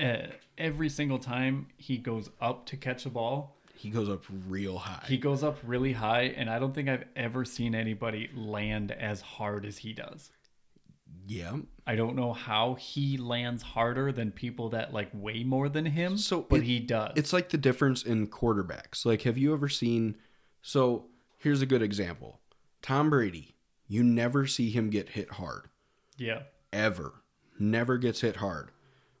uh, 0.00 0.26
every 0.58 0.88
single 0.88 1.18
time 1.18 1.66
he 1.76 1.98
goes 1.98 2.30
up 2.40 2.66
to 2.66 2.76
catch 2.76 3.06
a 3.06 3.10
ball, 3.10 3.56
he 3.74 3.90
goes 3.90 4.08
up 4.08 4.22
real 4.48 4.78
high. 4.78 5.04
he 5.08 5.16
goes 5.18 5.42
up 5.42 5.58
really 5.64 5.92
high, 5.92 6.22
and 6.36 6.48
I 6.48 6.58
don't 6.58 6.74
think 6.74 6.88
I've 6.88 7.04
ever 7.16 7.44
seen 7.44 7.74
anybody 7.74 8.30
land 8.34 8.92
as 8.92 9.20
hard 9.20 9.64
as 9.66 9.78
he 9.78 9.92
does. 9.92 10.30
yeah. 11.26 11.56
I 11.84 11.96
don't 11.96 12.14
know 12.14 12.32
how 12.32 12.74
he 12.74 13.16
lands 13.16 13.60
harder 13.64 14.12
than 14.12 14.30
people 14.30 14.68
that 14.68 14.92
like 14.94 15.10
way 15.12 15.42
more 15.42 15.68
than 15.68 15.84
him. 15.84 16.16
So 16.16 16.42
but 16.42 16.60
it- 16.60 16.64
he 16.64 16.78
does. 16.78 17.12
It's 17.16 17.32
like 17.32 17.48
the 17.48 17.58
difference 17.58 18.04
in 18.04 18.28
quarterbacks. 18.28 19.04
Like, 19.04 19.22
have 19.22 19.36
you 19.36 19.52
ever 19.52 19.68
seen? 19.68 20.16
So 20.62 21.06
here's 21.38 21.60
a 21.60 21.66
good 21.66 21.82
example. 21.82 22.40
Tom 22.82 23.10
Brady. 23.10 23.56
You 23.92 24.02
never 24.02 24.46
see 24.46 24.70
him 24.70 24.88
get 24.88 25.10
hit 25.10 25.32
hard. 25.32 25.68
yeah, 26.16 26.44
Ever. 26.72 27.22
Never 27.58 27.98
gets 27.98 28.22
hit 28.22 28.36
hard. 28.36 28.70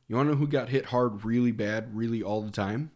You 0.08 0.16
want 0.16 0.28
to 0.28 0.32
know 0.32 0.38
who 0.38 0.46
got 0.46 0.70
hit 0.70 0.86
hard 0.86 1.26
really 1.26 1.52
bad, 1.52 1.94
really 1.94 2.22
all 2.22 2.40
the 2.40 2.50
time? 2.50 2.90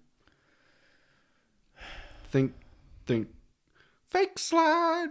Think, 2.30 2.54
think, 3.06 3.28
fake 4.06 4.38
slide. 4.38 5.08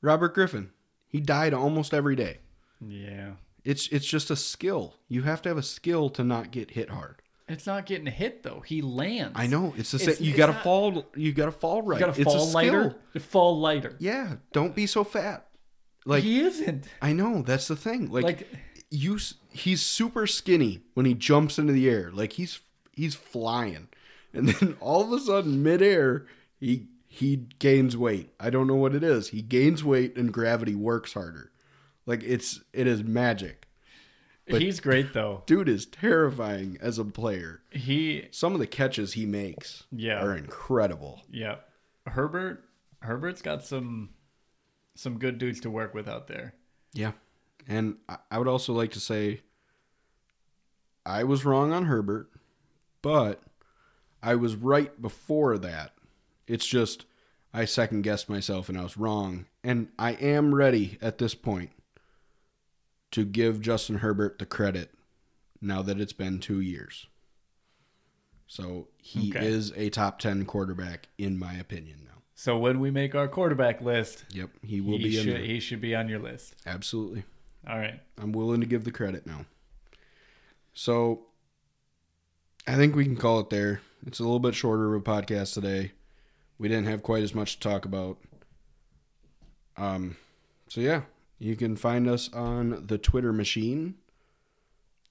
Robert 0.00 0.34
Griffin. 0.34 0.70
He 1.06 1.20
died 1.20 1.54
almost 1.54 1.94
every 1.94 2.16
day. 2.16 2.38
yeah. 2.84 3.34
It's 3.64 3.86
it's 3.92 4.06
just 4.06 4.28
a 4.28 4.34
skill. 4.34 4.96
You 5.06 5.22
have 5.22 5.40
to 5.42 5.48
have 5.50 5.56
a 5.56 5.62
skill 5.62 6.10
to 6.10 6.24
not 6.24 6.50
get 6.50 6.72
hit 6.72 6.90
hard. 6.90 7.22
It's 7.46 7.64
not 7.64 7.86
getting 7.86 8.06
hit 8.06 8.42
though. 8.42 8.64
He 8.66 8.82
lands. 8.82 9.34
I 9.36 9.46
know 9.46 9.72
it's 9.76 9.92
the 9.92 10.00
same. 10.00 10.16
You 10.18 10.34
got 10.34 10.48
to 10.48 10.52
fall. 10.52 11.06
You 11.14 11.32
got 11.32 11.44
to 11.44 11.52
fall 11.52 11.82
right. 11.82 12.00
You 12.00 12.06
gotta 12.06 12.24
fall 12.24 12.34
a 12.34 12.40
skill. 12.40 12.52
lighter. 12.52 12.96
Fall 13.20 13.60
lighter. 13.60 13.94
Yeah. 14.00 14.34
Don't 14.52 14.74
be 14.74 14.88
so 14.88 15.04
fat. 15.04 15.46
Like 16.04 16.22
he 16.24 16.40
isn't. 16.40 16.86
I 17.00 17.12
know 17.12 17.42
that's 17.42 17.68
the 17.68 17.76
thing. 17.76 18.10
Like, 18.10 18.24
Like- 18.24 18.48
you, 18.90 19.18
he's 19.50 19.80
super 19.82 20.26
skinny 20.26 20.80
when 20.94 21.06
he 21.06 21.14
jumps 21.14 21.58
into 21.58 21.72
the 21.72 21.88
air. 21.88 22.10
Like 22.12 22.32
he's 22.34 22.60
he's 22.92 23.14
flying, 23.14 23.88
and 24.34 24.48
then 24.48 24.76
all 24.80 25.02
of 25.02 25.12
a 25.12 25.24
sudden 25.24 25.62
midair 25.62 26.26
he 26.60 26.88
he 27.06 27.36
gains 27.58 27.96
weight. 27.96 28.32
I 28.40 28.50
don't 28.50 28.66
know 28.66 28.74
what 28.76 28.94
it 28.94 29.02
is. 29.02 29.28
He 29.28 29.40
gains 29.42 29.82
weight 29.84 30.16
and 30.16 30.32
gravity 30.32 30.74
works 30.74 31.14
harder. 31.14 31.52
Like 32.04 32.22
it's 32.24 32.60
it 32.72 32.86
is 32.86 33.02
magic. 33.04 33.66
But- 34.48 34.60
He's 34.60 34.80
great 34.80 35.12
though. 35.14 35.44
Dude 35.46 35.68
is 35.68 35.86
terrifying 35.86 36.76
as 36.80 36.98
a 36.98 37.04
player. 37.04 37.62
He 37.70 38.26
Some 38.32 38.52
of 38.54 38.58
the 38.58 38.66
catches 38.66 39.12
he 39.12 39.24
makes 39.24 39.84
Yeah. 39.92 40.20
are 40.22 40.36
incredible. 40.36 41.22
yeah. 41.30 41.56
Herbert 42.06 42.64
Herbert's 43.00 43.40
got 43.42 43.64
some 43.64 44.10
some 44.94 45.18
good 45.18 45.38
dudes 45.38 45.60
to 45.60 45.70
work 45.70 45.94
with 45.94 46.08
out 46.08 46.26
there. 46.26 46.54
Yeah. 46.92 47.12
And 47.66 47.96
I- 48.30 48.38
would 48.38 48.48
also 48.48 48.72
like 48.72 48.90
to 48.92 49.00
say 49.00 49.40
I 51.06 51.24
was 51.24 51.44
wrong 51.44 51.72
on 51.72 51.86
Herbert, 51.86 52.30
but 53.00 53.42
I 54.22 54.34
was 54.36 54.54
right 54.54 55.00
before 55.00 55.58
that. 55.58 55.94
It's 56.46 56.66
just 56.66 57.06
I 57.54 57.64
second 57.66 58.02
guessed 58.02 58.28
myself 58.28 58.68
and 58.68 58.78
I 58.78 58.82
was 58.82 58.96
wrong. 58.96 59.46
And 59.64 59.88
I 59.98 60.12
am 60.12 60.54
ready 60.54 60.98
at 61.02 61.18
this 61.18 61.34
point 61.34 61.70
to 63.10 63.24
give 63.24 63.60
Justin 63.60 63.96
Herbert 63.98 64.38
the 64.38 64.46
credit 64.46 64.94
now 65.60 65.82
that 65.82 66.00
it's 66.00 66.12
been 66.14 66.38
two 66.40 66.60
years. 66.60 67.06
So 68.46 68.88
he 68.98 69.30
Okay. 69.30 69.46
is 69.46 69.72
a 69.76 69.90
top 69.90 70.18
10 70.18 70.44
quarterback, 70.44 71.08
in 71.18 71.38
my 71.38 71.54
opinion, 71.54 72.04
now. 72.04 72.21
So 72.42 72.58
when 72.58 72.80
we 72.80 72.90
make 72.90 73.14
our 73.14 73.28
quarterback 73.28 73.82
list, 73.82 74.24
Yep, 74.32 74.50
he 74.64 74.80
will 74.80 74.98
he 74.98 75.04
be 75.04 75.16
in 75.16 75.24
should 75.24 75.34
there. 75.36 75.42
he 75.44 75.60
should 75.60 75.80
be 75.80 75.94
on 75.94 76.08
your 76.08 76.18
list. 76.18 76.56
Absolutely. 76.66 77.22
All 77.70 77.78
right. 77.78 78.00
I'm 78.18 78.32
willing 78.32 78.60
to 78.60 78.66
give 78.66 78.82
the 78.82 78.90
credit 78.90 79.28
now. 79.28 79.46
So 80.74 81.26
I 82.66 82.74
think 82.74 82.96
we 82.96 83.04
can 83.04 83.14
call 83.14 83.38
it 83.38 83.48
there. 83.50 83.80
It's 84.08 84.18
a 84.18 84.24
little 84.24 84.40
bit 84.40 84.56
shorter 84.56 84.92
of 84.92 85.00
a 85.00 85.04
podcast 85.04 85.54
today. 85.54 85.92
We 86.58 86.66
didn't 86.66 86.86
have 86.86 87.04
quite 87.04 87.22
as 87.22 87.32
much 87.32 87.60
to 87.60 87.68
talk 87.68 87.84
about. 87.84 88.18
Um 89.76 90.16
so 90.66 90.80
yeah, 90.80 91.02
you 91.38 91.54
can 91.54 91.76
find 91.76 92.08
us 92.08 92.28
on 92.32 92.88
the 92.88 92.98
Twitter 92.98 93.32
machine. 93.32 93.94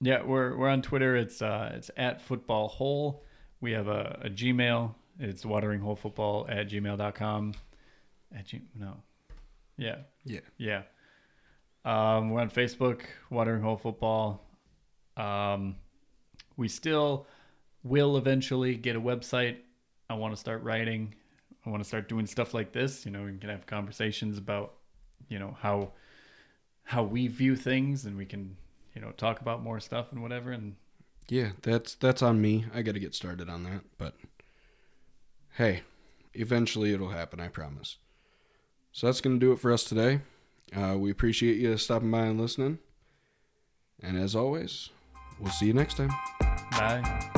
Yeah, 0.02 0.22
we're 0.22 0.54
we're 0.54 0.68
on 0.68 0.82
Twitter. 0.82 1.16
It's 1.16 1.40
uh 1.40 1.72
it's 1.76 1.90
at 1.96 2.20
football 2.20 2.68
hole. 2.68 3.24
We 3.62 3.72
have 3.72 3.88
a, 3.88 4.20
a 4.24 4.28
Gmail. 4.28 4.96
It's 5.22 5.44
wateringholefootball 5.44 6.50
at 6.50 6.68
gmail.com. 6.68 7.54
At 8.36 8.46
G 8.46 8.60
no. 8.74 8.96
Yeah. 9.76 9.98
Yeah. 10.24 10.40
Yeah. 10.58 10.82
Um, 11.84 12.30
we're 12.30 12.40
on 12.40 12.50
Facebook, 12.50 13.02
Watering 13.30 13.62
Hole 13.62 13.76
Football. 13.76 14.44
Um, 15.16 15.76
we 16.56 16.66
still 16.66 17.28
will 17.84 18.16
eventually 18.16 18.74
get 18.74 18.96
a 18.96 19.00
website. 19.00 19.58
I 20.10 20.14
want 20.14 20.34
to 20.34 20.40
start 20.40 20.60
writing. 20.64 21.14
I 21.64 21.70
want 21.70 21.82
to 21.82 21.88
start 21.88 22.08
doing 22.08 22.26
stuff 22.26 22.52
like 22.52 22.72
this. 22.72 23.06
You 23.06 23.12
know, 23.12 23.22
we 23.22 23.38
can 23.38 23.48
have 23.48 23.64
conversations 23.64 24.38
about, 24.38 24.74
you 25.28 25.38
know, 25.38 25.56
how 25.60 25.92
how 26.82 27.04
we 27.04 27.28
view 27.28 27.54
things, 27.54 28.06
and 28.06 28.16
we 28.16 28.26
can, 28.26 28.56
you 28.92 29.00
know, 29.00 29.12
talk 29.12 29.40
about 29.40 29.62
more 29.62 29.78
stuff 29.78 30.10
and 30.10 30.20
whatever. 30.20 30.50
And 30.50 30.74
Yeah, 31.28 31.50
that's 31.62 31.94
that's 31.94 32.22
on 32.22 32.40
me. 32.40 32.66
I 32.74 32.82
got 32.82 32.94
to 32.94 33.00
get 33.00 33.14
started 33.14 33.48
on 33.48 33.62
that, 33.64 33.82
but 33.98 34.16
hey, 35.56 35.82
eventually 36.34 36.92
it'll 36.92 37.10
happen, 37.10 37.40
I 37.40 37.48
promise. 37.48 37.96
So 38.92 39.06
that's 39.06 39.20
going 39.20 39.38
to 39.38 39.46
do 39.46 39.52
it 39.52 39.58
for 39.58 39.72
us 39.72 39.84
today. 39.84 40.20
Uh, 40.74 40.96
we 40.98 41.10
appreciate 41.10 41.58
you 41.58 41.76
stopping 41.76 42.10
by 42.10 42.26
and 42.26 42.40
listening. 42.40 42.78
And 44.02 44.16
as 44.18 44.34
always, 44.34 44.90
we'll 45.38 45.52
see 45.52 45.66
you 45.66 45.74
next 45.74 45.96
time. 45.96 46.10
bye. 46.72 47.30